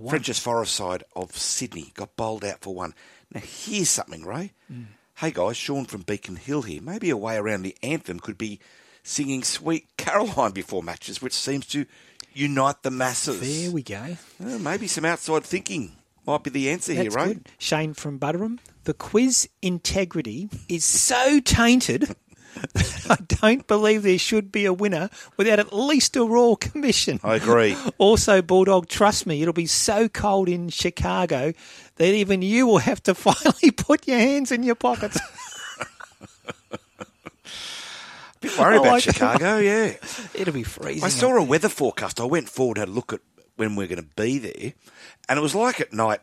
[0.08, 1.92] French's Forest side of Sydney.
[1.94, 2.94] Got bowled out for one.
[3.34, 4.52] Now, here's something, Ray.
[4.72, 4.86] Mm.
[5.16, 6.80] Hey, guys, Sean from Beacon Hill here.
[6.80, 8.58] Maybe a way around the anthem could be
[9.02, 11.86] singing Sweet Caroline before matches, which seems to
[12.32, 13.40] unite the masses.
[13.40, 14.16] There we go.
[14.38, 15.92] Well, maybe some outside thinking
[16.26, 17.34] might be the answer That's here, Ray.
[17.34, 17.48] good.
[17.58, 18.60] Shane from Butterham.
[18.84, 22.16] The quiz integrity is so tainted.
[23.08, 27.20] I don't believe there should be a winner without at least a Royal Commission.
[27.22, 27.76] I agree.
[27.98, 31.52] Also, Bulldog, trust me, it'll be so cold in Chicago
[31.96, 35.18] that even you will have to finally put your hands in your pockets.
[38.40, 39.94] bit worried about like- Chicago, yeah.
[40.34, 41.04] It'll be freezing.
[41.04, 42.20] I saw a weather forecast.
[42.20, 43.20] I went forward, and had a look at
[43.56, 44.72] when we're going to be there,
[45.28, 46.20] and it was like at night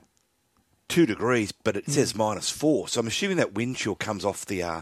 [0.90, 2.88] two degrees, but it says minus four.
[2.88, 4.82] So I'm assuming that wind chill comes off the uh,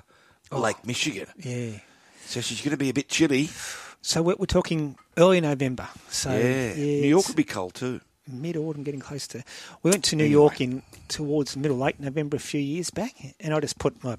[0.52, 0.60] Oh.
[0.60, 1.28] Lake Michigan.
[1.38, 1.80] Yeah.
[2.26, 3.50] So she's going to be a bit chilly.
[4.02, 5.88] So we're, we're talking early November.
[6.10, 6.74] So yeah.
[6.76, 8.02] New York will be cold too.
[8.28, 9.44] mid autumn, getting close to.
[9.84, 13.54] We went to New York in towards middle late November a few years back, and
[13.54, 14.18] I just put my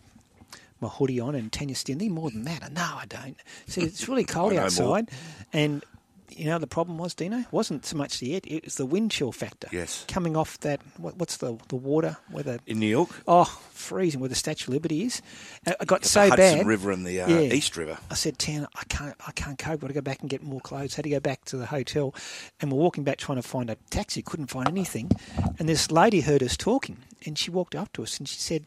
[0.80, 2.08] my hoodie on and Tanya Stinley.
[2.08, 3.36] More than that, no, I don't.
[3.66, 4.64] So it's really cold I know more.
[4.98, 5.10] outside,
[5.52, 5.84] and
[6.30, 9.10] you know the problem was, Dino, wasn't so much the air; it was the wind
[9.10, 9.68] chill factor.
[9.72, 10.04] Yes.
[10.08, 10.80] coming off that.
[10.96, 12.16] What, what's the the water?
[12.30, 13.10] Where the In New York?
[13.26, 15.22] Oh, freezing where the Statue of Liberty is.
[15.66, 16.66] Uh, I got The so Hudson bad.
[16.66, 17.52] River and the, uh, Yeah.
[17.54, 17.98] East River.
[18.10, 19.72] I said, Tan, I can't, I can't cope.
[19.74, 20.94] I've Got to go back and get more clothes.
[20.94, 22.14] Had to go back to the hotel,
[22.60, 24.22] and we're walking back trying to find a taxi.
[24.22, 25.10] Couldn't find anything,
[25.58, 28.66] and this lady heard us talking, and she walked up to us and she said.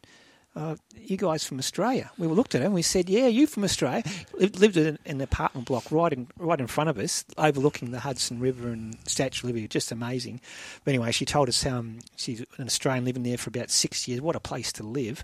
[0.54, 2.12] Uh, you guys from Australia?
[2.18, 4.04] We looked at her and we said, "Yeah, you from Australia."
[4.34, 8.02] Lived lived in an apartment block right in right in front of us, overlooking the
[8.02, 9.68] Hudson River and Statue of Liberty.
[9.70, 10.42] Just amazing.
[10.84, 14.20] But anyway, she told us um, she's an Australian living there for about six years.
[14.20, 15.24] What a place to live!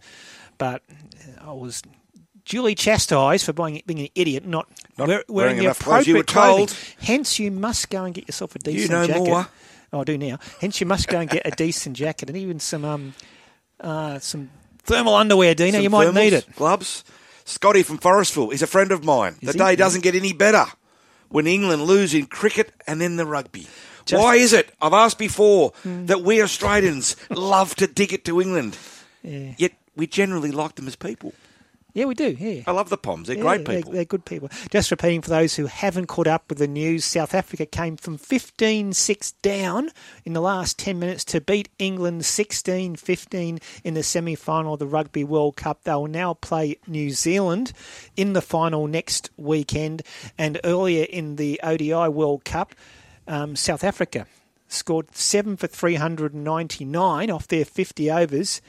[0.57, 0.81] But
[1.41, 1.81] uh, I was
[2.45, 6.07] duly chastised for being, being an idiot, not, Not wear- wearing wearing the clothes.
[6.07, 6.95] You were appropriate clothing.
[7.01, 9.23] Hence, you must go and get yourself a decent know jacket.
[9.25, 9.47] more.
[9.91, 10.39] Oh, I do now.
[10.61, 13.13] Hence, you must go and get a decent jacket and even some um,
[13.81, 14.49] uh, some
[14.87, 15.73] thermal underwear, Dina.
[15.73, 16.47] Some you might need it.
[16.55, 17.03] Gloves.
[17.45, 19.35] Scotty from Forestville is a friend of mine.
[19.41, 19.57] Is the he?
[19.59, 20.65] day doesn't get any better
[21.29, 23.67] when England lose in cricket and then the rugby.
[24.05, 24.73] Just- Why is it?
[24.81, 26.05] I've asked before Hmm.
[26.07, 28.77] that we Australians love to dig it to England,
[29.23, 29.53] Yeah.
[29.57, 31.33] yet we generally like them as people.
[31.97, 32.37] Yeah, we do.
[32.39, 32.61] Yeah.
[32.67, 33.25] I love the Poms.
[33.25, 33.91] They're Yeah, great they're- people.
[33.91, 34.49] They're, good people.
[34.69, 38.19] Just repeating for those who haven't caught up with the news, South Africa came from
[38.19, 39.89] 15 6 down
[40.23, 44.79] in the last 10 minutes to beat England 16 15 in the semi final of
[44.79, 45.85] the Rugby World Cup.
[45.85, 47.73] They will now play New Zealand
[48.15, 50.03] in the final next weekend.
[50.37, 52.75] And earlier in the ODI World Cup,
[53.27, 54.27] um, South Africa
[54.67, 58.61] scored 7 for 399 off their 50 overs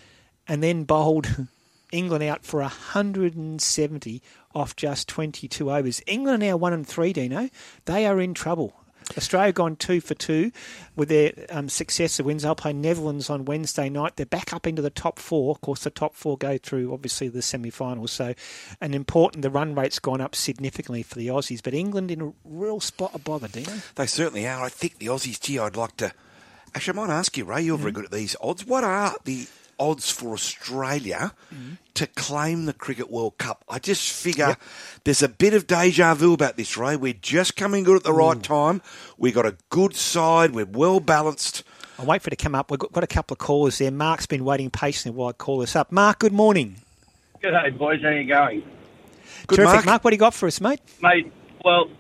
[0.46, 1.26] and then bowled
[1.92, 4.22] England out for 170
[4.54, 6.02] off just 22 overs.
[6.06, 7.48] England are now 1 and 3, Dino.
[7.84, 8.74] They are in trouble.
[9.16, 10.52] Australia gone two for two
[10.96, 12.42] with their um, successive wins.
[12.42, 14.16] They'll play Netherlands on Wednesday night.
[14.16, 15.50] They're back up into the top four.
[15.50, 18.12] Of course, the top four go through obviously the semi-finals.
[18.12, 18.34] So,
[18.80, 19.42] an important.
[19.42, 21.62] The run rate's gone up significantly for the Aussies.
[21.62, 23.72] But England in a real spot of bother, Dino.
[23.94, 24.62] They certainly are.
[24.64, 26.12] I think the Aussies, gee, I'd like to.
[26.74, 28.66] Actually, I might ask you, Ray, you're very good at these odds.
[28.66, 29.46] What are the
[29.78, 31.32] odds for Australia
[31.94, 33.64] to claim the Cricket World Cup?
[33.68, 34.56] I just figure
[35.04, 36.96] there's a bit of deja vu about this, Ray.
[36.96, 38.82] We're just coming good at the right time.
[39.16, 40.52] We've got a good side.
[40.52, 41.64] We're well balanced.
[41.98, 42.70] I'll wait for it to come up.
[42.70, 43.90] We've got, got a couple of callers there.
[43.90, 45.90] Mark's been waiting patiently while I call this up.
[45.90, 46.76] Mark, good morning.
[47.42, 48.02] G'day, boys.
[48.02, 48.62] How are you going?
[49.46, 49.86] Good, Terrific.
[49.86, 50.04] Mark.
[50.04, 50.80] what do you got for us, mate?
[51.02, 51.32] Mate,
[51.64, 51.90] well,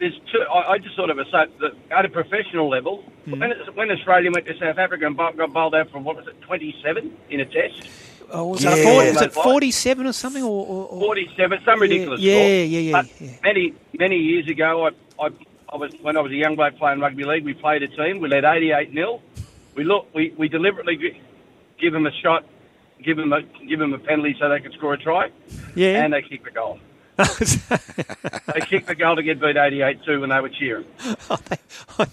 [0.00, 0.40] there's two.
[0.52, 3.38] I, I just sort of assert that at a professional level, Hmm.
[3.38, 6.40] when, when Australia went to South Africa and got bowled out from, what was it,
[6.40, 7.86] 27 in a test?
[8.32, 8.74] Oh, was, Yeah.
[8.76, 10.42] it, 40, was it 47 or something?
[10.42, 12.48] Or, or, or 47, some ridiculous Yeah, score.
[12.48, 13.30] yeah, yeah, But yeah.
[13.42, 14.90] Many, many years ago, I,
[15.22, 15.28] I,
[15.72, 17.44] I was when I was a young bloke playing rugby league.
[17.44, 18.20] We played a team.
[18.20, 19.20] We led 88 0
[19.76, 21.20] We look, we, we deliberately gi-
[21.78, 22.44] give them a shot,
[23.04, 25.30] give them a give them a penalty so they could score a try.
[25.74, 26.02] Yeah.
[26.04, 26.78] and they kicked the goal.
[27.24, 30.84] They kicked the goal to get beat 88-2 when they were cheering.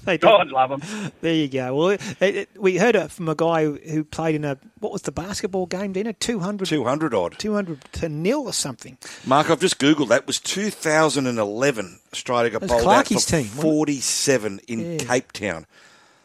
[0.04, 0.22] They did.
[0.22, 1.12] God love them.
[1.22, 1.76] There you go.
[1.76, 4.92] Well, it, it, we heard it from a guy who, who played in a what
[4.92, 5.94] was the basketball game?
[5.94, 7.40] Dinner 200, 200 odd.
[7.40, 8.98] 200 to nil or something.
[9.26, 10.28] Mark, I've just googled that.
[10.28, 12.00] was 2011.
[12.14, 14.98] Australia got That was bowled out for team, 47 in Yeah.
[15.00, 15.66] Cape Town.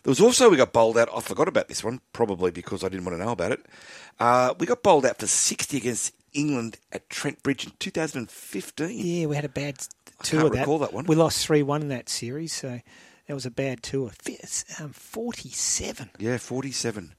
[0.02, 1.08] There was also we got bowled out.
[1.14, 3.64] I forgot about this one, probably because I didn't want to know about it.
[4.18, 8.90] Uh, we got bowled out for 60 against England at Trent Bridge in 2015.
[9.06, 9.78] Yeah, we had a bad
[10.22, 10.40] tour.
[10.40, 10.58] I can't of that.
[10.60, 11.06] recall that one.
[11.06, 12.80] We lost three one in that series, so
[13.26, 14.10] that was a bad tour.
[14.80, 16.10] Um, Forty-seven.
[16.18, 17.14] Yeah, 47.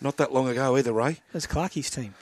[0.00, 1.10] Not that long ago either, Ray.
[1.12, 2.14] It was Clarkie's team.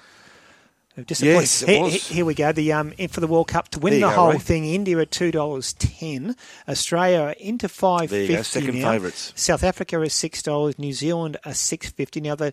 [1.08, 2.52] Yes, here, here we go.
[2.52, 4.38] The um, for the World Cup to win the go, whole Ray.
[4.38, 4.66] thing.
[4.66, 6.36] India at two dollars ten.
[6.68, 8.90] Australia into five There you go, fifty second now.
[8.90, 9.32] favourites.
[9.34, 10.78] South Africa is six dollars.
[10.78, 12.20] New Zealand are six fifty.
[12.20, 12.52] Now the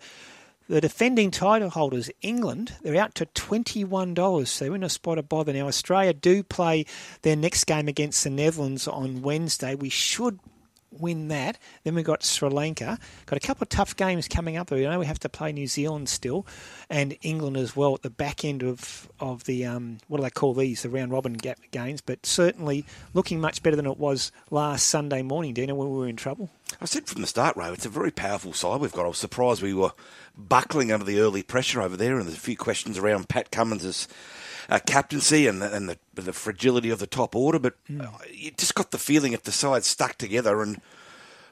[0.69, 4.51] the defending title holders, England, they're out to twenty one dollars.
[4.51, 5.67] So they're in a spot of bother now.
[5.67, 6.85] Australia do play
[7.23, 9.73] their next game against the Netherlands on Wednesday.
[9.73, 10.39] We should
[10.91, 11.57] win that.
[11.83, 12.97] Then we've got Sri Lanka.
[13.25, 14.71] Got a couple of tough games coming up.
[14.71, 16.45] You know, we have to play New Zealand still,
[16.89, 20.29] and England as well at the back end of of the um, what do they
[20.29, 20.83] call these?
[20.83, 22.01] The round robin ga- games.
[22.01, 26.07] But certainly looking much better than it was last Sunday morning, Dina, when we were
[26.07, 26.49] in trouble.
[26.81, 29.05] I said from the start, Ray, it's a very powerful side we've got.
[29.05, 29.91] I was surprised we were
[30.37, 34.07] buckling under the early pressure over there, and there's a few questions around Pat Cummins'
[34.69, 37.59] uh, captaincy and, the, and the, the fragility of the top order.
[37.59, 40.81] But uh, you just got the feeling if the sides stuck together and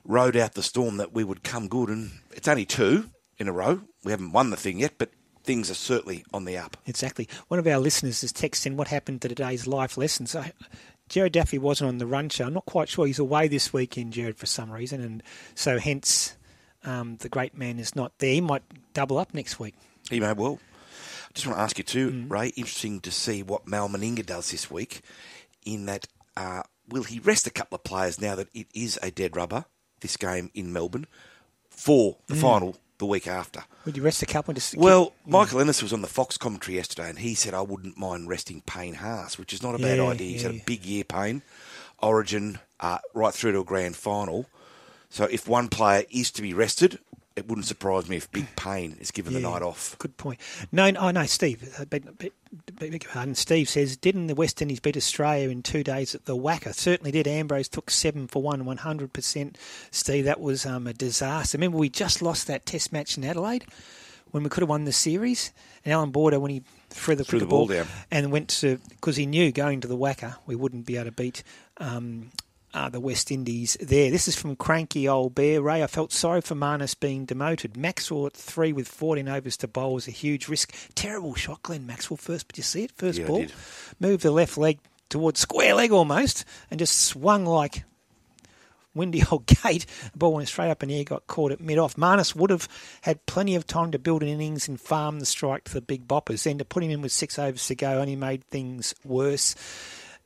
[0.05, 1.89] rode out the storm that we would come good.
[1.89, 3.81] And it's only two in a row.
[4.03, 5.11] We haven't won the thing yet, but
[5.43, 6.77] things are certainly on the up.
[6.85, 7.27] Exactly.
[7.47, 10.27] One of our listeners has texted in what happened to today's life lesson.
[10.27, 10.43] So
[11.09, 12.45] Jared Daffy wasn't on the run show.
[12.45, 13.07] I'm not quite sure.
[13.07, 15.23] He's away this weekend, Jared, for some reason, and
[15.55, 16.35] so hence
[16.83, 18.33] um, the great man is not there.
[18.33, 18.63] He might
[18.93, 19.73] double up next week.
[20.09, 20.59] He may well.
[21.37, 22.47] I just want to ask you too, Ray.
[22.55, 25.01] Interesting to see what Mal Meninga does this week.
[25.65, 29.11] In that, uh, will he rest a couple of players now that it is a
[29.11, 29.65] dead rubber
[30.01, 31.05] this game in Melbourne
[31.69, 32.41] for the Mm.
[32.41, 33.65] final the week after?
[33.85, 34.51] Would you rest a couple?
[34.55, 37.99] Just Well, Michael Ennis was on the Fox commentary yesterday, and he said I wouldn't
[37.99, 40.31] mind resting Payne Haas, which is not a bad idea.
[40.31, 41.43] He's had a big year, Payne,
[41.99, 44.47] Origin, uh, right through to a grand final.
[45.11, 46.97] So if one player is to be rested,
[47.37, 49.95] it wouldn't surprise me if Big Payne is given the night off.
[49.99, 50.39] Good point.
[50.71, 51.71] No, no, oh, no, Steve.
[51.79, 51.85] uh,
[53.13, 53.35] pardon.
[53.35, 56.73] Steve says, didn't the West Indies beat Australia in two days at the WACA?
[56.73, 57.27] Certainly did.
[57.27, 59.55] Ambrose took seven for one, 100%.
[59.91, 61.59] Steve, that was um, a disaster.
[61.59, 63.65] Remember, we just lost that test match in Adelaide
[64.31, 65.53] when we could have won the series.
[65.85, 67.85] And Allan Border, when he threw the, Threw the ball down.
[68.09, 71.11] and went to, because he knew going to the WACA, we wouldn't be able to
[71.11, 71.43] beat
[71.77, 72.31] um,
[72.73, 74.11] uh, the West Indies there.
[74.11, 75.61] This is from Cranky Old Bear.
[75.61, 77.77] Ray, I felt sorry for Marnus being demoted.
[77.77, 80.73] Maxwell at three with 14 overs to bowl was a huge risk.
[80.95, 82.47] Terrible shot, Glenn Maxwell first.
[82.49, 82.91] Did you see it?
[82.91, 83.45] First Yeah, ball.
[83.99, 84.79] Moved the left leg
[85.09, 87.83] towards square leg almost and just swung like
[88.93, 89.85] windy old gate.
[90.11, 91.95] The ball went straight up in the air, got caught at mid off.
[91.95, 92.67] Marnus would have
[93.01, 96.07] had plenty of time to build an innings and farm the strike to the big
[96.07, 96.43] boppers.
[96.43, 99.55] Then to put him in with six overs to go only made things worse.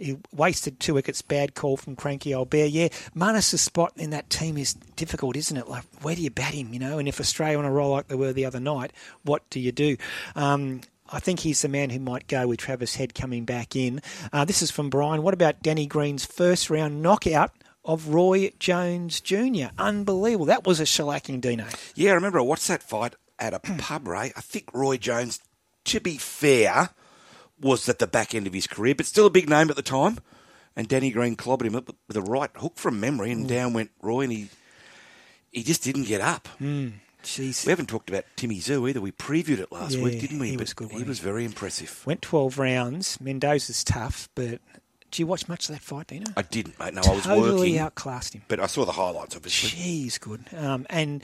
[0.01, 1.21] He wasted two wickets.
[1.21, 2.65] Bad call from Cranky Old Bear.
[2.65, 5.67] Yeah, Marnus' spot in that team is difficult, isn't it?
[5.67, 6.73] Like, where do you bat him?
[6.73, 8.91] You know, and if Australia on a roll like they were the other night,
[9.23, 9.97] what do you do?
[10.35, 10.81] Um,
[11.13, 14.01] I think he's the man who might go with Travis Head coming back in.
[14.31, 15.21] Uh, this is from Brian.
[15.23, 17.51] What about Danny Green's first round knockout
[17.83, 19.67] of Roy Jones Jr.?
[19.77, 20.45] Unbelievable.
[20.45, 21.67] That was a shellacking, Dino.
[21.95, 24.31] Yeah, I remember I watched that fight at a pub, Ray.
[24.35, 25.41] I think Roy Jones,
[25.85, 26.89] to be fair,
[27.61, 29.81] was at the back end of his career, but still a big name at the
[29.81, 30.17] time.
[30.75, 33.91] And Danny Green clobbered him up with a right hook from memory, and down went
[34.01, 34.49] Roy, and he
[35.51, 36.47] he just didn't get up.
[36.61, 36.93] Mm,
[37.23, 37.65] jeez.
[37.65, 39.01] We haven't talked about Timmy Tszyu either.
[39.01, 40.51] We previewed it last Yeah, week, didn't we?
[40.51, 42.01] he But was good, He wasn't was very impressive.
[42.05, 43.19] Went 12 rounds.
[43.19, 44.61] Mendoza's tough, but
[45.11, 46.31] do you watch much of that fight, Dino?
[46.37, 46.93] I didn't, mate.
[46.93, 47.77] No, I was totally working.
[47.79, 48.43] outclassed him.
[48.47, 49.71] But I saw the highlights, obviously.
[49.71, 50.45] Jeez, good.
[50.55, 51.21] Um, and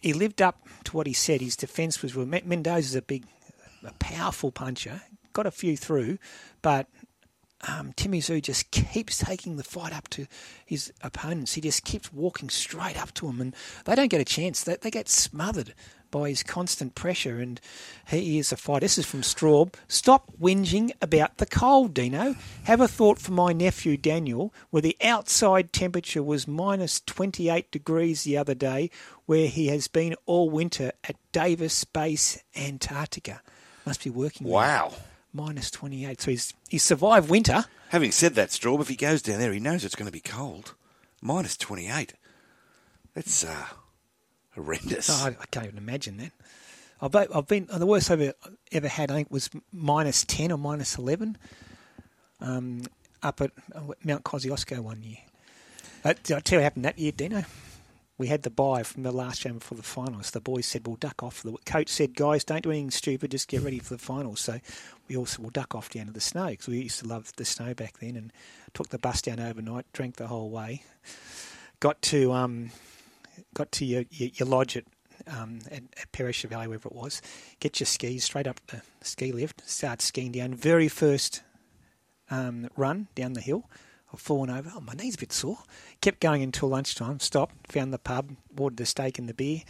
[0.00, 1.42] he lived up to what he said.
[1.42, 2.24] His defence was real.
[2.24, 3.26] Men- Mendoza's a big,
[3.84, 5.02] a powerful puncher.
[5.34, 6.18] Got a few through,
[6.62, 6.86] but
[7.66, 10.26] um, Timmy Tszyu just keeps taking the fight up to
[10.64, 11.54] his opponents.
[11.54, 14.62] He just keeps walking straight up to them, and they don't get a chance.
[14.62, 15.74] They, they get smothered
[16.10, 17.60] by his constant pressure, and
[18.06, 18.82] he is a fight.
[18.82, 19.74] This is from Straub.
[19.88, 22.36] Stop whinging about the cold, Dino.
[22.64, 28.22] Have a thought for my nephew Daniel, where the outside temperature was minus 28 degrees
[28.22, 28.90] the other day,
[29.26, 33.40] where he has been all winter at Davis Base, Antarctica.
[33.84, 34.46] Must be working.
[34.90, 35.13] there.
[35.34, 36.20] Minus 28.
[36.20, 37.64] So he's, he's survived winter.
[37.90, 40.20] Having said that, Straub, if he goes down there, he knows it's going to be
[40.20, 40.74] cold.
[41.20, 42.14] Minus 28.
[43.14, 43.66] That's uh,
[44.54, 45.10] horrendous.
[45.10, 46.32] Oh, I, I can't even imagine that.
[47.02, 48.32] I've, been- I've been the worst I've ever,
[48.72, 49.10] ever had.
[49.10, 51.36] I think was minus ten or minus eleven,
[52.40, 52.82] um,
[53.22, 55.18] up at uh, Mount Kosciuszko one year.
[56.04, 57.44] Did I tell you what happened that year, Dino?
[58.16, 60.30] We had the buy from the last game before the finals.
[60.30, 63.32] The boys said, "We'll duck off." The coach said, "Guys, don't do anything stupid.
[63.32, 64.60] Just get ready for the finals." So
[65.08, 67.44] we also will duck off down to the snow because we used to love the
[67.44, 68.16] snow back then.
[68.16, 68.32] And
[68.72, 70.82] took the bus down overnight, drank the whole way.
[71.80, 72.70] Got to um,
[73.54, 74.84] got to your, your, your lodge at,
[75.26, 77.22] um, at, at Perisher Valley, wherever it was.
[77.60, 80.54] Get your skis straight up the ski lift, start skiing down.
[80.54, 81.42] Very first
[82.30, 83.68] um, run down the hill.
[84.14, 84.72] I've fallen over.
[84.74, 85.58] Oh, my knee's a bit sore.
[86.00, 87.18] Kept going until lunchtime.
[87.20, 89.62] Stopped, found the pub, ordered the steak and the beer.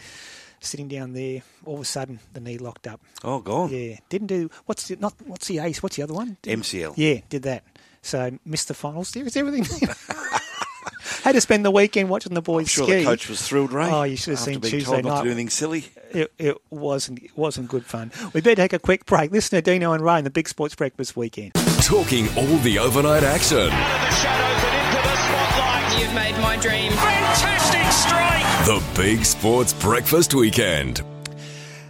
[0.61, 1.43] sitting down there.
[1.65, 3.01] All of a sudden, the knee locked up.
[3.23, 3.71] Oh, gone.
[3.71, 5.83] Yeah, didn't do what's the, not what's the ace?
[5.83, 6.37] What's the other one?
[6.43, 6.95] Did- MCL.
[6.97, 7.65] Yeah, did that.
[8.03, 9.13] So missed the finals.
[9.13, 9.65] There everything.
[11.23, 12.99] Had to spend the weekend watching the boys Sure, ski.
[12.99, 13.91] the coach was thrilled, Ray.
[13.91, 15.19] Oh, you should have after seen being Tuesday told not night.
[15.19, 15.85] to do anything silly.
[16.13, 18.11] It, it wasn't it wasn't good fun.
[18.33, 19.31] We better take a quick break.
[19.33, 21.53] Listen to Dino and Ray in the Big Sports Breakfast weekend.
[21.83, 23.71] Talking all the overnight action.
[25.99, 26.91] You've made my dream.
[26.93, 28.67] Fantastic strike!
[28.67, 31.03] The Big Sports Breakfast Weekend.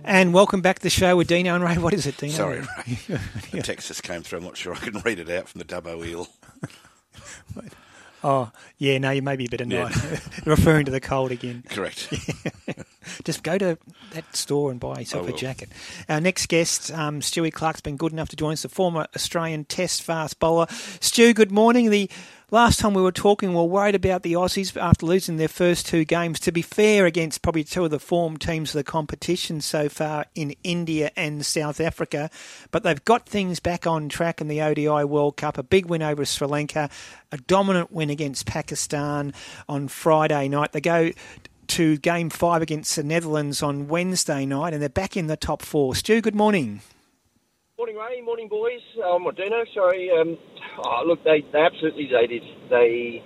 [0.06, 1.78] And welcome back to the show with Dino and Ray.
[1.78, 2.32] What is it, Dino?
[2.32, 2.98] Sorry, Ray.
[3.52, 4.38] The text just came through.
[4.40, 6.28] I'm not sure I can read it out from the Dubbo eel.
[8.26, 9.86] Oh, yeah, no, you may be a bit Yeah.
[9.90, 10.20] annoyed.
[10.46, 11.62] Referring to the cold again.
[11.68, 12.08] Correct.
[13.24, 13.76] Just go to
[14.12, 15.68] that store and buy yourself a jacket.
[16.08, 19.66] Our next guest, um, Stewie Clark's been good enough to join us, the former Australian
[19.66, 20.66] Test fast bowler.
[21.00, 21.90] Stu, good morning.
[21.90, 22.10] The
[22.54, 25.86] last time we were talking, we were worried about the Aussies after losing their first
[25.86, 26.38] two games.
[26.40, 30.26] To be fair, against probably two of the form teams of the competition so far
[30.36, 32.30] in India and South Africa,
[32.70, 35.58] but they've got things back on track in the ODI World Cup.
[35.58, 36.88] A big win over Sri Lanka,
[37.32, 39.34] a dominant win against Pakistan
[39.68, 40.70] on Friday night.
[40.70, 41.10] They go
[41.66, 45.60] to game five against the Netherlands on Wednesday night, and they're back in the top
[45.60, 45.96] four.
[45.96, 46.82] Stu, good morning.
[47.76, 48.20] Morning, Ray.
[48.20, 48.82] Morning, boys.
[49.04, 50.08] Um, or Dino, sorry.
[50.08, 50.38] Um,
[50.78, 52.42] oh, look, they, they absolutely they did.
[52.70, 53.20] They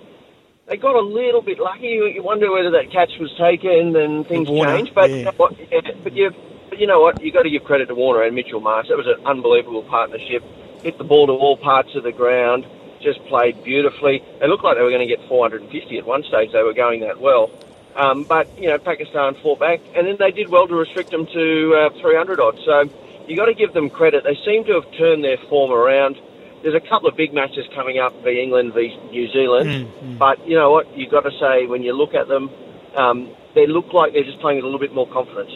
[0.65, 1.85] they got a little bit lucky.
[1.85, 4.95] You, you wonder whether that catch was taken and things Warner, changed.
[4.95, 5.17] But yeah.
[5.17, 5.53] you know what?
[5.59, 6.31] Yeah, but you
[6.67, 7.21] but you know what?
[7.21, 8.87] You got to give credit to Warner and Mitchell Marsh.
[8.89, 10.43] That was an unbelievable partnership.
[10.81, 12.65] Hit the ball to all parts of the ground.
[13.03, 14.23] Just played beautifully.
[14.39, 16.53] They looked like they were going to get 450 at one stage.
[16.53, 17.51] They were going that well.
[17.95, 21.27] Um, but you know, Pakistan fought back, and then they did well to restrict them
[21.27, 22.57] to uh, 300 odd.
[22.65, 22.89] So
[23.29, 24.23] you got to give them credit.
[24.23, 26.17] They seem to have turned their form around.
[26.63, 30.55] There's a couple of big matches coming up v England v New Zealand, but you
[30.55, 30.97] know what?
[30.97, 32.49] You've got to say when you look at them,
[32.97, 35.51] um, they look like they're just playing with a little bit more confidence.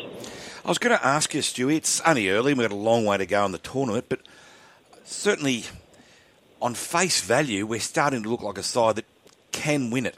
[0.64, 3.04] I was going to ask you, Stewie, it's only early and we've got a long
[3.04, 4.22] way to go in the tournament, but
[5.04, 5.66] certainly
[6.62, 9.06] on face value, we're starting to look like a side that
[9.52, 10.16] can win it.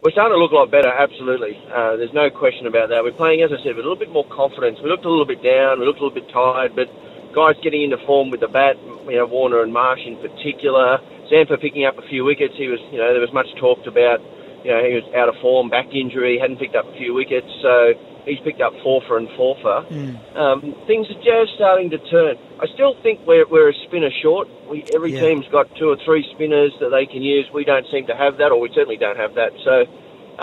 [0.00, 1.60] We're starting to look a lot better, absolutely.
[1.68, 3.04] Uh, there's no question about that.
[3.04, 4.80] We're playing, as I said, with a little bit more confidence.
[4.80, 6.88] We looked a little bit down, we looked a little bit tired, but
[7.36, 11.04] guys getting into form with the bat, you know, Warner and Marsh in particular.
[11.28, 12.56] Zampa picking up a few wickets.
[12.56, 14.24] He was, you know, there was much talked about,
[14.64, 17.52] you know, he was out of form, back injury, hadn't picked up a few wickets,
[17.60, 17.92] so
[18.24, 19.84] he's picked up four for and four for.
[20.32, 22.40] Um, things are just starting to turn.
[22.60, 24.46] I still think we're, we're a spinner short.
[24.68, 25.20] We, every Yeah.
[25.20, 27.46] team's got two or three spinners that they can use.
[27.54, 29.52] We don't seem to have that, or we certainly don't have that.
[29.64, 29.86] So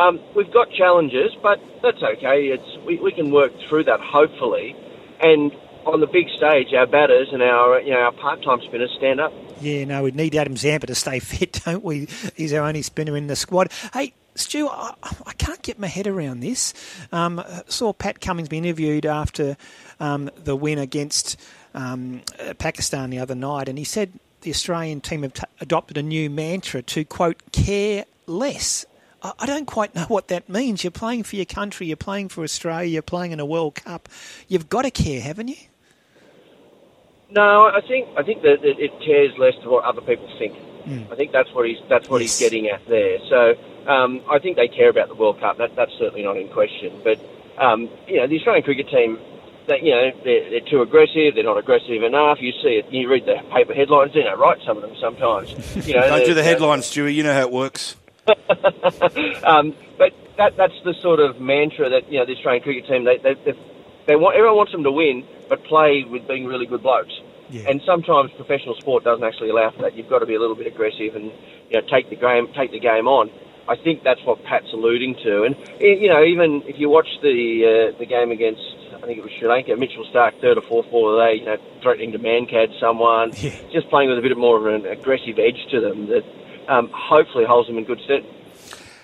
[0.01, 2.47] um, we've got challenges, but that's okay.
[2.47, 4.75] It's we, we can work through that hopefully.
[5.21, 5.51] And
[5.85, 9.31] on the big stage, our batters and our you know our part-time spinners stand up.
[9.61, 12.07] Yeah, no, we need Adam Zampa to stay fit, don't we?
[12.35, 13.71] He's our only spinner in the squad.
[13.93, 14.93] Hey, Stu, I,
[15.25, 16.73] I can't get my head around this.
[17.11, 19.57] Um, I saw Pat Cummins be interviewed after
[19.99, 21.39] um, the win against
[21.77, 25.97] um, uh, Pakistan the other night, and he said the Australian team have t- adopted
[25.97, 28.85] a new mantra to, quote, care less.
[29.21, 30.83] I I don't quite know what that means.
[30.83, 34.09] You're playing for your country, you're playing for Australia, you're playing in a World Cup.
[34.47, 35.57] You've got to care, haven't you?
[37.29, 40.55] No, I think I think that it cares less to what other people think.
[41.11, 43.19] I think that's what he's that's what he's getting at there.
[43.29, 43.55] So
[43.91, 45.57] um, I think they care about the World Cup.
[45.57, 47.01] That that's certainly not in question.
[47.03, 47.19] But
[47.57, 49.19] um, you know, the Australian cricket team,
[49.67, 51.35] they, you know, they're, they're too aggressive.
[51.35, 52.37] They're not aggressive enough.
[52.41, 52.91] You see it.
[52.91, 54.11] You read the paper headlines.
[54.15, 54.57] You know, right?
[54.65, 55.51] Some of them sometimes.
[55.87, 57.13] You know, Don't do the they're- headlines, Stewie.
[57.13, 57.95] You know how it works.
[59.43, 63.05] um, but that that's the sort of mantra that you know the Australian cricket team
[63.05, 63.53] they they they,
[64.07, 67.13] they want everyone wants them to win, but play with being really good blokes.
[67.65, 69.95] And sometimes professional sport doesn't actually allow for that.
[69.95, 71.31] You've got to be a little bit aggressive and
[71.71, 73.31] you know take the game take the game on.
[73.69, 75.43] I think that's what Pat's alluding to.
[75.43, 78.59] And you know even if you watch the uh, the game against
[79.07, 81.45] think it was Sri Lanka, Mitchell Starc third or fourth ball of the day, you
[81.45, 83.31] know threatening to Mankad someone,
[83.71, 86.23] just playing with a bit more of an aggressive edge to them that
[86.67, 88.23] um, hopefully holds them in good stead.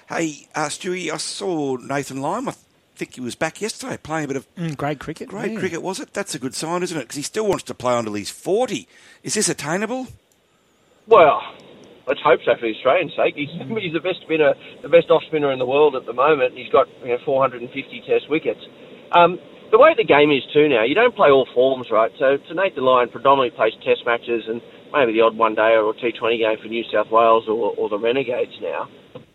[0.09, 2.49] Hey, uh, Stewie, I saw Nathan Lyon.
[2.49, 2.53] I
[2.95, 5.29] think he was back yesterday playing a bit of Mm, great cricket.
[5.29, 5.59] great yeah.
[5.59, 6.13] cricket, was it?
[6.13, 7.01] That's a good sign, isn't it?
[7.01, 8.87] Because he still wants to play until he's 40.
[9.23, 10.07] Is this attainable?
[11.07, 11.41] Well,
[12.07, 13.35] let's hope so for the Australian sake.
[13.35, 16.55] He's, he's the best spinner, the best off spinner in the world at the moment.
[16.55, 18.61] He's got you know, 450 Test wickets.
[19.13, 19.39] Um,
[19.73, 22.11] the way the game is too now, you don't play all forms, right?
[22.19, 24.61] So, so Nathan Lyon predominantly plays Test matches and
[24.93, 27.97] maybe the odd one day or T20 game for New South Wales or, or the
[27.97, 28.87] Renegades now.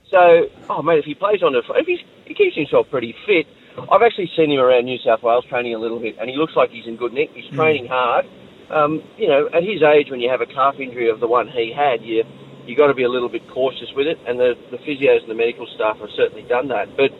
[0.06, 3.50] So, oh mate, if he plays on the, if he's, he keeps himself pretty fit.
[3.90, 6.54] I've actually seen him around New South Wales training a little bit, and he looks
[6.54, 7.30] like he's in good nick.
[7.34, 8.26] He's training hard.
[8.70, 11.48] Um, you know, at his age, when you have a calf injury of the one
[11.48, 12.22] he had, you
[12.66, 14.18] you got to be a little bit cautious with it.
[14.26, 16.96] And the the physios and the medical staff have certainly done that.
[16.96, 17.10] But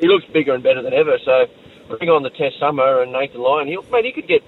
[0.00, 1.18] he looks bigger and better than ever.
[1.24, 1.46] So
[1.88, 3.68] bring on the Test Summer and Nathan Lyon.
[3.68, 4.42] He'll, mate, he could get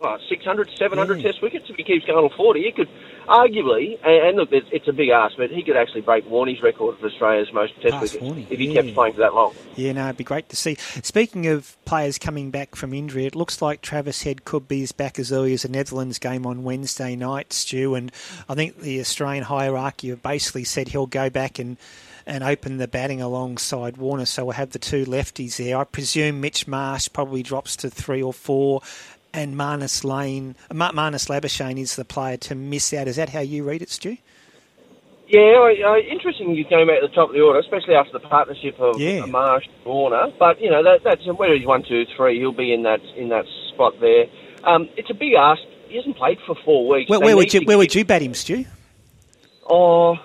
[0.00, 1.22] well, 600, 700 mm.
[1.22, 2.62] Test wickets if he keeps going on 40.
[2.62, 2.88] He could
[3.28, 6.62] arguably, and, and look, it's, it's a big ask, but he could actually break Warney's
[6.62, 8.80] record for Australia's most Test Pass wickets Warney, if he yeah.
[8.80, 9.54] kept playing for that long.
[9.76, 10.76] Yeah, no, it'd be great to see.
[11.02, 14.92] Speaking of players coming back from injury, it looks like Travis Head could be as
[14.92, 17.94] back as early as the Netherlands game on Wednesday night, Stu.
[17.94, 18.10] And
[18.48, 21.76] I think the Australian hierarchy have basically said he'll go back and
[22.26, 25.76] and open the batting alongside Warner, so we'll have the two lefties there.
[25.78, 28.82] I presume Mitch Marsh probably drops to three or four,
[29.32, 33.08] and Marnus Lane, Ma- Marnus Labuschagne is the player to miss out.
[33.08, 34.16] Is that how you read it, Stu?
[35.28, 38.12] Yeah, I, I, interesting you came out at the top of the order, especially after
[38.12, 39.26] the partnership of Yeah.
[39.26, 40.32] Marsh Warner.
[40.38, 43.28] But you know that, that's whether he's one, two, three, he'll be in that in
[43.28, 44.26] that spot there.
[44.64, 45.62] Um, it's a big ask.
[45.86, 47.08] He hasn't played for four weeks.
[47.08, 48.64] Where, where would you where would you bat him, Stu?
[49.68, 50.16] Oh,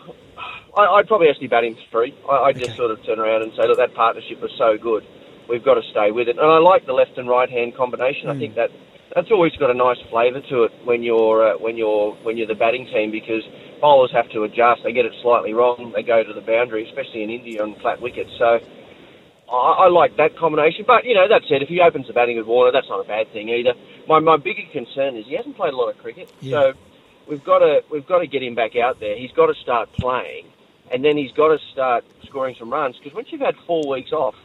[0.76, 2.14] I, I'd probably actually bat him three.
[2.30, 5.06] I, I'd just sort of turn around and say, look, that partnership was so good.
[5.48, 6.38] We've got to stay with it.
[6.38, 8.30] And I like the left and right hand combination.
[8.30, 8.72] I think that
[9.14, 12.48] that's always got a nice flavour to it when you're uh, when you're when you're
[12.48, 13.44] the batting team because
[13.80, 14.82] bowlers have to adjust.
[14.84, 15.94] They get it slightly wrong.
[15.96, 18.32] They go to the boundary, especially in India on flat wickets.
[18.38, 18.60] So.
[19.48, 22.36] I, I like that combination, but you know that said, if he opens the batting
[22.36, 23.76] with Warner, that's not a bad thing either.
[24.08, 26.74] My my bigger concern is he hasn't played a lot of cricket, so
[27.30, 29.16] we've got to we've got to get him back out there.
[29.16, 30.48] He's got to start playing,
[30.92, 32.98] and then he's got to start scoring some runs.
[32.98, 34.36] Because once you've had four weeks off,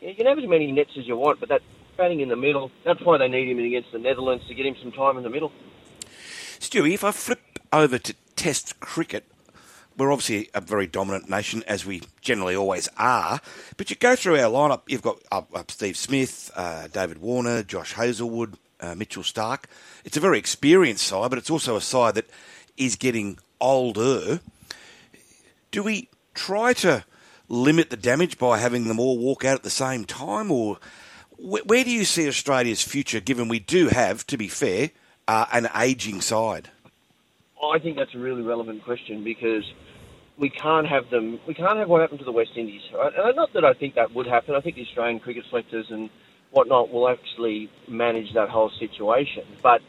[0.00, 1.62] you can have as many nets as you want, but that
[1.96, 4.76] batting in the middle, that's why they need him against the Netherlands to get him
[4.82, 5.52] some time in the middle.
[6.58, 7.40] Stewie, if I flip
[7.72, 9.24] over to Test cricket,
[9.96, 13.40] we're obviously a very dominant nation, as we generally always are.
[13.76, 17.62] But you go through our lineup, you've got up, up Steve Smith, uh, David Warner,
[17.62, 19.64] Josh Hazlewood, uh, Mitchell Starc.
[20.04, 22.28] It's a very experienced side, but it's also a side that
[22.76, 24.40] is getting older.
[25.74, 27.04] Do we try to
[27.48, 30.78] limit the damage by having them all walk out at the same time, or
[31.36, 34.92] wh- where do you see Australia's future, given we do have, to be fair,
[35.26, 36.70] uh, an ageing side?
[37.60, 39.64] I think that's a really relevant question because
[40.38, 41.40] we can't have them.
[41.44, 43.12] We can't have what happened to the West Indies, right?
[43.12, 44.54] And not that I think that would happen.
[44.54, 46.08] I think the Australian cricket selectors and
[46.52, 49.42] whatnot will actually manage that whole situation.
[49.60, 49.80] But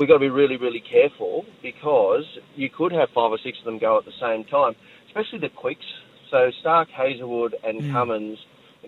[0.00, 2.24] we've got to be really, really careful because
[2.56, 4.74] you could have five or six of them go at the same time,
[5.06, 5.84] especially the quicks.
[6.30, 7.92] So Starc, Hazlewood, and Mm.
[7.92, 8.38] Cummins.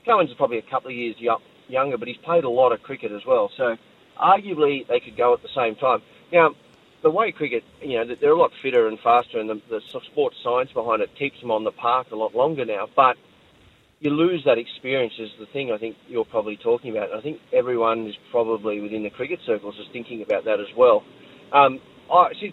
[0.06, 2.82] Cummins is probably a couple of years yo- younger, but he's played a lot of
[2.82, 3.51] cricket as well.
[3.59, 3.76] So
[4.18, 6.01] arguably they could go at the same time.
[6.32, 6.55] Now,
[7.02, 10.36] the way cricket, you know, they're a lot fitter and faster, and the, the sports
[10.43, 12.89] science behind it keeps them on the park a lot longer now.
[12.97, 13.18] But
[14.02, 17.12] you lose that experience is the thing I think you're probably talking about.
[17.12, 21.04] I think everyone is probably within the cricket circles is thinking about that as well.
[21.52, 21.80] Um,
[22.12, 22.52] I see.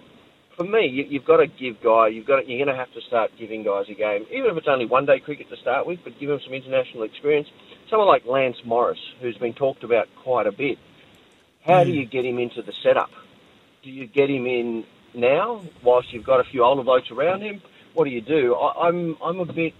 [0.55, 2.09] For me, you, you've got to give guy.
[2.09, 2.41] You've got.
[2.41, 4.85] To, you're going to have to start giving guys a game, even if it's only
[4.85, 5.99] one day cricket to start with.
[6.03, 7.47] But give them some international experience.
[7.89, 10.77] Someone like Lance Morris, who's been talked about quite a bit.
[11.65, 13.09] How do you get him into the setup?
[13.83, 14.85] Do you get him in
[15.15, 17.61] now, whilst you've got a few older blokes around him?
[17.93, 18.53] What do you do?
[18.53, 19.73] I, I'm I'm a bit.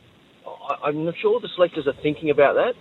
[0.70, 2.76] I, I'm not sure the selectors are thinking about that,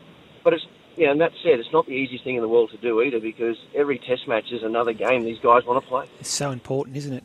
[0.44, 0.66] but it's
[0.96, 1.10] yeah.
[1.10, 3.56] And that said, it's not the easiest thing in the world to do either because
[3.74, 6.06] every Test match is another game these guys want to play.
[6.20, 7.24] It's so important, isn't it?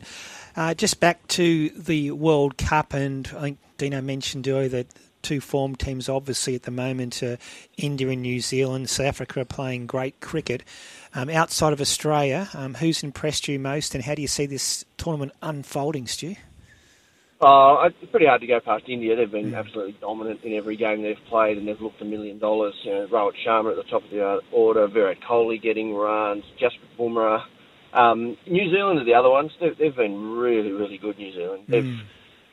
[0.56, 4.86] Uh, just back to the World Cup, and I think Dino mentioned earlier that
[5.22, 7.20] two form teams, obviously at the moment,
[7.76, 8.88] India and New Zealand.
[8.88, 10.62] South Africa are playing great cricket.
[11.14, 14.84] Um, outside of Australia, um, who's impressed you most, and how do you see this
[14.96, 16.36] tournament unfolding, Stu?
[17.44, 19.16] Uh, it's pretty hard to go past India.
[19.16, 22.74] They've been absolutely dominant in every game they've played, and they've looked a million dollars.
[22.84, 26.42] You know, Rohit Sharma at the top of the uh, order, Virat Kohli getting runs,
[26.58, 27.44] Jasprit Bumrah.
[27.92, 29.52] Um, New Zealand are the other ones.
[29.60, 31.18] They've, they've been really, really good.
[31.18, 31.64] New Zealand.
[31.68, 32.00] They've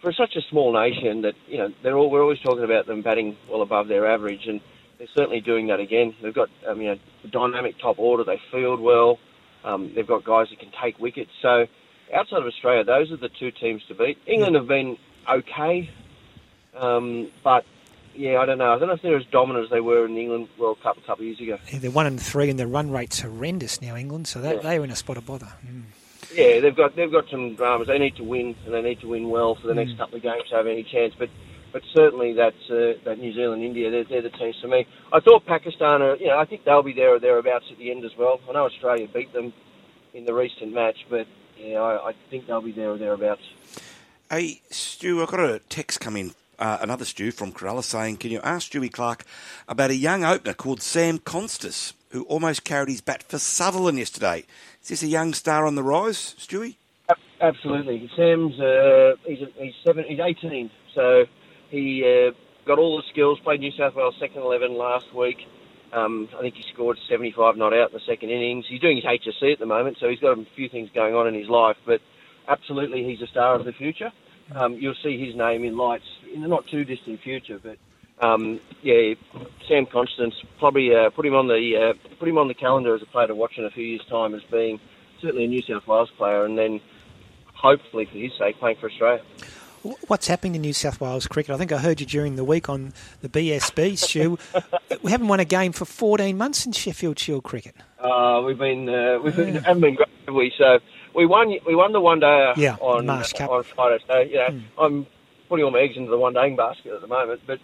[0.01, 3.01] for such a small nation that you know they're all we're always talking about them
[3.01, 4.59] batting well above their average, and
[4.97, 6.13] they're certainly doing that again.
[6.22, 6.99] They've got um, you know
[7.31, 8.23] dynamic top order.
[8.23, 9.19] They field well.
[9.63, 11.31] Um, they've got guys that can take wickets.
[11.41, 11.68] So
[12.13, 14.17] outside of Australia, those are the two teams to beat.
[14.27, 14.97] England have been
[15.29, 15.89] okay,
[16.75, 17.65] um, but
[18.15, 18.73] yeah, I don't know.
[18.73, 20.97] I don't know if they're as dominant as they were in the England World Cup
[20.97, 21.57] a couple of years ago.
[21.71, 24.27] Yeah, they're one and three, and their run rate's horrendous now, England.
[24.27, 24.61] So that, Yeah.
[24.61, 25.47] they're in a spot of bother.
[25.65, 25.83] Mm.
[26.33, 27.88] Yeah, they've got they've got some dramas.
[27.88, 30.23] They need to win, and they need to win well for the next couple of
[30.23, 31.13] games to have any chance.
[31.17, 31.29] But
[31.73, 34.85] but certainly that's uh, that New Zealand, India, they're, they're the teams for me.
[35.13, 37.91] I thought Pakistan are, you know, I think they'll be there or thereabouts at the
[37.91, 38.39] end as well.
[38.49, 39.53] I know Australia beat them
[40.13, 41.27] in the recent match, but
[41.63, 43.41] yeah, I, I think they'll be there or thereabouts.
[44.29, 48.31] Hey, Stu, I've got a text come in, uh, another Stu from Corella saying, can
[48.31, 49.25] you ask Stewie Clark
[49.67, 54.45] about a young opener called Sam Konstas, who almost carried his bat for Sutherland yesterday?
[54.81, 56.75] Is this a young star on the rise, Stewie?
[57.41, 58.09] Absolutely.
[58.15, 61.25] Sam's uh, he's he's seven, he's eighteen, so
[61.69, 62.31] he uh,
[62.65, 63.39] got all the skills.
[63.39, 65.39] Played New South Wales second eleven last week.
[65.93, 68.65] Um, I think he scored 75 not out in the second innings.
[68.68, 71.27] He's doing his HSC at the moment, so he's got a few things going on
[71.27, 71.77] in his life.
[71.85, 72.01] But
[72.47, 74.11] absolutely, he's a star of the future.
[74.55, 77.59] Um, you'll see his name in lights in the not too distant future.
[77.61, 77.77] But
[78.26, 79.15] um, yeah,
[79.68, 83.01] Sam Konstas probably uh, put him on the uh, put him on the calendar as
[83.01, 84.80] a player to watch in a few years' time as being
[85.22, 86.80] certainly a New South Wales player, and then
[87.53, 89.23] hopefully for his sake playing for Australia.
[90.08, 91.56] What's happening in New South Wales cricket?
[91.56, 94.38] I think I heard you during the week on the BSB, Stu.
[95.02, 97.76] we haven't won a game for 14 months in Sheffield Shield cricket.
[97.99, 100.53] Uh, we've been uh, we've been, haven't been great, have we?
[100.56, 100.78] So
[101.16, 103.49] we won we won the one day Yeah, on Marsh Cup.
[103.49, 104.03] on Friday.
[104.08, 105.08] So you know, I'm
[105.49, 107.41] putting all my eggs into the one day basket at the moment.
[107.48, 107.58] But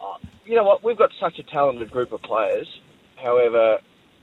[0.00, 0.84] uh, you know what?
[0.84, 2.68] We've got such a talented group of players.
[3.16, 3.78] However,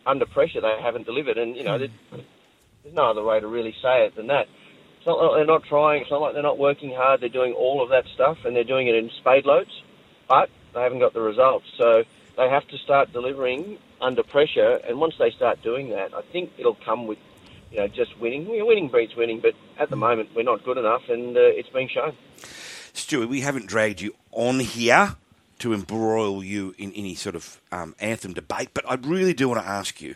[0.06, 1.90] under pressure, they haven't delivered, and you know, there-
[2.84, 4.48] there's no other way to really say it than that.
[5.02, 6.04] It's not like they're not trying.
[6.04, 7.22] It's not like they're not working hard.
[7.22, 9.82] They're doing all of that stuff, and they're doing it in spade loads,
[10.30, 11.66] but they haven't got the results.
[11.76, 12.04] So
[12.38, 16.52] they have to start delivering under pressure, and once they start doing that, I think
[16.60, 17.18] it'll come with,
[17.72, 18.46] you know, just winning.
[18.46, 21.70] Know, winning breeds winning, but at the moment we're not good enough, and uh, it's
[21.70, 22.16] being shown.
[22.94, 25.16] Stuart, we haven't dragged you on here
[25.58, 29.64] to embroil you in any sort of um, anthem debate, but I really do want
[29.64, 30.14] to ask you.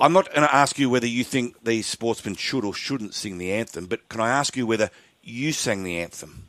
[0.00, 3.36] I'm not going to ask you whether you think these sportsmen should or shouldn't sing
[3.36, 4.90] the anthem, but can I ask you whether
[5.22, 6.44] you sang the anthem?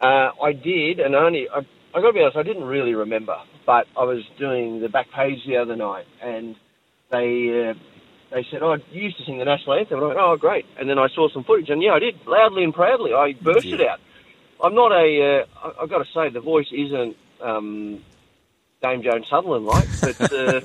[0.00, 1.58] Uh, I did, and only I,
[1.94, 3.36] I got to be honest, I didn't really remember.
[3.64, 6.56] But I was doing the back page the other night, and
[7.10, 7.74] they uh,
[8.30, 10.66] they said, "Oh, you used to sing the national anthem." And I went, "Oh, great!"
[10.78, 13.14] And then I saw some footage, and yeah, I did loudly and proudly.
[13.14, 14.00] I burst it out.
[14.62, 15.44] I'm not a.
[15.64, 18.04] Uh, I, have got to say, the voice isn't um,
[18.82, 20.60] Dame Joan Sutherland like, but uh,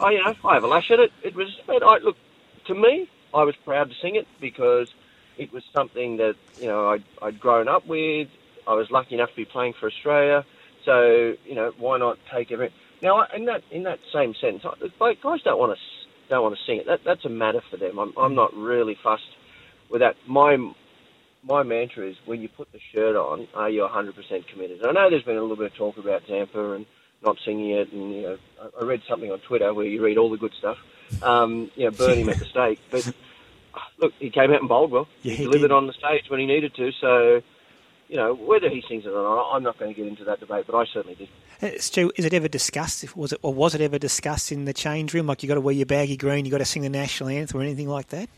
[0.00, 1.12] I, you know, I have a lash at it.
[1.22, 2.16] It was, but I look
[2.66, 4.88] to me, I was proud to sing it because
[5.38, 8.28] it was something that you know I'd, I'd grown up with.
[8.66, 10.44] I was lucky enough to be playing for Australia,
[10.84, 12.72] so you know why not take every
[13.02, 15.82] now in that in that same sense, I- guys don't want to
[16.28, 16.86] don't want to sing it.
[16.86, 17.98] That that's a matter for them.
[17.98, 19.22] I'm I'm not really fussed
[19.90, 20.16] with that.
[20.26, 20.56] My
[21.42, 24.80] my mantra is when you put the shirt on, are you 100% committed?
[24.80, 26.86] And I know there's been a little bit of talk about Zampa and
[27.24, 28.38] not singing it, and you know
[28.80, 30.78] I- read something on Twitter where you read all the good stuff.
[31.22, 33.12] Um, you know, burn him at the stake, but
[33.98, 35.08] look, he came out and bowled well.
[35.22, 35.72] Yeah, he, he delivered did.
[35.72, 36.90] on the stage when he needed to.
[36.92, 37.42] So,
[38.08, 40.40] you know, whether he sings it or not, I'm not going to get into that
[40.40, 40.64] debate.
[40.66, 41.28] But I certainly did.
[41.62, 43.16] Uh, Stu, is it ever discussed?
[43.16, 45.26] Was it or was it ever discussed in the change room?
[45.26, 47.60] Like you got to wear your baggy green, you got to sing the national anthem
[47.60, 48.28] or anything like that?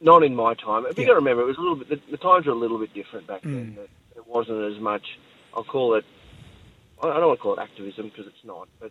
[0.00, 0.84] Not in my time.
[0.84, 1.08] But you Yeah.
[1.08, 1.88] got to remember, it was a little bit.
[1.88, 3.76] The, the times were a little bit different back Mm.
[3.76, 3.78] then.
[4.16, 5.18] It wasn't as much.
[5.54, 6.04] I'll call it.
[7.02, 8.68] I don't want to call it activism because it's not.
[8.80, 8.90] But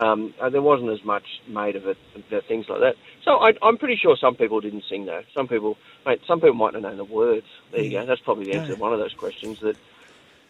[0.00, 1.98] um, uh, there wasn't as much made of it,
[2.46, 2.94] things like that.
[3.24, 5.22] So I, I'm pretty sure some people didn't sing though.
[5.34, 5.76] Some people,
[6.06, 7.46] mate, some people might not know the words.
[7.72, 8.06] There you go.
[8.06, 9.60] That's probably the answer to one of those questions.
[9.60, 9.76] That,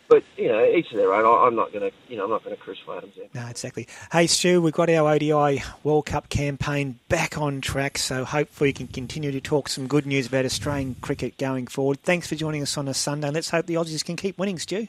[0.09, 1.25] but you know, each to their own.
[1.25, 3.11] I, I'm not going to, you know, I'm not going to crucify them.
[3.35, 3.87] No, exactly.
[4.13, 8.73] Hey, Stu, we've got our ODI World Cup campaign back on track, so hopefully we
[8.75, 12.03] can continue to talk some good news about Australian cricket going forward.
[12.03, 13.31] Thanks for joining us on a Sunday.
[13.31, 14.89] Let's hope the Aussies can keep winning, Stu.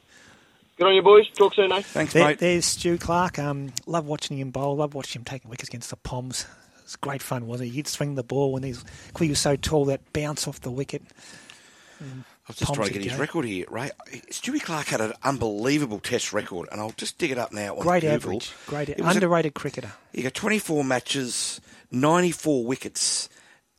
[0.80, 1.28] Good on you, boys.
[1.32, 1.82] Talk soon, eh?
[1.82, 2.40] Thanks, There- mate.
[2.40, 3.38] There's Stu Clark.
[3.38, 4.78] Um, love watching him bowl.
[4.78, 6.46] Love watching him taking wickets against the Poms.
[6.84, 7.74] It's great fun, wasn't it?
[7.74, 8.84] He'd swing the ball when he's
[9.20, 11.04] he was so tall that bounce off the wicket.
[12.00, 12.04] I
[12.48, 13.20] was just Poms trying to get his go.
[13.20, 13.92] record here, Ray.
[14.32, 17.82] Stewie Clark had an unbelievable Test record, and I'll just dig it up now on
[17.82, 18.16] Great Google.
[18.16, 18.52] average.
[18.66, 19.92] Great It was a- underrated cricketer.
[20.14, 21.60] He got 24 matches,
[21.92, 23.28] 94 wickets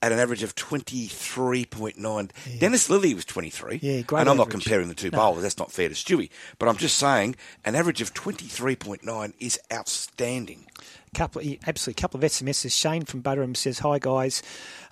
[0.03, 2.31] at an average of 23.9.
[2.59, 3.81] Dennis Lillee was 23.
[3.83, 5.19] Yeah, great And I'm not comparing the two No.
[5.19, 5.43] bowlers.
[5.43, 6.31] That's not fair to Stewie.
[6.59, 10.67] But I'm just saying an average of 23.9 is outstanding.
[11.15, 12.73] Couple, absolutely, couple of SMSs.
[12.73, 14.43] Shane from Butterham says, "Hi guys,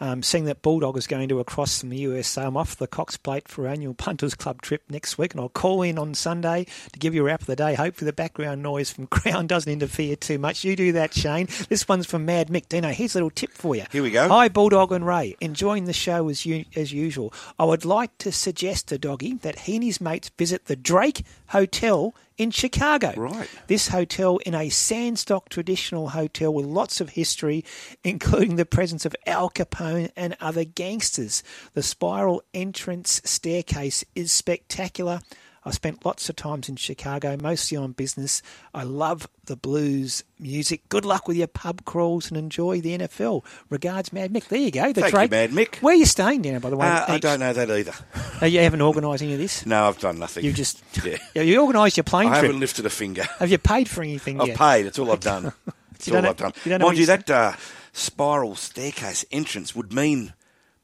[0.00, 3.16] um, seeing that Bulldog is going to across from the USA, I'm off the Cox
[3.16, 6.66] Plate for our annual Punters Club trip next week, and I'll call in on Sunday
[6.92, 7.74] to give you a wrap of the day.
[7.74, 10.64] Hopefully, the background noise from Crown doesn't interfere too much.
[10.64, 11.48] You do that, Shane.
[11.68, 12.88] This one's from Mad Mick Dino.
[12.90, 13.84] Here's a little tip for you.
[13.90, 14.28] Here we go.
[14.28, 15.36] Hi, Bulldog and Ray.
[15.40, 17.32] Enjoying the show as u- as usual.
[17.58, 21.24] I would like to suggest to Doggy that he and his mates visit the Drake
[21.48, 23.12] Hotel in Chicago.
[23.16, 23.48] Right.
[23.66, 27.64] This hotel in a sandstock traditional hotel with lots of history,
[28.04, 31.42] including the presence of Al Capone and other gangsters.
[31.74, 35.20] The spiral entrance staircase is spectacular.
[35.68, 38.40] I spent lots of times in Chicago, mostly on business.
[38.72, 40.88] I love the blues music.
[40.88, 43.44] Good luck with your pub crawls and enjoy the NFL.
[43.68, 44.48] Regards, Mad Mick.
[44.48, 44.92] There you go.
[44.92, 45.76] The Thank you, Mad Mick.
[45.82, 46.86] Where are you staying down, by the way?
[46.86, 47.92] Uh, I don't know that either.
[48.40, 49.66] Oh, you haven't organised any of this?
[49.66, 50.44] No, I've done nothing.
[50.44, 51.18] You just Yeah.
[51.42, 52.44] You organised your plane I trip.
[52.44, 53.24] haven't lifted a finger.
[53.40, 54.56] Have you paid for anything I've yet?
[54.56, 54.86] paid.
[54.86, 55.52] It's all I've done.
[55.96, 56.52] It's You all I've done.
[56.64, 57.52] you Mind you, you that uh,
[57.92, 60.34] spiral staircase entrance would mean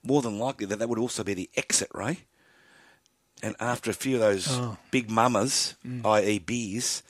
[0.02, 2.18] more than likely that that would also be the exit, Ray.
[3.44, 4.76] And after a few of those Oh.
[4.90, 6.04] big mamas, Mm.
[6.06, 7.02] i.e., beers,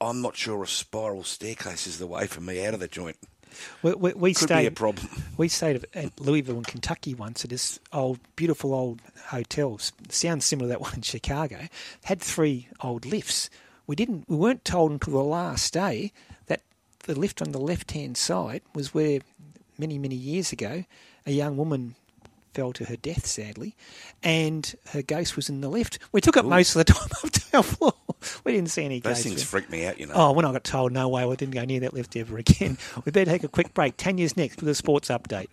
[0.00, 3.16] I'm not sure a spiral staircase is the way for me out of the joint.
[3.82, 5.08] We, we, we Could stayed, be a problem.
[5.36, 9.78] We stayed at Louisville in Kentucky once at this old, beautiful old hotel.
[10.08, 11.68] Sounds similar to that one in Chicago.
[12.04, 13.50] Had three old lifts.
[13.86, 14.28] We didn't.
[14.28, 16.12] We weren't told until the last day
[16.46, 16.62] that
[17.04, 19.20] the lift on the left-hand side was where
[19.78, 20.84] many, many years ago
[21.26, 21.94] a young woman
[22.54, 23.74] fell to her death, sadly,
[24.22, 25.98] and her ghost was in the lift.
[26.12, 26.50] We took up Ooh.
[26.50, 27.94] most of the time up to our floor.
[28.44, 29.24] We didn't see any Those ghosts.
[29.24, 30.14] things freaked me out, you know.
[30.14, 32.78] Oh, when I got told, no way, I didn't go near that lift ever again.
[33.04, 33.96] we better take a quick break.
[33.96, 35.48] Tanya's next with a sports update.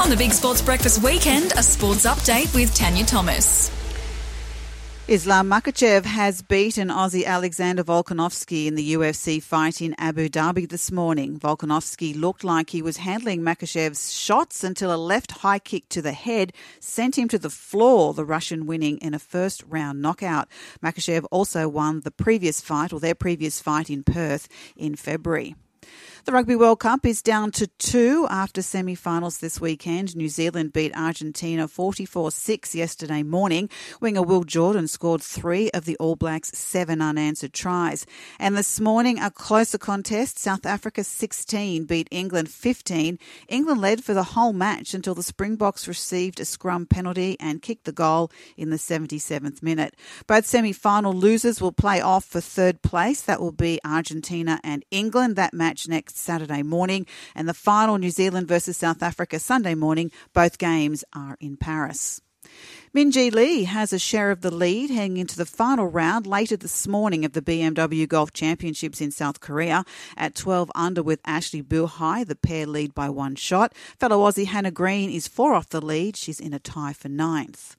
[0.00, 3.70] On the Big Sports Breakfast Weekend, a sports update with Tanya Thomas.
[5.08, 10.90] Islam Makhachev has beaten Aussie Alexander Volkanovski in the UFC fight in Abu Dhabi this
[10.90, 11.38] morning.
[11.38, 16.10] Volkanovski looked like he was handling Makhachev's shots until a left high kick to the
[16.10, 20.48] head sent him to the floor, the Russian winning in a first round knockout.
[20.82, 25.54] Makhachev also won the previous fight, or their previous fight in Perth in February.
[26.26, 30.16] The Rugby World Cup is down to two after semi finals this weekend.
[30.16, 33.70] New Zealand beat Argentina 44 6 yesterday morning.
[34.00, 38.06] Winger Will Jordan scored three of the All Blacks' seven unanswered tries.
[38.40, 40.40] And this morning, a closer contest.
[40.40, 43.20] South Africa 16 beat England 15.
[43.46, 47.84] England led for the whole match until the Springboks received a scrum penalty and kicked
[47.84, 49.94] the goal in the 77th minute.
[50.26, 53.20] Both semi final losers will play off for third place.
[53.20, 55.36] That will be Argentina and England.
[55.36, 57.06] That match next Saturday morning.
[57.34, 60.10] And the final, New Zealand versus South Africa, Sunday morning.
[60.32, 62.20] Both games are in Paris.
[62.94, 66.86] Minjee Lee has a share of the lead heading into the final round later this
[66.86, 69.84] morning of the BMW Golf Championships in South Korea.
[70.16, 73.74] At 12 under with Ashley Buhai, the pair lead by one shot.
[73.98, 76.16] Fellow Aussie Hannah Green is four off the lead.
[76.16, 77.76] She's in a tie for ninth.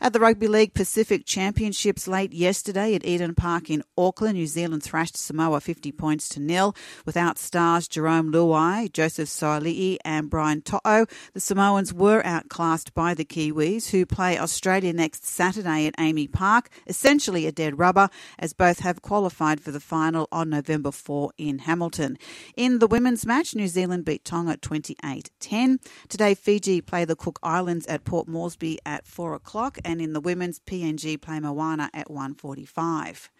[0.00, 4.84] At the Rugby League Pacific Championships late yesterday at Eden Park in Auckland, New Zealand
[4.84, 6.76] thrashed Samoa 50 points to nil.
[7.04, 13.24] Without stars Jarome Luai, Joseph Suaalii and Brian To'o, the Samoans were outclassed by the
[13.24, 18.08] Kiwis, who play Australia next Saturday at AAMI Park, essentially a dead rubber,
[18.38, 22.18] as both have qualified for the final on November 4 in Hamilton.
[22.56, 25.78] In the women's match, New Zealand beat Tonga 28-10.
[26.08, 30.20] Today, Fiji play the Cook Islands at Port Moresby at 4 o'clock, and in the
[30.20, 33.30] women's, PNG play Moana at 1.45.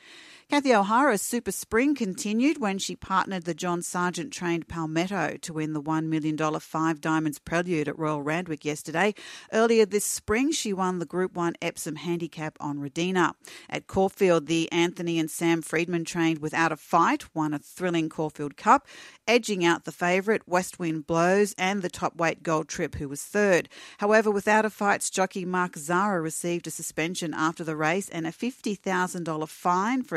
[0.50, 5.74] Kathy O'Hara's Super Spring continued when she partnered the John Sargent trained Palmetto to win
[5.74, 9.12] the $1 million Five Diamonds Prelude at Royal Randwick yesterday.
[9.52, 13.34] Earlier this spring, she won the Group 1 Epsom Handicap on Redina.
[13.68, 18.56] At Caulfield, the Anthony and Sam Freedman trained without a fight won a thrilling Caulfield
[18.56, 18.86] Cup,
[19.26, 23.22] edging out the favourite West Wind Blows and the top weight Gold Trip, who was
[23.22, 23.68] third.
[23.98, 28.32] However, without a fight, jockey Mark Zahra received a suspension after the race and a
[28.32, 30.16] $50,000 fine for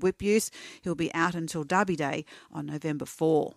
[0.00, 0.50] whip use.
[0.82, 3.54] He'll be out until Derby Day on November 4.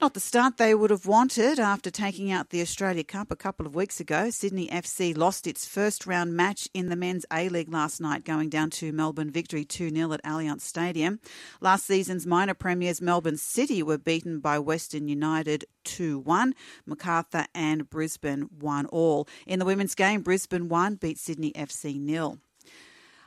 [0.00, 3.64] Not the start they would have wanted after taking out the Australia Cup a couple
[3.64, 4.28] of weeks ago.
[4.28, 8.48] Sydney FC lost its first round match in the men's A League last night, going
[8.48, 11.20] down to Melbourne victory 2 0 at Allianz Stadium.
[11.60, 16.54] Last season's minor premiers, Melbourne City, were beaten by Western United 2 1.
[16.86, 19.28] Macarthur and Brisbane 1 all.
[19.46, 22.40] In the women's game, Brisbane 1 beat Sydney FC 0.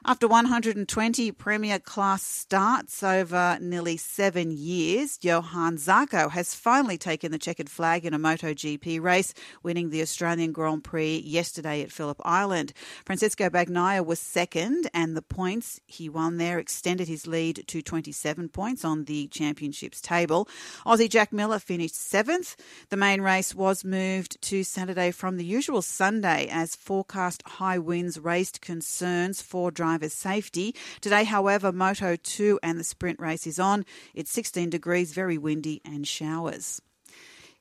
[0.06, 7.40] After 120 Premier Class starts over nearly seven years, Johan Zarco has finally taken the
[7.40, 9.34] checkered flag in a MotoGP race,
[9.64, 12.74] winning the Australian Grand Prix yesterday at Phillip Island.
[13.06, 18.50] Francesco Bagnaia was second, and the points he won there extended his lead to 27
[18.50, 20.48] points on the championships table.
[20.86, 22.56] Aussie Jack Miller finished seventh.
[22.90, 28.20] The main race was moved to Saturday from the usual Sunday as forecast high winds
[28.20, 30.76] raised concerns for drivers' safety.
[31.02, 33.86] Today, however, Moto 2 and the sprint race is on.
[34.14, 36.82] It's 16 degrees, very windy, and showers.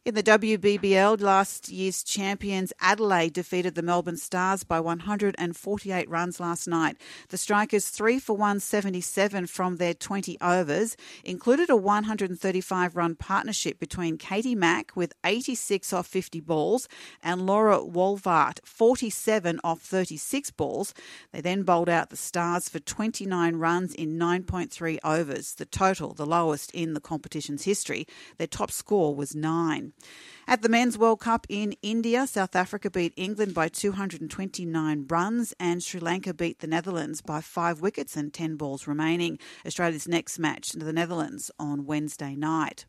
[0.07, 6.69] In the WBBL, last year's champions Adelaide defeated the Melbourne Stars by 148 runs last
[6.69, 6.97] night.
[7.31, 14.17] The Strikers, 3 for 177 from their 20 overs, included a 135 run partnership between
[14.17, 16.89] Katie Mack with 86 off 50 balls
[17.21, 20.95] and Laura Wolvaardt, 47 off 36 balls.
[21.33, 26.27] They then bowled out the Stars for 29 runs in 9.3 overs, the total, the
[26.27, 28.07] lowest in the competition's history.
[28.39, 29.95] Their top score was 9.
[30.49, 35.83] At the Men's World Cup in India, South Africa beat England by 229 runs and
[35.83, 39.41] Sri Lanka beat the Netherlands by five wickets and 10 balls remaining.
[39.67, 42.87] Australia's next match to the Netherlands on Wednesday night.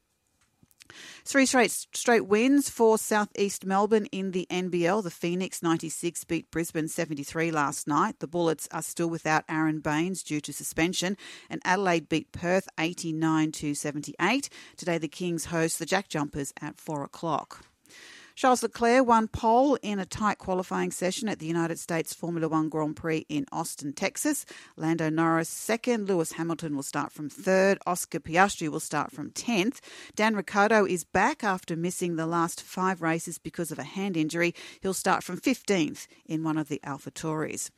[1.26, 5.04] Three straight straight wins for Southeast Melbourne in the NBL.
[5.04, 8.20] The Phoenix 96 beat Brisbane 73 last night.
[8.20, 11.18] The Bullets are still without Aron Baynes due to suspension,
[11.50, 14.50] and Adelaide beat Perth 89 to 78.
[14.76, 17.66] Today the Kings host the Jack Jumpers at four o'clock.
[18.38, 22.70] Charles Leclerc won pole in a tight qualifying session at the United States Formula One
[22.70, 24.46] Grand Prix in Austin, Texas.
[24.76, 29.80] Lando Norris second, Lewis Hamilton will start from third, Oscar Piastri will start from 10th.
[30.16, 34.54] Dan Ricciardo is back after missing the last five races because of a hand injury.
[34.82, 37.72] He'll start from 15th in one of the Alpha Tauris.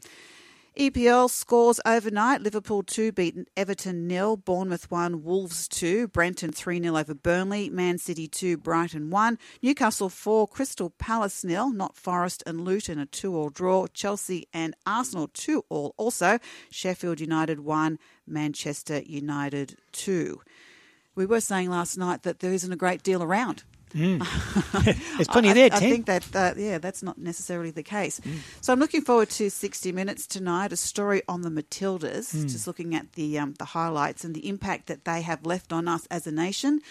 [0.80, 2.42] EPL scores overnight.
[2.42, 4.38] Liverpool 2 beat Everton nil.
[4.38, 6.08] Bournemouth 1, Wolves 2.
[6.08, 7.70] Brentford 3 0 over Burnley.
[7.70, 9.38] Man City 2, Brighton 1.
[9.62, 11.70] Newcastle 4, Crystal Palace nil.
[11.74, 13.88] Not Forest and Luton a 2 all draw.
[13.88, 16.40] Chelsea and Arsenal 2 all also.
[16.72, 20.40] Sheffield United 1, Manchester United 2.
[21.14, 23.66] We were saying last night that there isn't a great deal around.
[23.90, 24.24] Mm.
[25.16, 25.90] There's plenty I, there, I Tim.
[25.92, 28.22] think that, uh, yeah, that's not necessarily the case.
[28.62, 32.50] So I'm looking forward to 60 Minutes tonight, a story on the Matildas, Mm.
[32.52, 35.88] just looking at the, um, the highlights and the impact that they have left on
[35.88, 36.82] us as a nation.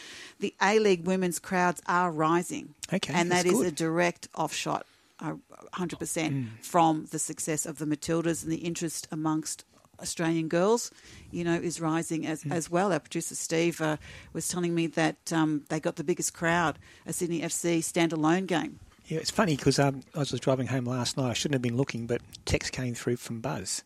[0.41, 2.75] The A League women's crowds are rising.
[2.93, 3.67] Okay, And that's good.
[3.67, 4.85] a direct offshot,
[5.21, 5.35] uh,
[5.75, 6.47] 100%, Mm.
[6.63, 9.65] from the success of the Matildas and the interest amongst
[10.01, 10.91] Australian girls,
[11.31, 12.53] you know, is rising as, Mm.
[12.53, 12.93] as well.
[12.93, 13.97] Our producer Steve uh,
[14.33, 18.79] was telling me that um, they got the biggest crowd, a Sydney FC standalone game.
[19.07, 21.31] Yeah, it's funny because um, I was driving home last night.
[21.31, 23.83] I shouldn't have been looking, but text came through from Buzz,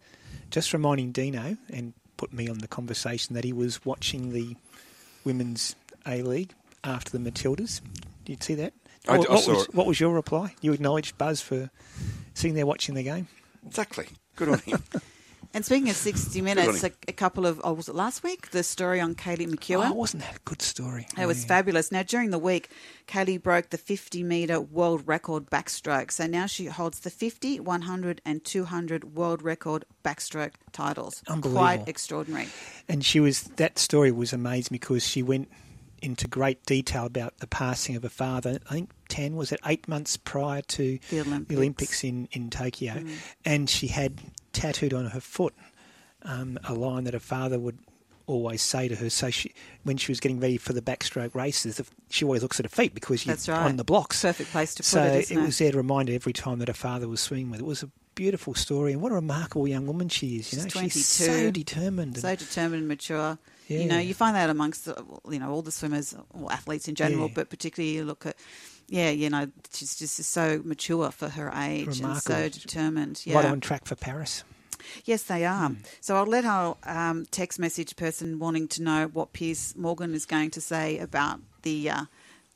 [0.51, 4.57] just reminding Dino and put me on the conversation that he was watching the
[5.25, 5.75] women's
[6.07, 6.53] A League
[6.85, 7.81] after the Matildas.
[8.25, 8.73] Did you see that?
[9.09, 9.75] I- what, I what saw was, it.
[9.75, 10.55] what was your reply?
[10.61, 11.71] You acknowledged Buzz for
[12.35, 13.29] sitting there watching the game.
[13.67, 14.07] Exactly.
[14.37, 14.83] Good on him.
[15.55, 18.51] And speaking of 60 Minutes, a, a couple of, oh, was it last week?
[18.53, 19.91] The story on Kaylee McKeown.
[19.91, 21.07] Oh, wasn't that a good story?
[21.19, 21.93] It was fabulous.
[21.93, 22.71] Now, during the week,
[23.07, 26.11] Kaylee broke the 50 metre world record backstroke.
[26.11, 31.23] So now she holds the 50, 100, and 200 world record backstroke titles.
[31.29, 31.61] Unbelievable.
[31.61, 32.49] Quite extraordinary.
[32.89, 35.51] And she was that story was amazing because she went
[36.01, 38.59] into great detail about the passing of her father.
[38.71, 41.57] I think ten was it eight months prior to The Olympics.
[41.59, 43.11] Olympics in in Tokyo, Mm.
[43.45, 44.19] and she had
[44.53, 45.55] tattooed on her foot
[46.23, 47.79] um, a line that her father would
[48.27, 49.11] always say to her.
[49.11, 49.53] So she,
[49.85, 51.81] when she was getting ready for the backstroke races,
[52.11, 53.67] she always looks at her feet because you're right.
[53.67, 54.23] on the blocks.
[54.23, 55.27] Perfect place to put it.
[55.27, 55.43] so it?
[55.43, 57.61] was there to remind her every time that her father was swimming with.
[57.61, 60.53] It was a beautiful story, and what a remarkable young woman she is.
[60.53, 60.91] You know, She's 22.
[60.93, 62.19] she's so determined.
[62.19, 63.39] So determined and mature.
[63.69, 63.79] Yeah.
[63.81, 66.95] You know, you find that amongst the, you know all the swimmers or athletes in
[66.95, 67.35] general, Yeah.
[67.35, 68.37] but particularly you look at,
[68.93, 73.23] yeah, you know, she's just so mature for her age and so determined.
[73.25, 73.37] Yeah.
[73.37, 74.45] Right on track for Paris.
[75.05, 75.69] Yes, they are.
[75.71, 75.75] Hmm.
[76.01, 80.27] So I'll let our um, text message person wanting to know what Piers Morgan is
[80.27, 81.91] going to say about the.
[81.91, 82.05] Uh,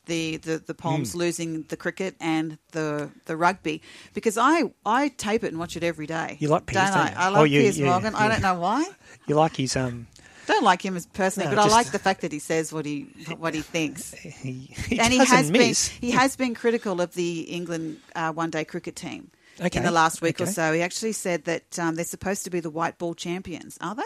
[0.07, 1.19] the, the, the Palms Hmm.
[1.19, 3.83] losing the cricket and the the rugby
[4.15, 6.37] because I, I tape it and watch it every day.
[6.39, 7.31] You like Piers, don't don't I?
[7.31, 8.15] I Oh, you- Piers yeah, Morgan.
[8.15, 8.85] I don't know why.
[9.27, 10.07] You like his um.
[10.47, 12.87] Don't like him as personally, No, but I like the fact that he says what
[12.87, 13.03] he
[13.39, 14.13] what he thinks.
[14.47, 15.89] He, he and he has miss.
[15.89, 19.85] been he has been critical of the England uh, one day cricket team Okay, in
[19.85, 20.73] the last week or so.
[20.73, 23.77] He actually said that um, they're supposed to be the white ball champions.
[23.81, 24.03] Are they?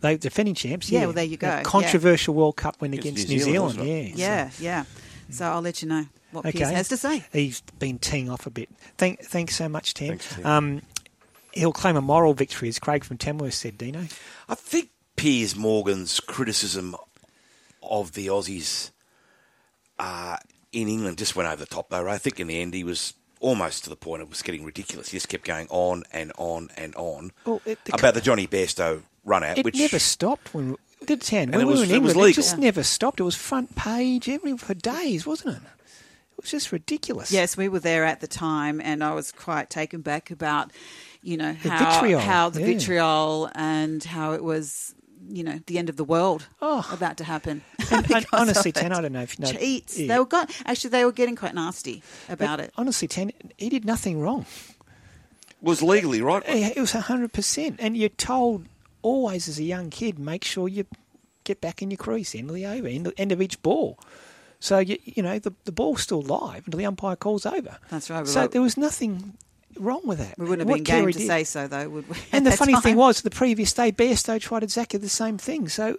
[0.00, 0.90] They defending champs.
[0.90, 1.62] Yeah, Yeah, well, there you go, yeah.
[1.62, 3.88] controversial World Cup win Against against New New Zealand, Zealand.
[3.90, 4.84] wasn't yeah, Yeah, yeah.
[5.30, 6.58] So I'll let you know what Okay.
[6.58, 7.24] Piers has to say.
[7.32, 8.68] He's been teeing off a bit.
[8.98, 10.08] Thank, thanks so much, Tim.
[10.18, 10.46] Thanks, Tim.
[10.46, 10.82] Um,
[11.52, 13.78] he'll claim a moral victory, as Craig from Tamworth said.
[13.78, 14.04] Dino.
[14.48, 14.90] I think
[15.22, 16.96] Piers Morgan's criticism
[17.80, 18.90] of the Aussies
[20.00, 20.36] uh,
[20.72, 22.08] in England just went over the top, though.
[22.08, 25.10] I think in the end he was almost to the point it was getting ridiculous.
[25.10, 28.48] He just kept going on and on and on Well, it- the- about the Jonny
[28.48, 31.52] Bairstow run out, It which never stopped when we did ten.
[31.52, 32.42] When it we was- were in it was England, it, legal.
[32.42, 33.20] just never stopped.
[33.20, 35.62] It was front page every for days, wasn't it?
[35.62, 37.30] It was just ridiculous.
[37.30, 40.72] Yes, we were there at the time, and I was quite taken back about,
[41.22, 42.66] you know, The how vitriol, how the yeah.
[42.66, 44.96] vitriol and how it was,
[45.28, 46.88] you know, the end of the world Oh.
[46.92, 47.62] about to happen.
[47.90, 48.98] And- and honestly, of Tan, it.
[48.98, 49.52] I don't know if you know.
[49.52, 49.98] cheats.
[49.98, 50.08] Yeah.
[50.14, 52.72] They were got actually they were getting quite nasty about But it.
[52.76, 54.46] Honestly, ten, he did nothing wrong.
[55.60, 56.42] was legally right.
[56.46, 58.66] It was hundred percent, and you're told
[59.02, 60.86] always as a young kid, make sure you
[61.44, 63.98] get back in your crease, end of the over, end of, end of each ball.
[64.60, 67.78] So you you know the the ball's still live until the umpire calls over.
[67.90, 68.26] That's right.
[68.26, 69.34] So We- there was nothing
[69.78, 70.38] wrong with that.
[70.38, 72.16] We wouldn't have What been game Kerry to did- say so, though, would we?
[72.32, 75.38] And the at that funny thing was, the previous day, Bairstow tried exactly the same
[75.38, 75.68] thing.
[75.68, 75.96] So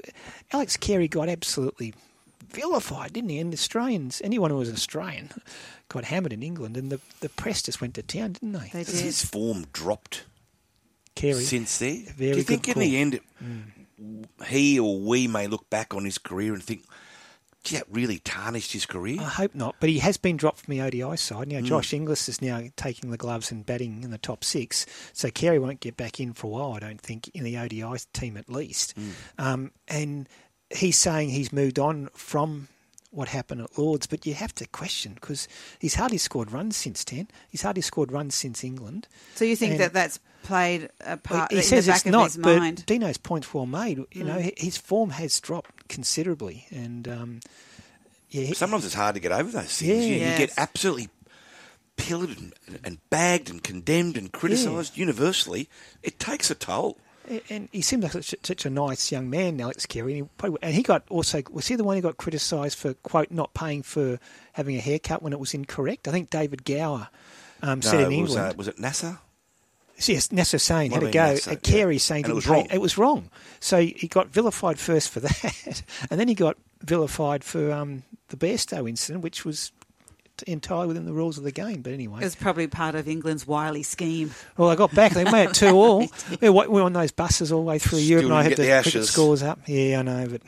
[0.51, 1.93] Alex Carey got absolutely
[2.49, 3.39] vilified, didn't he?
[3.39, 5.31] And the Australians, anyone who was Australian,
[5.89, 8.69] got hammered in England, and the, the press just went to town, didn't they?
[8.71, 10.25] They Has his form dropped
[11.15, 11.43] Carey.
[11.43, 12.05] since then?
[12.15, 12.97] Very Do you think good in the call.
[13.01, 14.45] end mm.
[14.47, 16.83] he or we may look back on his career and think
[17.63, 19.19] gee, that really tarnished his career.
[19.21, 21.47] I hope not, but he has been dropped from the ODI side.
[21.47, 21.67] Now, know, Mm.
[21.69, 25.59] Josh Inglis is now taking the gloves and batting in the top six, so Carey
[25.59, 28.49] won't get back in for a while, I don't think, in the ODI team at
[28.49, 28.93] least.
[28.97, 29.11] Mm.
[29.37, 30.27] Um, and
[30.69, 32.67] he's saying he's moved on from
[33.11, 37.05] what happened at Lords, but you have to question because he's hardly scored runs since
[37.05, 37.27] 10.
[37.47, 39.07] He's hardly scored runs since England.
[39.35, 42.05] So you think And- that that's played a part he in says the back it's
[42.07, 42.85] of not, his but mind?
[42.87, 43.99] Dino's point's well made.
[44.11, 44.43] You know, Mm.
[44.45, 47.39] hi- his form has dropped considerably, and um,
[48.29, 49.81] yeah, Sometimes it's hard to get over those things.
[49.81, 49.95] Yeah.
[49.95, 51.09] you, you get absolutely
[51.95, 52.53] pillared and,
[52.83, 55.69] and bagged and condemned and criticised universally.
[56.01, 56.97] It takes a toll.
[57.49, 60.13] and he seems like such, such a nice young man, Alex Carey.
[60.13, 62.95] And he, probably, and he got also was he the one who got criticised for
[62.95, 64.19] quote not paying for
[64.53, 66.07] having a haircut when it was incorrect?
[66.07, 67.09] I think David Gower
[67.61, 68.53] um, said in it was, England.
[68.53, 69.19] uh, was it Nasser?
[70.05, 71.97] Yes, Nasser saying had a have go been Nasser, at yeah.
[71.97, 72.67] Saying it didn't was pay- wrong.
[72.71, 73.29] It was wrong.
[73.59, 78.35] So he got vilified first for that, and then he got vilified for um, the
[78.37, 79.71] Bairstow incident, which was
[80.47, 81.81] entirely within the rules of the game.
[81.81, 84.31] But anyway, It was probably part of England's wily scheme.
[84.57, 85.13] well, I got back.
[85.13, 86.07] They made it two all.
[86.41, 88.57] We were on those buses all the way through Still Europe, and I had get
[88.57, 89.59] the, the cricket scores up.
[89.67, 90.41] Yeah, I know, but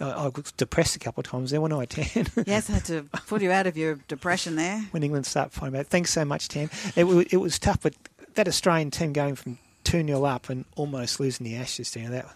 [0.00, 2.26] I, I was depressed a couple of times there when I Tan.
[2.46, 4.80] Yes, I had to put you out of your depression there.
[4.90, 5.86] when England start fighting back.
[5.86, 6.68] Thanks so much, Tan.
[6.96, 7.94] It, wa- it was tough, but
[8.34, 12.10] that Australian team going from 2 0 up and almost losing the Ashes, you know,
[12.10, 12.26] that,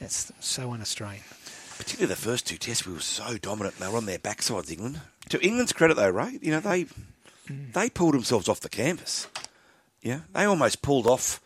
[0.00, 1.22] that's so un Australian.
[1.78, 3.78] Particularly the first two tests, we were so dominant.
[3.78, 5.00] They were on their backsides, England.
[5.30, 6.86] To England's credit, though, Ray, you know they
[7.48, 9.28] they pulled themselves off the canvas.
[10.02, 11.40] Yeah, they almost pulled off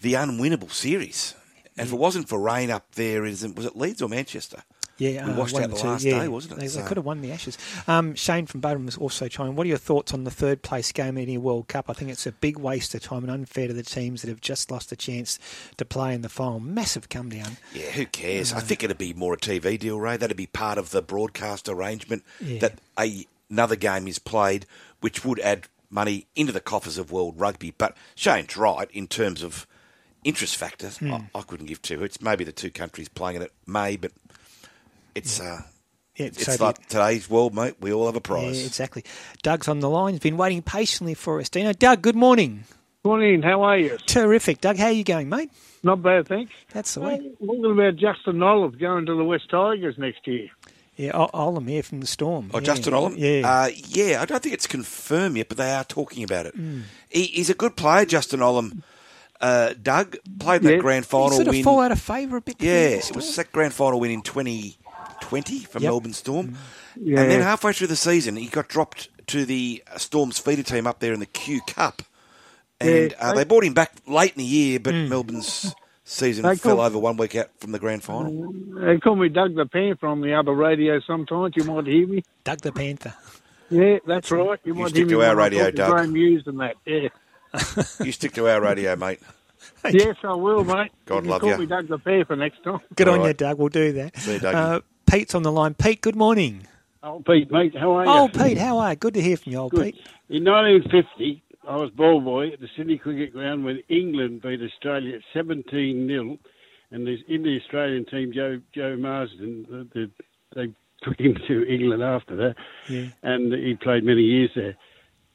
[0.00, 1.34] the unwinnable series.
[1.76, 4.62] And if it wasn't for rain up there, was it Leeds or Manchester?
[4.98, 6.20] Yeah, we uh, washed out the last yeah.
[6.20, 6.60] day, wasn't it?
[6.60, 7.58] They, they could have won the Ashes.
[7.86, 9.54] Um, Shane from Bowden was also trying.
[9.54, 11.90] What are your thoughts on the third place game in the World Cup?
[11.90, 14.40] I think it's a big waste of time and unfair to the teams that have
[14.40, 15.38] just lost a chance
[15.76, 16.60] to play in the final.
[16.60, 17.58] Massive come down.
[17.74, 18.52] Yeah, who cares?
[18.52, 20.16] I think it'd be more a TV deal, Ray.
[20.16, 22.60] That'd be part of the broadcast arrangement Yeah.
[22.60, 24.66] that a, another game is played,
[25.00, 27.74] which would add money into the coffers of world rugby.
[27.76, 29.66] But Shane's right in terms of
[30.24, 30.98] interest factors.
[30.98, 31.12] Hmm.
[31.12, 32.02] I, I couldn't give two.
[32.02, 34.10] It's maybe the two countries playing it may, but
[35.16, 35.62] it's uh,
[36.16, 37.74] Yeah, it's so do like today's world, mate.
[37.80, 38.60] We all have a prize.
[38.60, 39.04] Yeah, exactly.
[39.42, 40.14] Doug's on the line.
[40.14, 41.48] He's been waiting patiently for us.
[41.48, 42.64] Dino, Doug, good morning.
[43.04, 43.96] Morning, how are you?
[44.06, 44.60] Terrific.
[44.60, 45.50] Doug, how are you going, mate?
[45.82, 46.52] Not bad, thanks.
[46.72, 47.18] That's the way.
[47.38, 50.48] What about Justin Olam going to the West Tigers next year?
[50.96, 52.50] Yeah, Ol- Olam here from the Storm.
[52.52, 52.64] Oh, yeah.
[52.64, 53.14] Justin Olam?
[53.16, 53.48] Yeah.
[53.48, 56.56] Uh, yeah, I don't think it's confirmed yet, but they are talking about it.
[56.58, 56.82] Mm.
[57.08, 58.82] He, he's a good player, Justin Olam.
[59.40, 60.78] Uh, Doug played that Yeah.
[60.78, 61.62] grand He final sort of win.
[61.62, 62.56] fall out of favour a bit.
[62.58, 63.16] Yeah, it Storm?
[63.16, 64.22] was that grand final win in
[65.20, 65.90] 2020 from Yep.
[65.90, 66.56] Melbourne Storm.
[67.00, 67.20] Yeah.
[67.20, 70.86] And then halfway through the season, he got dropped to the uh, Storm's feeder team
[70.86, 72.02] up there in the Q Cup.
[72.80, 75.08] And Yeah, uh, they- they brought him back late in the year, but Mm.
[75.08, 75.74] Melbourne's
[76.04, 78.52] season They fell call- over one week out from the grand final.
[78.80, 81.54] They call me Doug the Panther on the other radio sometimes.
[81.56, 82.22] You might hear me.
[82.44, 83.14] Doug the Panther.
[83.70, 84.60] Yeah, that's right.
[84.64, 85.90] You, You might stick hear me to our when radio, talk to Doug.
[85.92, 86.76] Graham Hughes and that.
[86.84, 87.08] Yeah.
[88.04, 89.18] you stick to our radio, mate.
[89.90, 90.92] yes, I will, mate.
[91.06, 91.56] God you love call ya.
[91.56, 92.78] me Doug the Panther next time.
[92.94, 93.36] Good All on you, right.
[93.36, 93.58] Doug.
[93.58, 94.16] We'll do that.
[94.18, 94.54] See you, Dougie.
[94.54, 94.80] Uh,
[95.16, 95.72] Pete's on the line.
[95.72, 96.66] Pete, good morning.
[97.02, 98.10] Oh, Pete, mate, how are you?
[98.10, 98.96] Oh, Pete, how are you?
[98.96, 99.94] Good to hear from you, old Good.
[99.94, 100.06] Pete.
[100.28, 105.16] In 1950, I was ball boy at the Sydney Cricket Ground when England beat Australia
[105.16, 106.36] at 17 0.
[106.90, 110.10] And in the Australian team, Joe Joe Marston, the, the,
[110.54, 110.72] they
[111.02, 112.56] took him to England after that,
[112.90, 113.06] Yeah.
[113.22, 114.76] and he played many years there.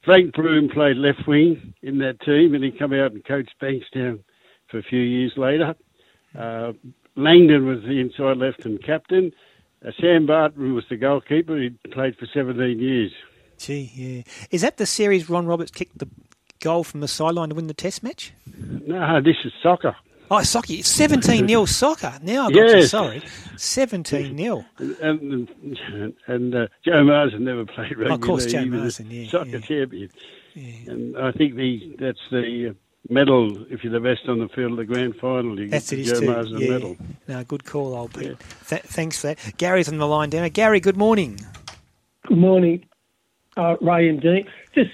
[0.06, 4.20] Frank Broom played left wing in that team, and he come out and coached Bankstown
[4.70, 5.74] for a few years later.
[6.38, 6.74] Uh,
[7.16, 9.32] Langdon was the inside left and captain.
[9.86, 11.58] Uh, Sam Barton was the goalkeeper.
[11.58, 13.12] He played for 17 years.
[13.58, 14.48] Gee, yeah.
[14.52, 16.08] Is that the series Ron Roberts kicked the
[16.60, 18.34] goal from the sideline to win the test match?
[18.86, 19.96] No, this is soccer.
[20.30, 20.82] Oh, soccer.
[20.82, 22.14] 17 0 soccer.
[22.24, 22.84] Now I got you.
[22.84, 23.22] Sorry.
[23.58, 24.66] 17 0.
[24.80, 28.14] And and, and uh, Joe Marston never played rugby.
[28.14, 28.46] Of course.
[28.46, 29.60] Joe Marston, yeah, soccer yeah.
[29.60, 30.10] champion.
[30.56, 32.74] And I think the that's the uh,
[33.12, 33.64] medal.
[33.72, 36.06] If you're the best on the field of the grand final, you That's get it,
[36.06, 36.26] the is Joe.
[36.34, 36.70] Marston Yeah.
[36.70, 36.98] medal.
[37.28, 38.38] No, good call, old Pete.
[38.68, 39.54] Th- thanks for that.
[39.58, 40.48] Gary's on the line down.
[40.50, 41.40] Gary, good morning.
[42.28, 42.86] Good morning,
[43.58, 44.48] uh, Ray and Dean.
[44.74, 44.92] Just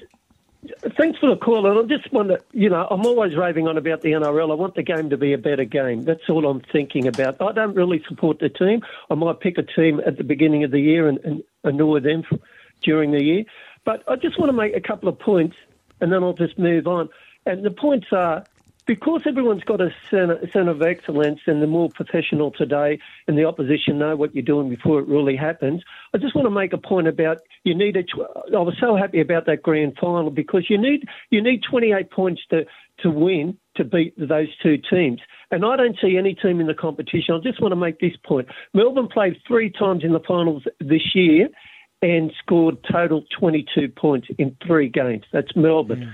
[0.98, 1.66] thanks for the call.
[1.68, 4.52] And I just wonder, you know, I'm always raving on about the NRL.
[4.52, 6.04] I want the game to be a better game.
[6.04, 7.40] That's all I'm thinking about.
[7.42, 8.82] I don't really support the team.
[9.10, 12.24] I might pick a team at the beginning of the year and, and annoy them
[12.24, 12.40] for,
[12.82, 13.44] during the year.
[13.86, 15.56] But I just want to make a couple of points,
[16.02, 17.10] and then I'll just move on.
[17.48, 18.44] And the points are
[18.88, 23.46] because everyone's got a centre, centre of excellence and they're more professional today and the
[23.46, 26.78] opposition know what you're doing before it really happens, I just want to make a
[26.78, 30.70] point about you need a, tw- I was so happy about that grand final because
[30.70, 32.66] you need you need 28 points to,
[33.00, 35.22] to win to beat those two teams.
[35.52, 37.36] And I don't see any team in the competition.
[37.36, 38.48] I just want to make this point.
[38.74, 41.48] Melbourne played three times in the finals this year
[42.02, 45.24] and scored total 22 points in three games.
[45.32, 46.14] That's Melbourne.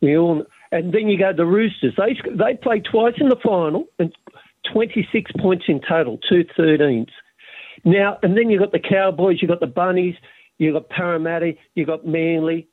[0.00, 1.94] We all, and then you go to the Roosters.
[1.96, 4.12] They they played twice in the final and
[4.72, 7.10] 26 points in total, two 13s.
[7.84, 10.14] Now, and then you've got the Cowboys, you've got the Bunnies,
[10.58, 12.68] you've got Parramatta, you've got Manly,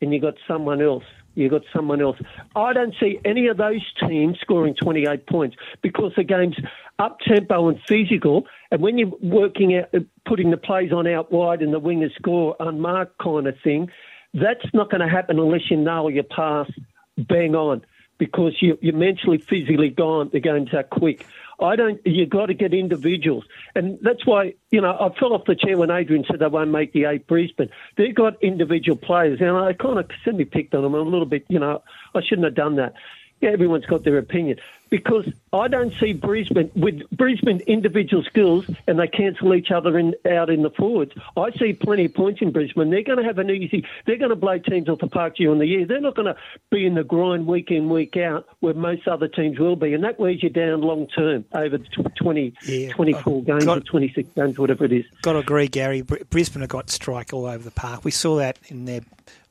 [0.00, 1.04] and you've got someone else.
[1.34, 2.18] You've got someone else.
[2.54, 6.56] I don't see any of those teams scoring 28 points because the game's
[6.98, 8.46] up tempo and physical.
[8.70, 12.14] And when you're working out, uh, putting the plays on out wide and the wingers
[12.16, 13.88] score unmarked kind of thing,
[14.34, 16.70] that's not going to happen unless you nail your pass
[17.16, 17.82] bang on
[18.18, 20.30] because you, you're mentally, physically gone.
[20.32, 21.26] The game's that quick.
[21.60, 22.00] I don't.
[22.04, 25.76] You've got to get individuals, and that's why you know I fell off the chair
[25.76, 27.68] when Adrian said they won't make the eight Brisbane.
[27.96, 31.44] They've got individual players, and I kind of semi picked on them a little bit.
[31.48, 31.82] You know,
[32.14, 32.94] I shouldn't have done that.
[33.42, 34.58] Yeah, everyone's got their opinion
[34.92, 40.14] because I don't see Brisbane with Brisbane individual skills, and they cancel each other in,
[40.30, 41.12] out in the forwards.
[41.34, 42.90] I see plenty of points in Brisbane.
[42.90, 43.86] They're going to have an easy.
[44.06, 45.86] They're going to blow teams off the park during the year.
[45.86, 46.36] They're not going to
[46.70, 50.04] be in the grind week in week out where most other teams will be, and
[50.04, 52.52] that wears you down long term over the tw- 20,
[52.90, 55.06] 24 games or 26 games, whatever it is.
[55.22, 56.02] Got to agree, Gary.
[56.02, 58.04] Brisbane have got strike all over the park.
[58.04, 59.00] We saw that in their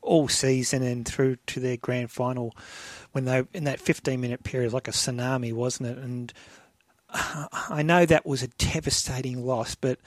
[0.02, 2.54] all season and through to their grand final
[3.12, 5.98] when they in that 15 minute period like a tsunami, wasn't it?
[5.98, 6.32] And
[7.70, 9.98] I know that was a devastating loss, but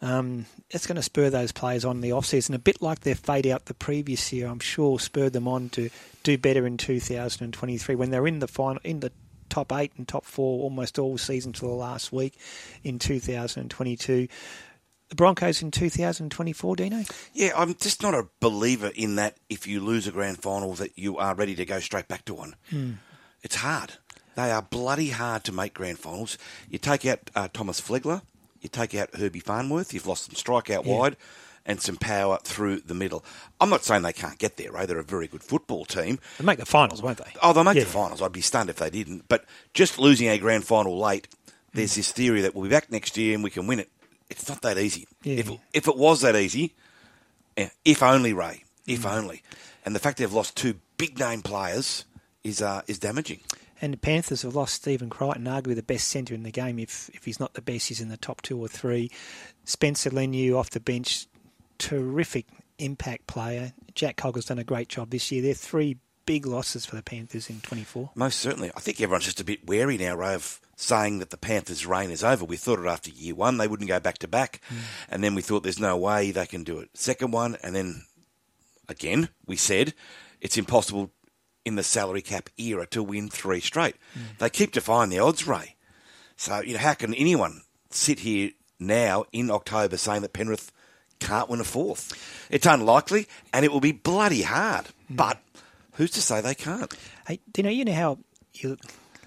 [0.00, 3.00] um, it's going to spur those players on in the off season a bit like
[3.00, 4.46] their fade out the previous year.
[4.46, 5.90] I'm sure spurred them on to
[6.22, 9.12] do better in 2023 when they're in the final in the
[9.48, 12.38] top eight and top four almost all season to the last week
[12.84, 14.28] in 2022.
[15.08, 17.02] The Broncos in 2024, Dino?
[17.32, 20.98] Yeah, I'm just not a believer in that if you lose a grand final that
[20.98, 22.54] you are ready to go straight back to one.
[22.68, 22.92] Hmm.
[23.42, 23.94] It's hard.
[24.34, 26.36] They are bloody hard to make grand finals.
[26.68, 28.20] You take out uh, Thomas Flegler,
[28.60, 30.94] you take out Herbie Farnworth, you've lost some strike out Yeah.
[30.98, 31.16] wide
[31.64, 33.24] and some power through the middle.
[33.60, 34.84] I'm not saying they can't get there, Ray.
[34.86, 36.18] They're a very good football team.
[36.38, 37.32] They'll make the finals, won't they?
[37.42, 37.84] Oh, they'll make Yeah.
[37.84, 38.20] the finals.
[38.20, 39.26] I'd be stunned if they didn't.
[39.28, 41.28] But just losing a grand final late,
[41.72, 42.00] there's Hmm.
[42.00, 43.90] this theory that we'll be back next year and we can win it.
[44.30, 45.06] It's not that easy.
[45.22, 45.36] Yeah.
[45.36, 46.74] If, if it was that easy,
[47.56, 49.08] eh, if only, Ray, if Hmm.
[49.08, 49.42] only.
[49.84, 52.04] And the fact they've lost two big name players
[52.44, 53.40] is uh, is damaging.
[53.80, 56.78] And the Panthers have lost Stephen Crichton, arguably the best centre in the game.
[56.78, 59.10] If if he's not the best, he's in the top two or three.
[59.64, 61.26] Spencer Leniu off the bench,
[61.78, 62.46] terrific
[62.78, 63.72] impact player.
[63.94, 65.42] Jack Cogger's done a great job this year.
[65.42, 68.10] They're three big losses for the Panthers in 24.
[68.14, 68.70] Most certainly.
[68.76, 72.10] I think everyone's just a bit wary now, Ray, of saying that the Panthers' reign
[72.10, 72.44] is over.
[72.44, 74.60] We thought it after year one, they wouldn't go back to back.
[74.68, 74.76] Hmm.
[75.08, 76.90] And then we thought there's no way they can do it.
[76.94, 78.04] Second one, and then
[78.88, 79.92] again, we said
[80.40, 81.10] it's impossible
[81.64, 83.96] in the salary cap era to win three straight.
[84.14, 84.20] Hmm.
[84.38, 85.74] They keep defying the odds, Ray.
[86.36, 90.70] So, you know, how can anyone sit here now in October saying that Penrith
[91.18, 92.46] can't win a fourth?
[92.50, 94.86] It's unlikely, and it will be bloody hard.
[95.08, 95.16] Hmm.
[95.16, 95.38] But
[95.94, 96.94] who's to say they can't?
[97.26, 98.18] Hey, do you know you know how
[98.54, 98.76] you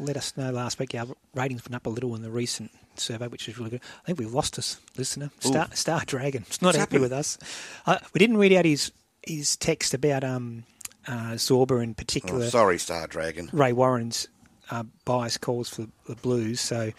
[0.01, 1.05] let us know last week our
[1.35, 3.81] ratings went up a little in the recent survey, which is really good.
[4.03, 6.43] I think we've lost us listener, Star, Star Dragon.
[6.47, 7.01] It's not What's happy happened?
[7.03, 7.37] with us.
[7.85, 8.91] Uh, we didn't read out his
[9.23, 10.63] his text about um,
[11.07, 12.45] uh, Zorba in particular.
[12.45, 13.49] Oh, sorry, Star Dragon.
[13.53, 14.27] Ray Warren's
[14.71, 16.59] uh, bias calls for the Blues.
[16.59, 16.91] So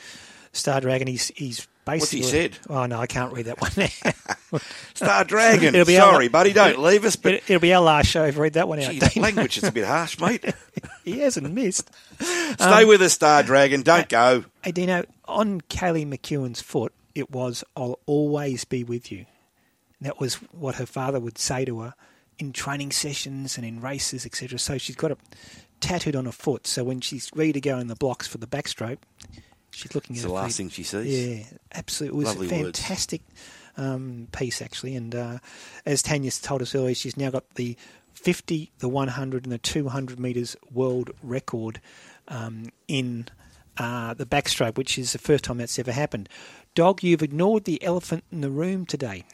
[0.52, 2.40] Star Dragon, he's he's What's he basically.
[2.52, 2.58] said?
[2.68, 3.70] Oh no, I can't read that one.
[3.76, 4.58] now.
[4.94, 5.74] Star Dragon.
[5.74, 7.16] It'll be Sorry, our, buddy, don't leave us.
[7.16, 8.24] But it, will be our last show.
[8.24, 8.92] If read that one out.
[8.92, 10.44] Gee, that language is a bit harsh, mate.
[11.04, 11.90] he hasn't missed.
[12.20, 13.82] Stay Um, with us, Star Dragon.
[13.82, 14.44] Don't go.
[14.62, 19.26] Hey, Dino, on Kaylee McKeown's foot, it was, I'll always be with you.
[19.98, 21.94] And that was what her father would say to her
[22.38, 24.58] in training sessions and in races, etc.
[24.58, 25.18] So she's got it
[25.80, 26.66] tattooed on her foot.
[26.66, 28.98] So when she's ready to go in the blocks for the backstroke,
[29.72, 30.64] she's looking It's at the last feet.
[30.64, 31.28] thing she sees.
[31.28, 31.44] Yeah,
[31.74, 32.16] absolutely.
[32.16, 33.22] It was Lovely a fantastic
[33.76, 34.94] um, piece, actually.
[34.96, 35.38] And uh,
[35.84, 37.76] as Tanya told us earlier, she's now got the
[38.14, 41.80] 50, the 100, and the 200 metres world record
[42.28, 43.26] um, in
[43.78, 46.28] uh, the backstroke, which is the first time that's ever happened.
[46.74, 49.24] Dog, you've ignored the elephant in the room today.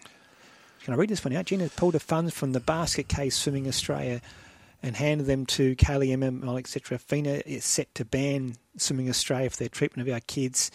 [0.84, 1.46] Can I read this one out?
[1.46, 4.20] Gina pulled the funds from the basket case Swimming Australia
[4.82, 6.98] and handed them to Kaylee MML, etc.
[6.98, 10.70] FINA is set to ban Swimming Australia for their treatment of our kids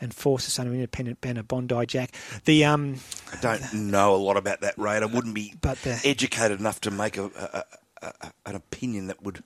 [0.00, 2.10] and force us under an independent banner Bondi Jack.
[2.44, 2.96] The um,
[3.32, 4.96] I don't know a lot about that, Ray.
[4.96, 7.64] I wouldn't be But the- educated enough to make a, a,
[8.02, 9.42] a, a, an opinion that would.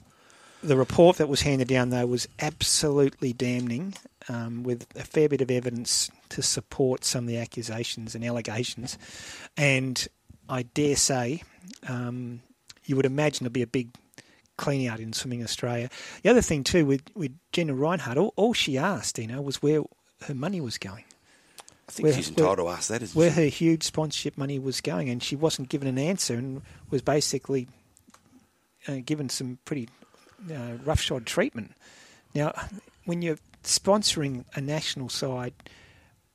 [0.62, 3.94] the report that was handed down though was absolutely damning,
[4.28, 8.98] um, with a fair bit of evidence to support some of the accusations and allegations,
[9.56, 10.08] and
[10.48, 11.42] I dare say,
[11.86, 12.42] um,
[12.90, 13.90] you would imagine there'll be a big
[14.56, 15.88] clean out in Swimming Australia.
[16.22, 19.62] The other thing too with with Gina Rinehart, all, all she asked, you know, was
[19.62, 19.82] where
[20.26, 21.04] her money was going.
[21.88, 23.42] I think she's entitled to ask that, isn't where she?
[23.42, 27.68] her huge sponsorship money was going, and she wasn't given an answer, and was basically
[28.88, 29.88] uh, given some pretty
[30.52, 31.72] uh, roughshod treatment.
[32.34, 32.52] Now,
[33.04, 35.54] when you're sponsoring a national side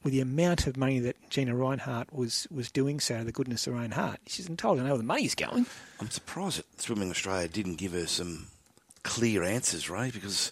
[0.05, 3.73] with the amount of money that Gina Rinehart was, was doing so, the goodness of
[3.73, 5.65] her own heart, she's entitled to know where the money's going.
[5.99, 8.45] I'm surprised that Swimming Australia didn't give her some
[9.01, 10.51] clear answers, Ray, because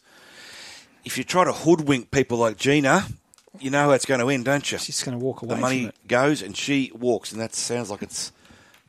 [1.05, 3.05] if you try to hoodwink people like Gina,
[3.59, 4.79] you know how it's going to end, don't you?
[4.79, 8.01] She's going to walk away The money goes and she walks, and that sounds like
[8.01, 8.31] it's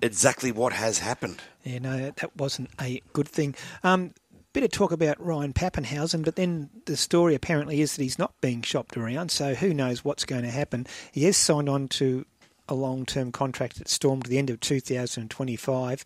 [0.00, 1.42] exactly what has happened.
[1.62, 3.54] Yeah, no, that, that wasn't a good thing.
[3.82, 4.14] Um,
[4.54, 8.40] bit of talk about Ryan Papenhuyzen, but then the story apparently is that he's not
[8.40, 10.86] being shopped around, so who knows what's going to happen.
[11.10, 12.24] He has signed on to
[12.68, 16.04] a long term contract at Storm to the end of 2025,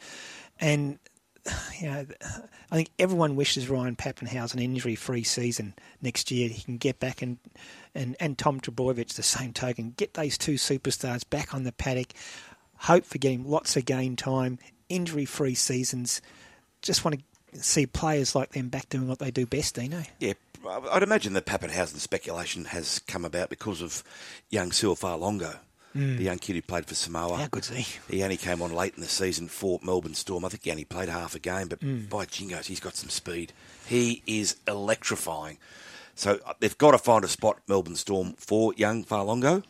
[0.58, 0.98] and
[1.78, 2.06] you know,
[2.70, 6.48] I think everyone wishes Ryan Papenhuyzen an injury free season next year.
[6.48, 7.38] He can get back and,
[7.94, 12.12] and, and Tom Trbojevic, the same token, get those two superstars back on the paddock.
[12.76, 16.22] Hope for getting lots of game time, injury free seasons.
[16.80, 20.02] Just want to see players like them back doing what they do best, Dino.
[20.20, 20.34] Yeah,
[20.90, 24.02] I'd imagine the Papenhuyzen speculation has come about because of
[24.50, 25.56] young Silfalongo,
[25.96, 26.18] Mm.
[26.18, 27.36] the young kid who played for Samoa.
[27.38, 27.86] How good's he?
[28.10, 30.44] He only came on late in the season for Melbourne Storm.
[30.44, 32.10] I think he only played half a game, but Mm.
[32.10, 33.52] by jingos, he's got some speed.
[33.86, 35.56] He is electrifying.
[36.14, 39.62] So uh, they've got to find a spot, Melbourne Storm, for young Fa'alogo.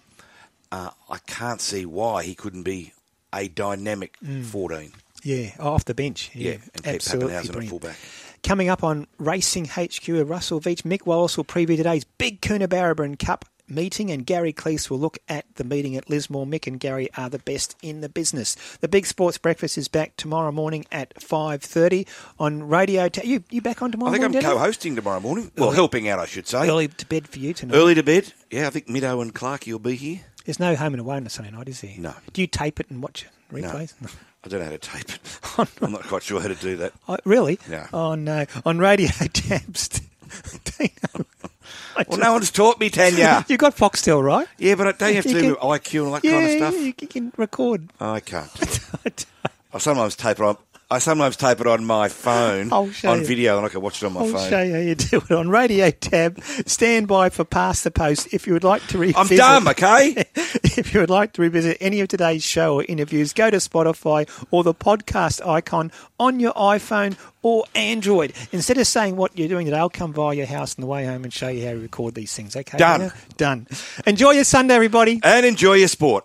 [0.72, 2.92] Uh, I can't see why he couldn't be
[3.32, 4.44] a dynamic Mm.
[4.44, 4.92] 14.
[5.24, 6.30] Yeah, oh, off the bench.
[6.34, 7.96] Yeah, Yeah, and keep absolutely Papenhuyzen fullback.
[8.42, 13.18] Coming up on Racing HQ at Russell Veach, Mick Wallace will preview today's big Coonabarabran
[13.18, 16.46] Cup meeting and Gary Cleese will look at the meeting at Lismore.
[16.46, 18.54] Mick and Gary are the best in the business.
[18.80, 22.06] The Big Sports Breakfast is back tomorrow morning at 5.30
[22.38, 23.08] on Radio...
[23.08, 24.24] Ta- you, you back on tomorrow morning.
[24.24, 25.50] I think I'm co-hosting tomorrow morning.
[25.56, 26.68] Well, Early- helping out, I should say.
[26.68, 27.76] Early to bed for you tonight.
[27.76, 28.32] Early to bed.
[28.50, 30.20] Yeah, I think Middo and Clarkey will be here.
[30.44, 31.92] There's no home and away on a Sunday night, is there?
[31.98, 32.14] No.
[32.32, 33.92] Do you tape it and watch replays?
[34.00, 34.08] No.
[34.44, 35.20] I don't know how to tape it.
[35.82, 36.92] I'm not quite sure how to do that.
[37.08, 37.58] Oh, really?
[37.68, 37.86] No.
[37.92, 38.46] Oh, no.
[38.64, 40.00] On Radio Tabs.
[42.08, 43.44] Well, no one's taught me, Tanya.
[43.48, 44.46] you got Foxtel, right?
[44.56, 46.44] Yeah, but don't you have to You do can- IQ and all that yeah, kind
[46.44, 46.74] of stuff?
[46.74, 47.88] yeah, you can record.
[48.00, 48.48] I can't.
[49.74, 50.56] I sometimes tape it on.
[50.90, 53.24] I sometimes tape it on my phone on you.
[53.26, 54.48] video, and I can watch it on my I'll phone.
[54.48, 56.42] show you how you do it on Radio Tab.
[56.64, 59.32] Stand by for Past the Post if you would like to revisit.
[59.32, 60.24] I'm dumb, okay?
[60.34, 64.26] if you would like to revisit any of today's show or interviews, go to Spotify
[64.50, 68.32] or the podcast icon on your iPhone or Android.
[68.50, 71.04] Instead of saying what you're doing today, I'll come by your house on the way
[71.04, 72.56] home and show you how to record these things.
[72.56, 72.78] Okay?
[72.78, 73.00] Done.
[73.00, 73.14] Dana?
[73.36, 73.66] Done.
[74.06, 75.20] Enjoy your Sunday, everybody.
[75.22, 76.16] And enjoy your sport.